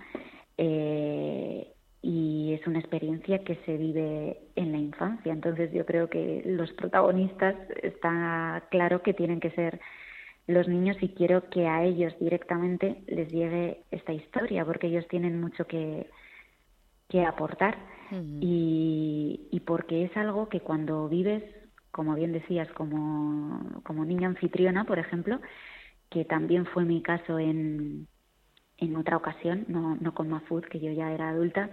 eh, 0.59 1.69
y 2.03 2.53
es 2.53 2.67
una 2.67 2.81
experiencia 2.81 3.45
que 3.45 3.57
se 3.65 3.77
vive 3.77 4.39
en 4.57 4.73
la 4.73 4.79
infancia. 4.79 5.33
Entonces 5.33 5.73
yo 5.73 5.87
creo 5.87 6.11
que 6.11 6.43
los 6.45 6.71
protagonistas 6.73 7.57
está 7.83 8.65
claro 8.71 9.03
que 9.03 9.15
tienen 9.15 9.41
que 9.41 9.51
ser 9.53 9.81
los 10.47 10.69
niños 10.69 10.99
y 11.01 11.09
quiero 11.09 11.49
que 11.49 11.67
a 11.67 11.85
ellos 11.85 12.13
directamente 12.21 13.03
les 13.07 13.31
llegue 13.31 13.85
esta 13.91 14.13
historia 14.13 14.65
porque 14.67 14.89
ellos 14.89 15.09
tienen 15.09 15.41
mucho 15.41 15.67
que, 15.67 16.11
que 17.09 17.25
aportar 17.25 17.79
y, 18.41 19.49
y 19.51 19.61
porque 19.61 20.05
es 20.05 20.17
algo 20.17 20.49
que 20.51 20.61
cuando 20.61 21.09
vives, 21.09 21.43
como 21.91 22.15
bien 22.15 22.33
decías, 22.33 22.69
como, 22.73 23.81
como 23.83 24.05
niña 24.05 24.29
anfitriona, 24.29 24.85
por 24.85 24.99
ejemplo, 24.99 25.41
que 26.11 26.25
también 26.27 26.67
fue 26.67 26.85
mi 26.85 27.03
caso 27.03 27.39
en, 27.39 28.07
en 28.79 28.97
otra 28.97 29.17
ocasión, 29.17 29.65
no, 29.69 29.97
no 29.97 30.15
con 30.15 30.29
Mafud, 30.29 30.65
que 30.65 30.81
yo 30.81 30.93
ya 30.93 31.13
era 31.13 31.31
adulta, 31.31 31.71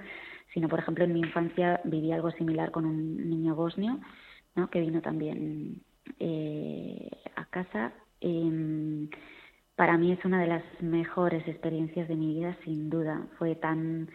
sino, 0.54 0.68
por 0.68 0.80
ejemplo, 0.80 1.04
en 1.04 1.14
mi 1.14 1.20
infancia 1.20 1.82
viví 1.84 2.12
algo 2.12 2.32
similar 2.32 2.72
con 2.72 2.86
un 2.86 3.30
niño 3.30 3.56
bosnio, 3.56 4.00
¿no? 4.56 4.70
que 4.70 4.82
vino 4.82 5.02
también 5.02 5.82
eh, 6.20 7.10
a 7.36 7.46
casa. 7.46 7.94
Em, 8.20 9.10
para 9.76 9.98
mí 9.98 10.12
es 10.12 10.24
una 10.26 10.42
de 10.42 10.48
las 10.48 10.64
mejores 10.82 11.48
experiencias 11.48 12.08
de 12.08 12.16
mi 12.16 12.36
vida, 12.36 12.58
sin 12.64 12.90
duda. 12.90 13.28
Fue 13.38 13.56
tan 13.56 14.10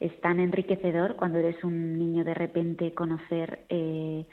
es 0.00 0.20
tan 0.20 0.38
enriquecedor 0.38 1.16
cuando 1.16 1.38
eres 1.38 1.62
un 1.64 1.98
niño 1.98 2.24
de 2.24 2.34
repente 2.34 2.94
conocer 2.94 3.64
eh, 3.68 4.26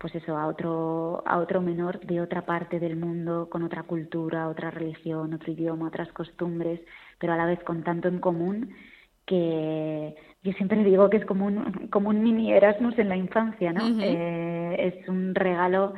pues 0.00 0.14
eso 0.14 0.38
a 0.38 0.46
otro 0.46 1.22
a 1.26 1.36
otro 1.38 1.60
menor 1.60 2.00
de 2.00 2.22
otra 2.22 2.46
parte 2.46 2.80
del 2.80 2.96
mundo 2.96 3.50
con 3.50 3.62
otra 3.62 3.82
cultura 3.82 4.48
otra 4.48 4.70
religión 4.70 5.34
otro 5.34 5.52
idioma 5.52 5.88
otras 5.88 6.10
costumbres 6.12 6.80
pero 7.18 7.34
a 7.34 7.36
la 7.36 7.44
vez 7.44 7.62
con 7.64 7.84
tanto 7.84 8.08
en 8.08 8.18
común 8.18 8.70
que 9.26 10.16
yo 10.42 10.52
siempre 10.54 10.82
digo 10.84 11.10
que 11.10 11.18
es 11.18 11.26
como 11.26 11.44
un 11.44 11.88
como 11.88 12.08
un 12.08 12.22
mini 12.22 12.50
Erasmus 12.50 12.98
en 12.98 13.10
la 13.10 13.16
infancia 13.16 13.74
no 13.74 14.00
eh, 14.00 14.76
es 14.78 15.06
un 15.06 15.34
regalo 15.34 15.92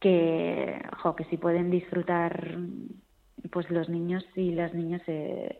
que 0.00 0.78
jo, 0.98 1.16
que 1.16 1.24
si 1.24 1.38
pueden 1.38 1.70
disfrutar 1.70 2.58
pues 3.50 3.70
los 3.70 3.88
niños 3.88 4.22
y 4.36 4.50
las 4.52 4.74
niñas 4.74 5.00
eh, 5.06 5.58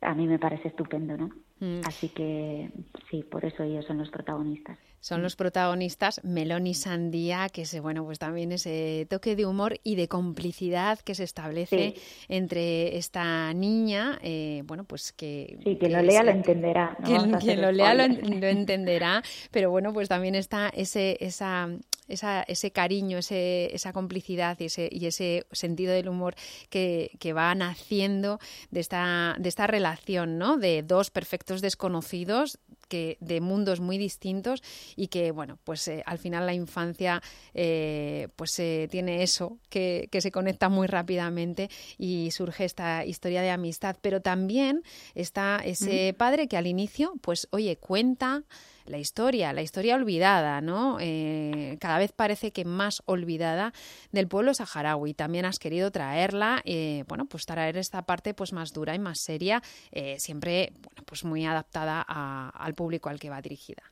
a 0.00 0.12
mí 0.12 0.26
me 0.26 0.40
parece 0.40 0.68
estupendo 0.68 1.16
no 1.16 1.30
mm. 1.60 1.80
así 1.84 2.08
que 2.10 2.70
sí 3.10 3.22
por 3.22 3.44
eso 3.44 3.62
ellos 3.62 3.84
son 3.86 3.98
los 3.98 4.10
protagonistas 4.10 4.78
son 5.06 5.22
los 5.22 5.36
protagonistas 5.36 6.20
Melón 6.24 6.66
y 6.66 6.74
Sandía, 6.74 7.48
que 7.48 7.62
es 7.62 7.80
bueno, 7.80 8.04
pues 8.04 8.18
también 8.18 8.50
ese 8.50 9.06
toque 9.08 9.36
de 9.36 9.46
humor 9.46 9.78
y 9.84 9.94
de 9.94 10.08
complicidad 10.08 10.98
que 10.98 11.14
se 11.14 11.22
establece 11.22 11.94
entre 12.28 12.96
esta 12.96 13.54
niña, 13.54 14.18
eh, 14.22 14.62
bueno, 14.64 14.82
pues 14.82 15.12
que 15.12 15.58
sí, 15.62 15.76
quien 15.78 15.92
lo 15.92 16.02
lea 16.02 16.24
lo 16.24 16.32
entenderá, 16.32 16.96
quien, 17.04 17.62
lo 17.62 17.70
lea 17.70 17.94
lo, 17.94 18.02
entenderá, 18.02 19.22
pero 19.52 19.70
bueno, 19.70 19.92
pues 19.92 20.08
también 20.08 20.34
está 20.34 20.70
ese 20.70 21.18
esa 21.20 21.68
esa, 22.08 22.42
ese 22.42 22.70
cariño, 22.70 23.18
ese, 23.18 23.74
esa 23.74 23.92
complicidad 23.92 24.58
y 24.60 24.66
ese, 24.66 24.88
y 24.90 25.06
ese 25.06 25.44
sentido 25.52 25.92
del 25.92 26.08
humor 26.08 26.34
que, 26.70 27.10
que 27.18 27.32
va 27.32 27.54
naciendo 27.54 28.38
de 28.70 28.80
esta, 28.80 29.36
de 29.38 29.48
esta 29.48 29.66
relación, 29.66 30.38
¿no? 30.38 30.56
De 30.56 30.82
dos 30.82 31.10
perfectos 31.10 31.45
desconocidos 31.46 32.58
que 32.88 33.16
de 33.20 33.40
mundos 33.40 33.80
muy 33.80 33.98
distintos 33.98 34.62
y 34.94 35.08
que 35.08 35.30
bueno 35.30 35.58
pues 35.64 35.88
eh, 35.88 36.02
al 36.06 36.18
final 36.18 36.46
la 36.46 36.54
infancia 36.54 37.22
eh, 37.54 38.28
pues 38.36 38.58
eh, 38.58 38.88
tiene 38.90 39.22
eso 39.22 39.58
que, 39.68 40.08
que, 40.10 40.20
se 40.20 40.30
conecta 40.30 40.68
muy 40.68 40.86
rápidamente 40.86 41.68
y 41.98 42.30
surge 42.30 42.64
esta 42.64 43.04
historia 43.04 43.42
de 43.42 43.50
amistad. 43.50 43.96
Pero 44.00 44.20
también 44.20 44.82
está 45.14 45.60
ese 45.64 46.14
padre 46.16 46.48
que 46.48 46.56
al 46.56 46.66
inicio 46.66 47.14
pues 47.20 47.48
oye 47.50 47.76
cuenta 47.76 48.44
la 48.88 48.98
historia, 48.98 49.52
la 49.52 49.62
historia 49.62 49.96
olvidada, 49.96 50.60
¿no? 50.60 50.98
Eh, 51.00 51.76
cada 51.80 51.98
vez 51.98 52.12
parece 52.12 52.52
que 52.52 52.64
más 52.64 53.02
olvidada 53.06 53.72
del 54.12 54.28
pueblo 54.28 54.54
saharaui. 54.54 55.14
También 55.14 55.44
has 55.44 55.58
querido 55.58 55.90
traerla, 55.90 56.60
eh, 56.64 57.04
bueno, 57.08 57.26
pues 57.26 57.46
traer 57.46 57.76
esta 57.76 58.02
parte 58.02 58.34
pues 58.34 58.52
más 58.52 58.72
dura 58.72 58.94
y 58.94 58.98
más 58.98 59.20
seria, 59.20 59.62
eh, 59.92 60.16
siempre, 60.18 60.72
bueno, 60.82 61.02
pues 61.06 61.24
muy 61.24 61.44
adaptada 61.44 62.02
al 62.02 62.74
público 62.74 63.08
al 63.08 63.18
que 63.18 63.30
va 63.30 63.40
dirigida. 63.40 63.82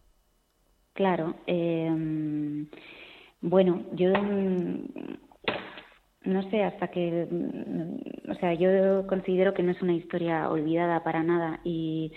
Claro. 0.93 1.35
Em, 1.47 2.69
bueno, 3.41 3.83
yo 3.93 4.13
mm, 4.13 4.85
no 6.25 6.51
sé 6.51 6.63
hasta 6.63 6.89
que, 6.89 7.27
mm, 7.31 8.31
o 8.31 8.35
sea, 8.37 8.55
yo 8.55 9.07
considero 9.07 9.55
que 9.55 9.63
no 9.63 9.73
es 9.73 9.83
una 9.83 9.95
historia 9.95 10.49
olvidada 10.49 11.03
para 11.03 11.23
nada 11.23 11.61
y 11.65 12.13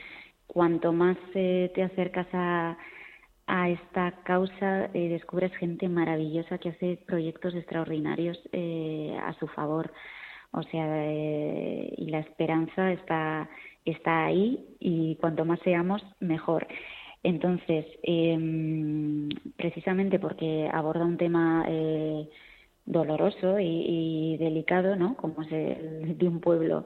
cuanto 0.47 0.93
más 0.93 1.17
eh, 1.35 1.71
te 1.75 1.83
acercas 1.83 2.27
a, 2.33 2.77
a 3.45 3.69
esta 3.69 4.11
causa, 4.23 4.85
eh, 4.93 5.09
descubres 5.09 5.55
gente 5.57 5.87
maravillosa 5.89 6.57
que 6.57 6.69
hace 6.69 6.97
proyectos 7.05 7.53
extraordinarios 7.55 8.39
eh, 8.53 9.17
a 9.21 9.33
su 9.33 9.47
favor. 9.47 9.91
O 10.51 10.63
sea, 10.63 11.05
y 11.11 12.07
la 12.09 12.19
esperanza 12.19 12.91
está, 12.93 13.49
está 13.85 14.25
ahí 14.25 14.65
y 14.79 15.15
cuanto 15.17 15.45
más 15.45 15.59
seamos, 15.59 16.01
mejor. 16.19 16.65
Entonces, 17.21 17.85
em, 18.03 19.29
precisamente 19.57 20.19
porque 20.19 20.69
aborda 20.73 21.05
un 21.05 21.17
tema 21.17 21.65
doloroso 22.85 23.59
y, 23.59 24.37
delicado, 24.37 24.95
¿no? 24.95 25.15
Como 25.17 25.43
es 25.43 25.51
el 25.51 26.17
de 26.17 26.27
un 26.27 26.39
pueblo 26.39 26.85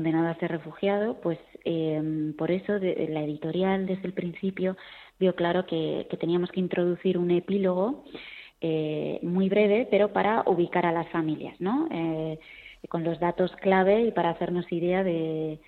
condenado 0.00 0.28
a 0.28 0.34
ser 0.36 0.50
refugiado, 0.50 1.20
pues 1.20 1.38
em, 1.64 2.32
por 2.32 2.50
eso 2.50 2.72
la 2.78 3.22
editorial 3.22 3.84
desde 3.84 4.06
el 4.06 4.14
principio 4.14 4.74
vio 5.18 5.34
claro 5.34 5.66
que, 5.66 6.06
teníamos 6.18 6.50
que 6.50 6.60
introducir 6.60 7.18
un 7.18 7.30
epílogo 7.30 8.04
eh, 8.62 9.18
muy 9.22 9.50
breve, 9.50 9.86
pero 9.90 10.08
para 10.14 10.42
ubicar 10.46 10.86
a 10.86 10.92
las 10.92 11.06
familias, 11.10 11.54
¿no? 11.60 11.86
Eh, 11.92 12.38
con 12.88 13.04
los 13.04 13.20
datos 13.20 13.54
clave 13.56 14.04
y 14.06 14.10
para 14.10 14.30
hacernos 14.30 14.72
idea 14.72 15.04
de, 15.04 15.58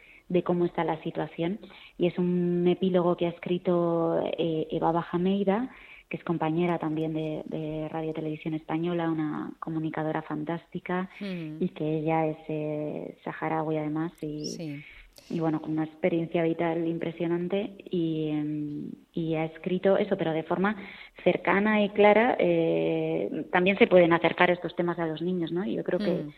cómo 0.45 0.65
está 0.65 0.83
la 0.83 0.99
situación. 1.03 1.59
Y 1.99 2.07
es 2.07 2.17
un 2.19 2.67
epílogo 2.67 3.19
que 3.19 3.27
ha 3.27 3.35
escrito 3.37 4.19
eh, 4.39 4.67
Eva 4.71 4.93
Bajameira, 4.93 5.69
que 6.13 6.19
es 6.19 6.25
compañera 6.25 6.79
también 6.79 7.15
de, 7.15 7.89
Radio 7.91 8.13
Televisión 8.13 8.53
Española, 8.53 9.11
una 9.11 9.51
comunicadora 9.59 10.21
fantástica 10.21 11.09
mm. 11.19 11.57
y 11.59 11.69
que 11.71 12.01
ella 12.01 12.27
es 12.27 12.37
eh, 12.49 13.17
saharaui 13.25 13.79
además 13.79 14.13
y, 14.21 14.83
y 15.31 15.41
bueno, 15.41 15.63
con 15.63 15.71
una 15.71 15.85
experiencia 15.85 16.43
vital 16.43 16.87
impresionante 16.87 17.77
y, 17.91 18.29
em, 18.29 18.91
y, 19.15 19.37
ha 19.37 19.47
escrito 19.47 19.97
eso, 19.97 20.19
pero 20.19 20.35
de 20.35 20.43
forma 20.43 20.77
cercana 21.25 21.83
y 21.83 21.89
clara. 21.89 22.37
Eh, 22.39 23.47
también 23.51 23.79
se 23.79 23.87
pueden 23.87 24.13
acercar 24.13 24.51
estos 24.51 24.77
temas 24.77 24.99
a 24.99 25.07
los 25.07 25.23
niños, 25.23 25.51
¿no? 25.51 25.65
Y 25.65 25.77
yo 25.77 25.83
creo 25.83 25.99
que 25.99 26.13
mm. 26.13 26.33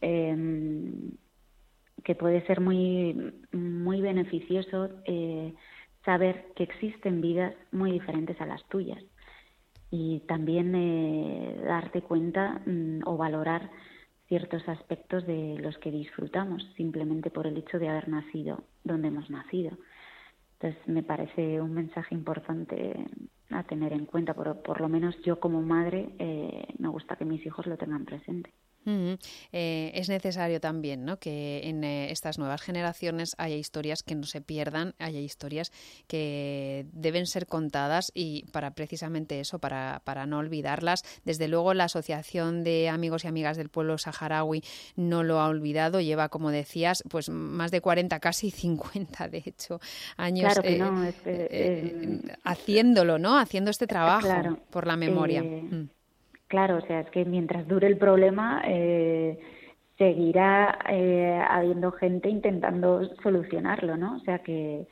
em, 0.00 0.92
que 2.04 2.14
puede 2.14 2.40
ser 2.46 2.62
muy 2.62 3.34
muy 3.52 4.00
beneficioso 4.00 4.88
eh, 5.04 5.52
saber 6.06 6.46
que 6.56 6.62
existen 6.62 7.20
vidas 7.20 7.52
muy 7.70 7.92
diferentes 7.92 8.40
a 8.40 8.46
las 8.46 8.64
tuyas 8.70 9.02
y 9.90 10.20
también 10.20 10.74
eh, 10.74 11.60
darte 11.64 12.02
cuenta 12.02 12.60
mm, 12.66 13.00
o 13.04 13.16
valorar 13.16 13.70
ciertos 14.28 14.68
aspectos 14.68 15.26
de 15.26 15.58
los 15.58 15.76
que 15.78 15.90
disfrutamos 15.90 16.62
simplemente 16.76 17.30
por 17.30 17.46
el 17.46 17.56
hecho 17.56 17.78
de 17.78 17.88
haber 17.88 18.08
nacido 18.08 18.62
donde 18.84 19.08
hemos 19.08 19.28
nacido. 19.28 19.76
Entonces 20.54 20.88
me 20.88 21.02
parece 21.02 21.60
un 21.60 21.72
mensaje 21.72 22.14
importante 22.14 23.06
a 23.50 23.64
tener 23.64 23.92
en 23.92 24.06
cuenta, 24.06 24.34
por, 24.34 24.62
por 24.62 24.80
lo 24.80 24.88
menos 24.88 25.20
yo 25.22 25.40
como 25.40 25.62
madre 25.62 26.10
eh, 26.18 26.66
me 26.78 26.88
gusta 26.88 27.16
que 27.16 27.24
mis 27.24 27.44
hijos 27.44 27.66
lo 27.66 27.76
tengan 27.76 28.04
presente. 28.04 28.52
Eh, 28.86 29.92
es 29.94 30.08
necesario 30.08 30.60
también 30.60 31.04
¿no? 31.04 31.18
que 31.18 31.68
en 31.68 31.84
eh, 31.84 32.10
estas 32.10 32.38
nuevas 32.38 32.62
generaciones 32.62 33.34
haya 33.38 33.56
historias 33.56 34.02
que 34.02 34.14
no 34.14 34.24
se 34.24 34.40
pierdan, 34.40 34.94
haya 34.98 35.20
historias 35.20 35.70
que 36.06 36.86
deben 36.92 37.26
ser 37.26 37.46
contadas 37.46 38.10
y 38.14 38.46
para 38.52 38.72
precisamente 38.72 39.40
eso, 39.40 39.58
para, 39.58 40.02
para 40.04 40.26
no 40.26 40.38
olvidarlas. 40.38 41.02
Desde 41.24 41.48
luego 41.48 41.74
la 41.74 41.84
Asociación 41.84 42.64
de 42.64 42.88
Amigos 42.88 43.24
y 43.24 43.28
Amigas 43.28 43.56
del 43.56 43.68
Pueblo 43.68 43.98
Saharaui 43.98 44.62
no 44.96 45.22
lo 45.22 45.40
ha 45.40 45.48
olvidado, 45.48 46.00
lleva, 46.00 46.28
como 46.28 46.50
decías, 46.50 47.02
pues 47.08 47.28
más 47.28 47.70
de 47.70 47.80
40, 47.80 48.18
casi 48.20 48.50
50 48.50 49.28
de 49.28 49.42
hecho, 49.44 49.80
años 50.16 50.54
eh, 50.64 52.20
haciéndolo, 52.44 53.18
¿no? 53.18 53.38
Haciendo 53.38 53.70
este 53.70 53.86
trabajo 53.86 54.58
por 54.70 54.86
la 54.86 54.96
memoria. 54.96 55.42
Mm. 55.42 55.90
Claro, 56.50 56.78
o 56.78 56.80
sea, 56.80 56.98
es 56.98 57.10
que 57.10 57.24
mientras 57.24 57.68
dure 57.68 57.86
el 57.86 57.96
problema, 57.96 58.60
eh, 58.66 59.38
seguirá 59.96 60.80
eh, 60.88 61.40
habiendo 61.48 61.92
gente 61.92 62.28
intentando 62.28 63.08
solucionarlo, 63.22 63.96
¿no? 63.96 64.16
O 64.16 64.18
sea, 64.20 64.40
que, 64.40 64.88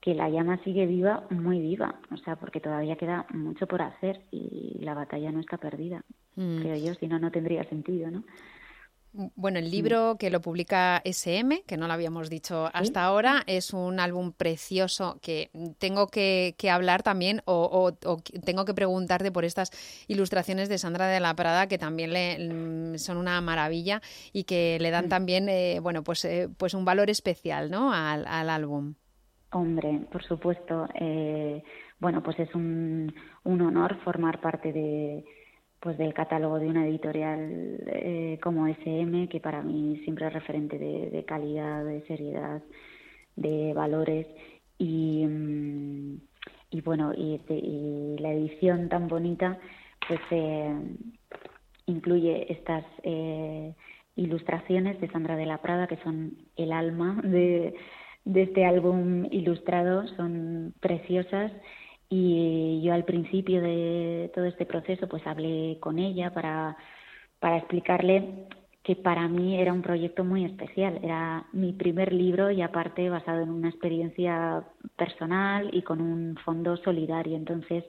que 0.00 0.14
la 0.14 0.30
llama 0.30 0.56
sigue 0.64 0.86
viva, 0.86 1.26
muy 1.28 1.60
viva, 1.60 2.00
o 2.10 2.16
sea, 2.16 2.36
porque 2.36 2.58
todavía 2.58 2.96
queda 2.96 3.26
mucho 3.34 3.66
por 3.66 3.82
hacer 3.82 4.22
y 4.30 4.78
la 4.80 4.94
batalla 4.94 5.30
no 5.30 5.40
está 5.40 5.58
perdida, 5.58 6.02
mm. 6.36 6.62
creo 6.62 6.76
yo, 6.76 6.94
si 6.94 7.06
no, 7.06 7.18
no 7.18 7.30
tendría 7.30 7.64
sentido, 7.64 8.10
¿no? 8.10 8.24
Bueno, 9.36 9.60
el 9.60 9.70
libro 9.70 10.16
que 10.18 10.28
lo 10.28 10.40
publica 10.40 11.00
SM, 11.04 11.62
que 11.68 11.76
no 11.76 11.86
lo 11.86 11.92
habíamos 11.92 12.28
dicho 12.30 12.68
hasta 12.72 13.04
ahora, 13.04 13.44
es 13.46 13.72
un 13.72 14.00
álbum 14.00 14.32
precioso 14.32 15.20
que 15.22 15.50
tengo 15.78 16.08
que, 16.08 16.56
hablar 16.68 17.04
también 17.04 17.40
o, 17.44 17.92
tengo 18.44 18.64
que 18.64 18.74
preguntarte 18.74 19.30
por 19.30 19.44
estas 19.44 19.70
ilustraciones 20.08 20.68
de 20.68 20.78
Sandra 20.78 21.06
de 21.06 21.20
la 21.20 21.32
Prada 21.36 21.68
que 21.68 21.78
también 21.78 22.12
le, 22.12 22.38
mm, 22.40 22.98
son 22.98 23.18
una 23.18 23.40
maravilla 23.40 24.02
y 24.32 24.44
que 24.44 24.78
le 24.80 24.90
dan 24.90 25.06
mm. 25.06 25.08
también, 25.10 25.48
eh, 25.48 25.78
bueno, 25.80 26.02
pues, 26.02 26.24
eh, 26.24 26.48
pues 26.58 26.74
un 26.74 26.84
valor 26.84 27.08
especial, 27.08 27.70
¿no? 27.70 27.92
Al, 27.92 28.26
álbum. 28.26 28.94
Hombre, 29.52 30.08
por 30.10 30.24
supuesto. 30.24 30.88
Eh, 30.94 31.62
bueno, 32.00 32.20
pues 32.20 32.40
es 32.40 32.52
un, 32.56 33.14
un 33.44 33.60
honor 33.60 33.96
formar 34.02 34.40
parte 34.40 34.72
de 34.72 35.24
pues 35.84 35.98
del 35.98 36.14
catálogo 36.14 36.58
de 36.58 36.66
una 36.66 36.86
editorial 36.86 37.78
eh, 37.88 38.38
como 38.42 38.66
SM, 38.66 39.28
que 39.28 39.38
para 39.38 39.60
mí 39.60 40.00
siempre 40.02 40.26
es 40.26 40.32
referente 40.32 40.78
de, 40.78 41.24
calidad, 41.26 41.84
de 41.84 42.00
seriedad, 42.06 42.62
de 43.36 43.74
valores. 43.74 44.26
Y, 44.78 45.26
mm, 45.26 46.20
y 46.70 46.80
bueno, 46.80 47.12
y, 47.14 47.38
la 48.18 48.32
edición 48.32 48.88
tan 48.88 49.08
bonita 49.08 49.58
pues 50.08 50.20
eh, 50.30 50.74
incluye 51.84 52.50
estas 52.50 52.86
eh, 53.02 53.74
ilustraciones 54.16 54.98
de 55.02 55.10
Sandra 55.10 55.36
de 55.36 55.44
la 55.44 55.58
Prada 55.58 55.86
que 55.86 55.98
son 55.98 56.38
el 56.56 56.72
alma 56.72 57.20
de 57.22 57.74
este 58.24 58.64
álbum 58.64 59.26
ilustrado. 59.30 60.08
Son 60.16 60.72
preciosas 60.80 61.52
y 62.08 62.82
yo 62.82 62.94
al 62.94 63.04
principio 63.04 63.60
de 63.60 64.30
todo 64.34 64.44
este 64.44 64.66
proceso 64.66 65.08
pues 65.08 65.26
hablé 65.26 65.78
con 65.80 65.98
ella 65.98 66.32
para, 66.32 66.76
para 67.40 67.58
explicarle 67.58 68.46
que 68.84 68.96
para 68.96 69.26
mí 69.28 69.58
era 69.58 69.72
un 69.72 69.80
proyecto 69.80 70.24
muy 70.24 70.44
especial. 70.44 71.00
Era 71.02 71.46
mi 71.52 71.72
primer 71.72 72.12
libro 72.12 72.50
y 72.50 72.60
aparte 72.60 73.08
basado 73.08 73.40
en 73.40 73.50
una 73.50 73.70
experiencia 73.70 74.62
personal 74.96 75.70
y 75.72 75.82
con 75.82 76.02
un 76.02 76.36
fondo 76.44 76.76
solidario. 76.76 77.34
Entonces, 77.34 77.82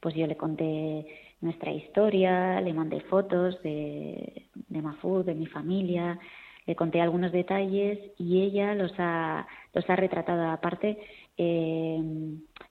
pues 0.00 0.14
yo 0.14 0.26
le 0.26 0.36
conté 0.36 1.06
nuestra 1.40 1.72
historia, 1.72 2.60
le 2.60 2.74
mandé 2.74 3.00
fotos 3.00 3.60
de, 3.62 4.48
de 4.54 4.82
Mafud, 4.82 5.24
de 5.24 5.34
mi 5.34 5.46
familia, 5.46 6.18
le 6.66 6.76
conté 6.76 7.00
algunos 7.00 7.32
detalles 7.32 7.98
y 8.18 8.42
ella 8.42 8.74
los 8.74 8.92
ha, 8.98 9.46
los 9.72 9.88
ha 9.88 9.96
retratado. 9.96 10.50
Aparte, 10.50 10.98
eh, 11.38 12.02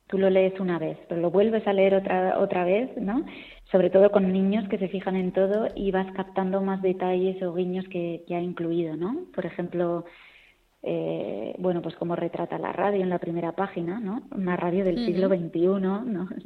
tú 0.07 0.17
lo 0.17 0.29
lees 0.29 0.59
una 0.59 0.79
vez, 0.79 0.97
pero 1.07 1.21
lo 1.21 1.31
vuelves 1.31 1.67
a 1.67 1.73
leer 1.73 1.95
otra, 1.95 2.39
otra 2.39 2.63
vez, 2.63 2.95
¿no? 2.97 3.25
Sobre 3.71 3.89
todo 3.89 4.09
con 4.11 4.31
niños 4.31 4.67
que 4.69 4.77
se 4.77 4.87
fijan 4.87 5.15
en 5.15 5.33
todo 5.33 5.67
y 5.75 5.91
vas 5.91 6.11
captando 6.13 6.61
más 6.61 6.81
detalles 6.81 7.41
o 7.43 7.53
guiños 7.53 7.85
que, 7.89 8.23
ha 8.29 8.39
incluido, 8.39 8.95
¿no? 8.95 9.25
Por 9.35 9.45
ejemplo, 9.45 10.05
eh, 10.83 11.53
bueno, 11.59 11.81
pues 11.81 11.95
cómo 11.95 12.15
retrata 12.15 12.57
la 12.57 12.71
radio 12.71 13.01
en 13.01 13.09
la 13.09 13.19
primera 13.19 13.51
página, 13.51 13.99
¿no? 13.99 14.23
Una 14.31 14.55
radio 14.55 14.85
del 14.85 15.05
siglo 15.05 15.27
XXI, 15.27 15.67
¿no? 15.79 16.29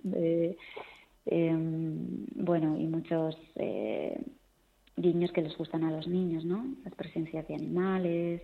Em, 1.24 2.26
bueno, 2.34 2.78
y 2.80 2.88
muchos 2.88 3.38
eh, 3.55 4.20
guiños 4.97 5.32
que 5.32 5.43
les 5.43 5.55
gustan 5.55 5.84
a 5.84 5.91
los 5.91 6.07
niños, 6.07 6.43
¿no? 6.43 6.66
Las 6.84 6.95
presencias 6.95 7.47
de 7.47 7.53
animales, 7.53 8.41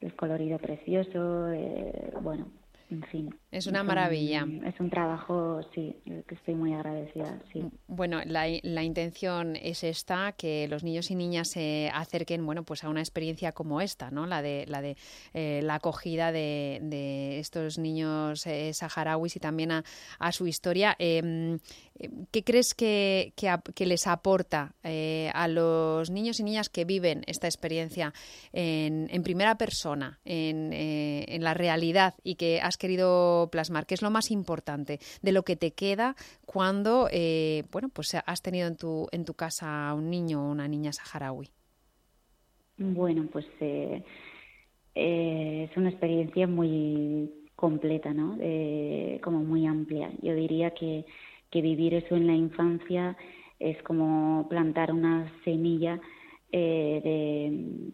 el 0.00 0.16
colorido 0.16 0.58
precioso, 0.58 1.52
eh, 1.52 2.12
bueno, 2.20 2.48
en 2.92 3.02
fin. 3.04 3.34
Es 3.50 3.66
una 3.66 3.82
maravilla. 3.82 4.46
es 4.64 4.78
un 4.80 4.90
trabajo, 4.90 5.60
sí, 5.74 5.96
que 6.04 6.34
estoy 6.34 6.54
muy 6.54 6.72
agradecida. 6.72 7.40
Sí. 7.52 7.62
Bueno, 7.86 8.20
la, 8.24 8.46
la, 8.62 8.82
intención 8.82 9.56
es 9.56 9.84
esta, 9.84 10.32
que 10.32 10.68
los 10.68 10.84
niños 10.84 11.10
y 11.10 11.14
niñas 11.14 11.48
se 11.48 11.90
acerquen, 11.92 12.44
bueno, 12.44 12.64
pues 12.64 12.84
a 12.84 12.88
una 12.88 13.00
experiencia 13.00 13.52
como 13.52 13.80
esta, 13.80 14.10
¿no? 14.10 14.26
La 14.26 14.42
de 14.42 14.64
la 14.68 14.82
de 14.82 14.96
eh, 15.34 15.60
la 15.62 15.76
acogida 15.76 16.32
de, 16.32 16.80
de, 16.82 17.38
estos 17.38 17.78
niños 17.78 18.46
eh, 18.46 18.72
saharauis 18.74 19.36
y 19.36 19.40
también 19.40 19.72
a, 19.72 19.84
a 20.18 20.32
su 20.32 20.46
historia. 20.46 20.94
Em, 20.98 21.58
¿Qué 22.30 22.42
crees 22.42 22.74
que, 22.74 23.34
que, 23.36 23.86
les 23.86 24.06
aporta 24.06 24.74
eh, 24.82 25.30
a 25.34 25.46
los 25.46 26.10
niños 26.10 26.40
y 26.40 26.42
niñas 26.42 26.68
que 26.68 26.84
viven 26.84 27.22
esta 27.26 27.46
experiencia 27.46 28.12
en, 28.52 29.08
en 29.10 29.22
primera 29.22 29.56
persona, 29.56 30.18
en, 30.24 30.72
en 30.72 31.44
la 31.44 31.54
realidad 31.54 32.14
y 32.24 32.36
que 32.36 32.60
has 32.60 32.76
querido 32.82 33.48
plasmar? 33.52 33.86
¿Qué 33.86 33.94
es 33.94 34.02
lo 34.02 34.10
más 34.10 34.32
importante 34.32 34.98
de 35.22 35.32
lo 35.32 35.44
que 35.44 35.54
te 35.54 35.70
queda 35.70 36.16
cuando 36.44 37.08
eh, 37.12 37.62
bueno, 37.70 37.88
pues 37.88 38.14
has 38.14 38.42
tenido 38.42 38.66
en 38.66 38.76
tu, 38.76 39.06
en 39.12 39.24
tu 39.24 39.34
casa 39.34 39.94
un 39.94 40.10
niño 40.10 40.42
o 40.42 40.50
una 40.50 40.66
niña 40.66 40.92
saharaui? 40.92 41.48
Bueno, 42.78 43.28
pues 43.32 43.46
eh, 43.60 44.02
eh, 44.96 45.68
es 45.70 45.76
una 45.76 45.90
experiencia 45.90 46.48
muy 46.48 47.30
completa, 47.54 48.12
¿no? 48.12 48.36
como 49.22 49.38
muy 49.44 49.66
amplia. 49.66 50.10
Yo 50.20 50.34
diría 50.34 50.72
que, 50.72 51.04
que 51.50 51.62
vivir 51.62 51.94
eso 51.94 52.16
en 52.16 52.26
la 52.26 52.34
infancia 52.34 53.16
es 53.60 53.80
como 53.84 54.48
plantar 54.48 54.92
una 54.92 55.32
semilla 55.44 56.00
de, 56.50 57.92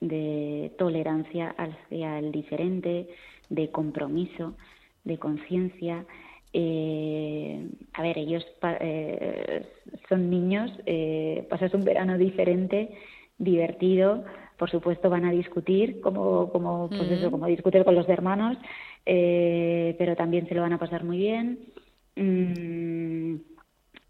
de 0.00 0.72
tolerancia 0.76 1.54
hacia 1.56 2.18
el 2.18 2.30
diferente, 2.30 3.08
de 3.48 3.70
compromiso, 3.70 4.54
de 5.04 5.18
conciencia. 5.18 6.04
Eh, 6.52 7.68
a 7.92 8.02
ver, 8.02 8.18
ellos 8.18 8.44
eh, 8.80 9.66
son 10.08 10.30
niños, 10.30 10.70
eh, 10.86 11.46
pasas 11.50 11.74
un 11.74 11.84
verano 11.84 12.18
diferente, 12.18 12.90
divertido, 13.38 14.24
por 14.56 14.70
supuesto 14.70 15.10
van 15.10 15.24
a 15.24 15.30
discutir, 15.30 16.00
como, 16.00 16.50
como, 16.50 16.88
pues 16.88 17.10
eso, 17.10 17.30
como 17.30 17.46
discutir 17.46 17.84
con 17.84 17.94
los 17.94 18.08
hermanos, 18.08 18.56
eh, 19.04 19.94
pero 19.98 20.16
también 20.16 20.48
se 20.48 20.54
lo 20.54 20.62
van 20.62 20.72
a 20.72 20.78
pasar 20.78 21.04
muy 21.04 21.18
bien. 21.18 21.58
Mm, 22.16 23.36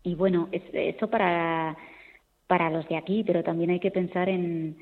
y 0.04 0.14
bueno, 0.14 0.48
es, 0.52 0.62
eso 0.72 1.10
para, 1.10 1.76
para 2.46 2.70
los 2.70 2.88
de 2.88 2.96
aquí, 2.96 3.24
pero 3.26 3.42
también 3.42 3.70
hay 3.70 3.80
que 3.80 3.90
pensar 3.90 4.28
en, 4.28 4.76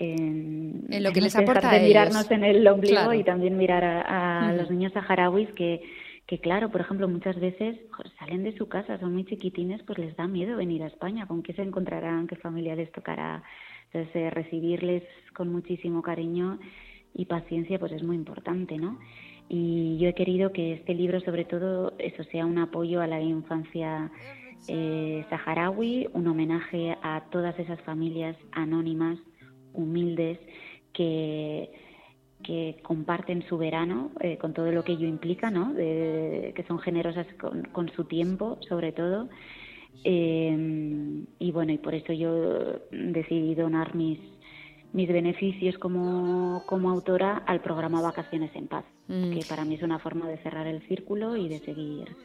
en, 0.00 0.86
lo 0.88 1.12
que 1.12 1.20
les 1.20 1.36
aporta 1.36 1.72
de 1.72 1.80
mirarnos 1.80 2.30
en 2.30 2.42
el 2.42 2.66
ombligo 2.66 3.12
y 3.12 3.22
también 3.22 3.58
mirar 3.58 3.84
a, 3.84 4.52
los 4.54 4.70
niños 4.70 4.94
saharauis 4.94 5.50
que, 5.52 5.82
que 6.26 6.38
claro, 6.38 6.70
por 6.70 6.80
ejemplo, 6.80 7.06
muchas 7.06 7.38
veces 7.38 7.78
salen 8.18 8.42
de 8.42 8.56
su 8.56 8.66
casa, 8.66 8.98
son 8.98 9.12
muy 9.12 9.26
chiquitines, 9.26 9.82
pues 9.82 9.98
les 9.98 10.16
da 10.16 10.26
miedo 10.26 10.56
venir 10.56 10.82
a 10.82 10.86
España, 10.86 11.26
con 11.26 11.42
qué 11.42 11.52
se 11.52 11.62
encontrarán, 11.62 12.26
qué 12.26 12.36
familia 12.36 12.74
les 12.74 12.90
tocará. 12.92 13.42
Entonces, 13.92 14.16
eh, 14.16 14.30
recibirles 14.30 15.02
con 15.34 15.52
muchísimo 15.52 16.00
cariño 16.00 16.58
y 17.12 17.26
paciencia, 17.26 17.78
pues 17.78 17.92
es 17.92 18.02
muy 18.02 18.16
importante, 18.16 18.78
¿no? 18.78 18.98
Y 19.50 19.98
yo 19.98 20.08
he 20.08 20.14
querido 20.14 20.52
que 20.52 20.72
este 20.74 20.94
libro, 20.94 21.20
sobre 21.20 21.44
todo, 21.44 21.92
eso 21.98 22.24
sea 22.24 22.46
un 22.46 22.56
apoyo 22.56 23.02
a 23.02 23.06
la 23.06 23.20
infancia 23.20 24.10
eh, 24.66 25.26
saharaui, 25.28 26.08
un 26.14 26.26
homenaje 26.26 26.96
a 27.02 27.24
todas 27.30 27.58
esas 27.58 27.80
familias 27.82 28.36
anónimas 28.52 29.18
humildes 29.72 30.38
que, 30.92 31.70
que 32.42 32.76
comparten 32.82 33.42
su 33.48 33.58
verano 33.58 34.10
eh, 34.20 34.38
con 34.38 34.52
todo 34.52 34.70
lo 34.72 34.84
que 34.84 34.92
ello 34.92 35.06
implica, 35.06 35.50
¿no? 35.50 35.74
que 35.74 36.64
son 36.66 36.78
generosas 36.78 37.26
con, 37.72 37.88
su 37.90 38.04
tiempo, 38.04 38.58
sobre 38.68 38.92
todo. 38.92 39.28
Eh, 40.04 41.24
y 41.38 41.52
bueno, 41.52 41.72
y 41.72 41.78
por 41.78 41.94
eso 41.94 42.12
yo 42.12 42.80
decidí 42.90 43.54
donar 43.54 43.94
mis, 43.94 44.18
mis 44.92 45.08
beneficios 45.08 45.76
como, 45.78 46.62
como 46.66 46.90
autora 46.90 47.42
al 47.46 47.60
programa 47.60 48.00
Vacaciones 48.00 48.50
en 48.54 48.66
Paz, 48.66 48.84
mm. 49.10 49.32
que 49.32 49.44
para 49.48 49.64
mí 49.64 49.74
es 49.74 49.82
una 49.82 49.98
forma 49.98 50.28
de 50.28 50.38
cerrar 50.38 50.66
el 50.66 50.86
círculo 50.86 51.36
y 51.36 51.48
de 51.48 51.58
seguir 51.60 52.16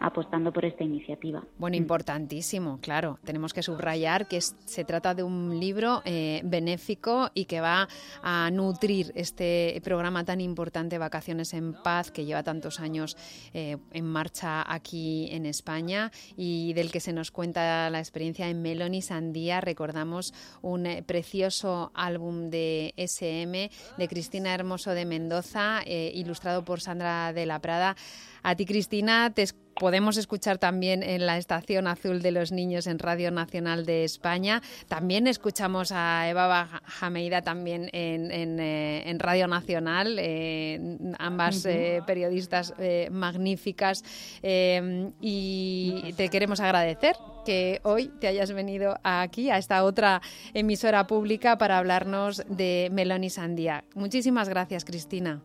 apostando 0.00 0.52
por 0.52 0.64
esta 0.64 0.84
iniciativa. 0.84 1.42
Bueno, 1.58 1.76
mm. 1.76 1.80
importantísimo, 1.82 2.78
claro. 2.80 3.18
Tenemos 3.24 3.52
que 3.52 3.62
subrayar 3.62 4.28
que 4.28 4.40
se 4.40 4.84
trata 4.84 5.14
de 5.14 5.22
un 5.22 5.58
libro 5.58 6.02
eh, 6.04 6.42
benéfico 6.44 7.30
y 7.34 7.46
que 7.46 7.60
va 7.60 7.88
a 8.22 8.50
nutrir 8.50 9.12
este 9.14 9.80
programa 9.82 10.24
tan 10.24 10.40
importante 10.40 10.98
Vacaciones 10.98 11.54
en 11.54 11.72
Paz, 11.72 12.10
que 12.10 12.24
lleva 12.24 12.42
tantos 12.42 12.80
años 12.80 13.16
eh, 13.54 13.78
en 13.92 14.06
marcha 14.06 14.64
aquí 14.70 15.28
en 15.30 15.46
España 15.46 16.10
y 16.36 16.72
del 16.74 16.90
que 16.90 17.00
se 17.00 17.12
nos 17.12 17.30
cuenta 17.30 17.88
la 17.90 17.98
experiencia 17.98 18.48
en 18.48 18.62
Meloni 18.62 19.02
Sandía. 19.02 19.60
Recordamos 19.60 20.34
un 20.62 20.86
eh, 20.86 21.02
precioso 21.02 21.92
álbum 21.94 22.50
de 22.50 22.92
SM 22.96 23.70
de 23.96 24.08
Cristina 24.08 24.54
Hermoso 24.54 24.90
de 24.90 25.04
Mendoza, 25.04 25.82
ilustrado 25.86 26.33
por 26.64 26.80
Sandra 26.80 27.32
de 27.32 27.46
la 27.46 27.60
Prada. 27.60 27.96
A 28.42 28.54
ti, 28.56 28.66
Cristina, 28.66 29.32
te 29.32 29.46
podemos 29.74 30.16
escuchar 30.16 30.58
también 30.58 31.02
en 31.02 31.26
la 31.26 31.38
Estación 31.38 31.86
Azul 31.86 32.22
de 32.22 32.30
los 32.30 32.52
Niños 32.52 32.86
en 32.86 32.98
Radio 32.98 33.30
Nacional 33.30 33.86
de 33.86 34.04
España. 34.04 34.62
También 34.86 35.26
escuchamos 35.26 35.92
a 35.92 36.28
Eva 36.28 36.82
Jameida 36.84 37.42
también 37.42 37.88
en, 37.92 38.60
eh, 38.60 39.16
Radio 39.18 39.48
Nacional, 39.48 40.18
eh, 40.18 40.98
ambas 41.18 41.64
eh, 41.64 42.02
periodistas 42.06 42.74
magníficas. 43.10 44.04
y 44.42 46.12
te 46.16 46.28
queremos 46.28 46.60
agradecer 46.60 47.16
que 47.44 47.80
hoy 47.82 48.08
te 48.20 48.26
hayas 48.26 48.52
venido 48.52 48.98
aquí, 49.02 49.50
a 49.50 49.58
esta 49.58 49.84
otra 49.84 50.22
emisora 50.54 51.06
pública, 51.06 51.58
para 51.58 51.78
hablarnos 51.78 52.42
de 52.48 52.88
Melón 52.92 53.24
y 53.24 53.30
Sandía. 53.30 53.84
Muchísimas 53.94 54.48
gracias, 54.48 54.84
Cristina. 54.84 55.42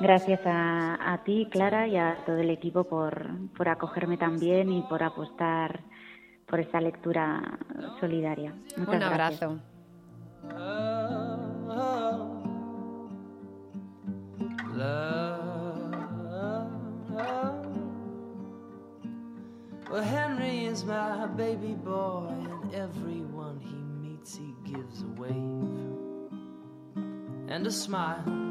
Gracias 0.00 0.40
a, 0.44 1.20
ti, 1.24 1.48
Clara, 1.50 1.88
y 1.88 1.96
a 1.96 2.18
todo 2.24 2.38
el 2.38 2.50
equipo 2.50 2.84
por, 2.84 3.26
por 3.56 3.68
acogerme 3.68 4.16
también 4.16 4.70
y 4.70 4.82
por 4.82 5.02
apostar 5.02 5.80
por 6.46 6.60
esta 6.60 6.80
lectura 6.80 7.58
solidaria. 8.00 8.54
Muchas 8.76 8.96
Un 8.96 9.02
abrazo. 9.02 9.58
Well, 27.98 28.47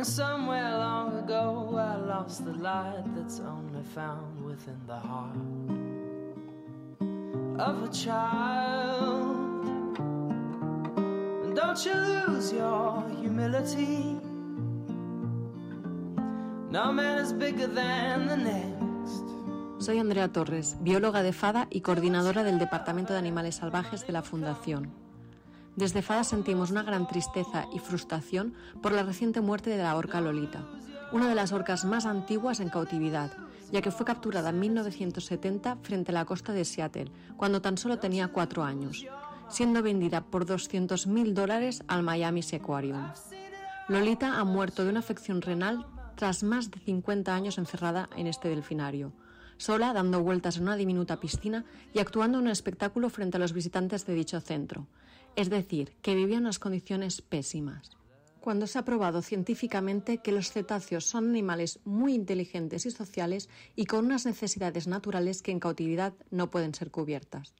And 0.00 0.06
somewhere 0.06 0.78
long 0.78 1.14
ago 1.18 1.76
I 1.76 1.96
lost 1.96 2.46
the 2.46 2.54
light 2.54 3.04
that's 3.14 3.38
only 3.38 3.82
found 3.94 4.42
within 4.42 4.80
the 4.86 4.98
heart 4.98 5.36
of 7.58 7.82
a 7.82 7.88
child. 7.92 9.36
don't 11.54 11.84
you 11.84 11.92
lose 11.92 12.50
your 12.50 13.04
humility. 13.20 14.16
No 16.70 16.92
man 16.94 17.18
is 17.18 17.34
bigger 17.34 17.66
than 17.66 18.26
the. 18.28 19.84
Soy 19.84 19.98
Andrea 19.98 20.28
Torres, 20.32 20.78
bióloga 20.80 21.22
de 21.22 21.34
FADA 21.34 21.66
y 21.68 21.82
coordinadora 21.82 22.42
del 22.42 22.58
Departamento 22.58 23.12
de 23.12 23.18
Animales 23.18 23.56
Salvajes 23.56 24.06
de 24.06 24.14
la 24.14 24.22
Fundación. 24.22 25.09
Desde 25.76 26.02
FADA 26.02 26.24
sentimos 26.24 26.70
una 26.70 26.82
gran 26.82 27.06
tristeza 27.06 27.66
y 27.72 27.78
frustración 27.78 28.54
por 28.82 28.92
la 28.92 29.02
reciente 29.02 29.40
muerte 29.40 29.70
de 29.70 29.82
la 29.82 29.96
orca 29.96 30.20
Lolita, 30.20 30.66
una 31.12 31.28
de 31.28 31.34
las 31.34 31.52
orcas 31.52 31.84
más 31.84 32.06
antiguas 32.06 32.60
en 32.60 32.68
cautividad, 32.68 33.32
ya 33.72 33.80
que 33.80 33.90
fue 33.90 34.04
capturada 34.04 34.50
en 34.50 34.60
1970 34.60 35.76
frente 35.82 36.10
a 36.10 36.14
la 36.14 36.24
costa 36.24 36.52
de 36.52 36.64
Seattle, 36.64 37.10
cuando 37.36 37.62
tan 37.62 37.78
solo 37.78 37.98
tenía 37.98 38.28
cuatro 38.28 38.64
años, 38.64 39.06
siendo 39.48 39.82
vendida 39.82 40.22
por 40.22 40.44
200.000 40.46 41.32
dólares 41.32 41.82
al 41.86 42.02
Miami 42.02 42.40
Aquarium. 42.52 43.12
Lolita 43.88 44.38
ha 44.38 44.44
muerto 44.44 44.84
de 44.84 44.90
una 44.90 45.00
afección 45.00 45.40
renal 45.42 45.86
tras 46.16 46.42
más 46.42 46.70
de 46.70 46.80
50 46.80 47.34
años 47.34 47.58
encerrada 47.58 48.08
en 48.16 48.26
este 48.26 48.48
delfinario, 48.48 49.12
sola 49.56 49.92
dando 49.92 50.22
vueltas 50.22 50.56
en 50.56 50.64
una 50.64 50.76
diminuta 50.76 51.20
piscina 51.20 51.64
y 51.92 51.98
actuando 51.98 52.38
en 52.38 52.44
un 52.44 52.50
espectáculo 52.50 53.10
frente 53.10 53.36
a 53.36 53.40
los 53.40 53.52
visitantes 53.52 54.06
de 54.06 54.14
dicho 54.14 54.40
centro, 54.40 54.86
es 55.36 55.50
decir, 55.50 55.94
que 56.02 56.14
vivía 56.14 56.36
en 56.36 56.44
unas 56.44 56.58
condiciones 56.58 57.22
pésimas. 57.22 57.90
Cuando 58.40 58.66
se 58.66 58.78
ha 58.78 58.84
probado 58.84 59.20
científicamente 59.20 60.18
que 60.18 60.32
los 60.32 60.50
cetáceos 60.50 61.04
son 61.04 61.28
animales 61.28 61.80
muy 61.84 62.14
inteligentes 62.14 62.86
y 62.86 62.90
sociales 62.90 63.50
y 63.76 63.84
con 63.84 64.06
unas 64.06 64.24
necesidades 64.24 64.86
naturales 64.86 65.42
que 65.42 65.52
en 65.52 65.60
cautividad 65.60 66.14
no 66.30 66.50
pueden 66.50 66.74
ser 66.74 66.90
cubiertas. 66.90 67.54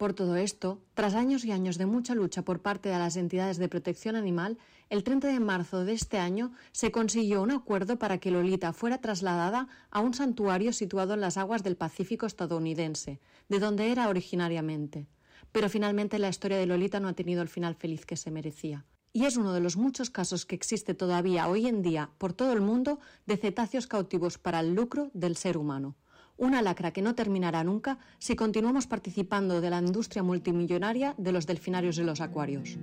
Por 0.00 0.14
todo 0.14 0.36
esto, 0.36 0.80
tras 0.94 1.14
años 1.14 1.44
y 1.44 1.52
años 1.52 1.76
de 1.76 1.84
mucha 1.84 2.14
lucha 2.14 2.40
por 2.40 2.62
parte 2.62 2.88
de 2.88 2.98
las 2.98 3.16
entidades 3.16 3.58
de 3.58 3.68
protección 3.68 4.16
animal, 4.16 4.56
el 4.88 5.04
30 5.04 5.28
de 5.28 5.40
marzo 5.40 5.84
de 5.84 5.92
este 5.92 6.16
año 6.16 6.52
se 6.72 6.90
consiguió 6.90 7.42
un 7.42 7.50
acuerdo 7.50 7.98
para 7.98 8.16
que 8.16 8.30
Lolita 8.30 8.72
fuera 8.72 9.02
trasladada 9.02 9.68
a 9.90 10.00
un 10.00 10.14
santuario 10.14 10.72
situado 10.72 11.12
en 11.12 11.20
las 11.20 11.36
aguas 11.36 11.62
del 11.62 11.76
Pacífico 11.76 12.24
estadounidense, 12.24 13.20
de 13.50 13.58
donde 13.58 13.92
era 13.92 14.08
originariamente. 14.08 15.06
Pero 15.52 15.68
finalmente 15.68 16.18
la 16.18 16.28
historia 16.28 16.58
de 16.58 16.66
Lolita 16.66 17.00
no 17.00 17.08
ha 17.08 17.14
tenido 17.14 17.42
el 17.42 17.48
final 17.48 17.74
feliz 17.74 18.06
que 18.06 18.16
se 18.16 18.30
merecía. 18.30 18.84
Y 19.12 19.24
es 19.24 19.36
uno 19.36 19.52
de 19.52 19.60
los 19.60 19.76
muchos 19.76 20.10
casos 20.10 20.46
que 20.46 20.54
existe 20.54 20.94
todavía 20.94 21.48
hoy 21.48 21.66
en 21.66 21.82
día 21.82 22.10
por 22.18 22.32
todo 22.32 22.52
el 22.52 22.60
mundo 22.60 23.00
de 23.26 23.36
cetáceos 23.36 23.86
cautivos 23.86 24.38
para 24.38 24.60
el 24.60 24.74
lucro 24.74 25.10
del 25.14 25.36
ser 25.36 25.56
humano 25.56 25.96
una 26.40 26.62
lacra 26.62 26.90
que 26.90 27.02
no 27.02 27.14
terminará 27.14 27.62
nunca 27.62 27.98
si 28.18 28.34
continuamos 28.34 28.86
participando 28.86 29.60
de 29.60 29.70
la 29.70 29.78
industria 29.78 30.22
multimillonaria 30.22 31.14
de 31.18 31.32
los 31.32 31.46
delfinarios 31.46 31.98
y 31.98 32.02
los 32.02 32.22
acuarios. 32.22 32.78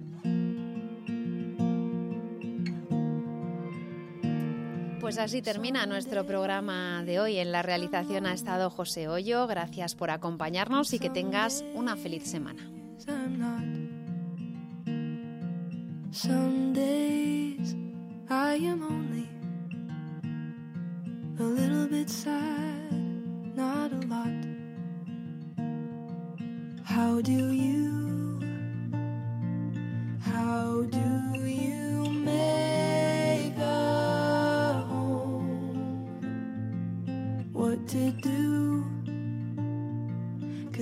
Pues 5.07 5.19
así 5.19 5.41
termina 5.41 5.85
nuestro 5.85 6.25
programa 6.25 7.01
de 7.05 7.21
hoy. 7.21 7.37
En 7.37 7.53
la 7.53 7.61
realización 7.61 8.25
ha 8.25 8.33
estado 8.33 8.69
José 8.69 9.07
Hoyo. 9.07 9.47
Gracias 9.47 9.95
por 9.95 10.11
acompañarnos 10.11 10.91
y 10.91 10.99
que 10.99 11.09
tengas 11.09 11.63
una 11.75 11.95
feliz 11.95 12.23
semana. 12.23 12.69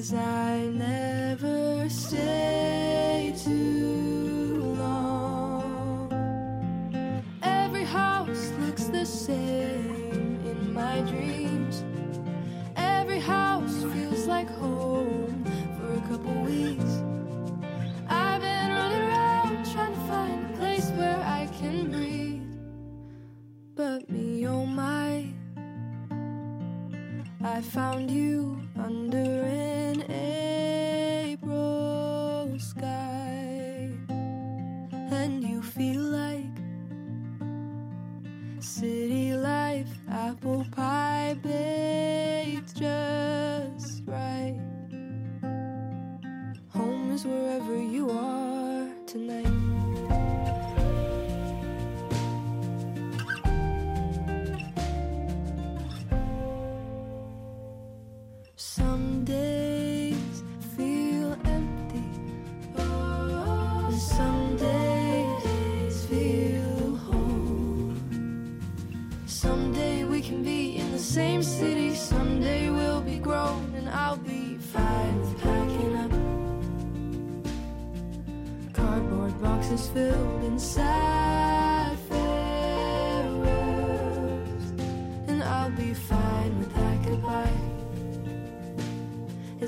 desire. 0.05 0.44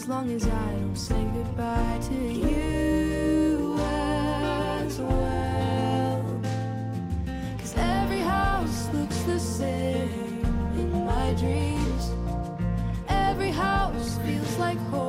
As 0.07 0.11
long 0.11 0.31
as 0.31 0.47
I 0.47 0.71
don't 0.79 0.95
say 0.95 1.21
goodbye 1.33 1.99
to 2.03 2.15
you 2.15 3.77
as 3.77 4.99
well. 5.01 6.41
Cause 7.57 7.73
every 7.75 8.19
house 8.19 8.87
looks 8.93 9.19
the 9.23 9.37
same 9.37 10.45
in 10.77 11.05
my 11.05 11.33
dreams. 11.33 12.11
Every 13.09 13.51
house 13.51 14.17
feels 14.19 14.57
like 14.57 14.77
home 14.91 15.06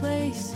place, 0.00 0.49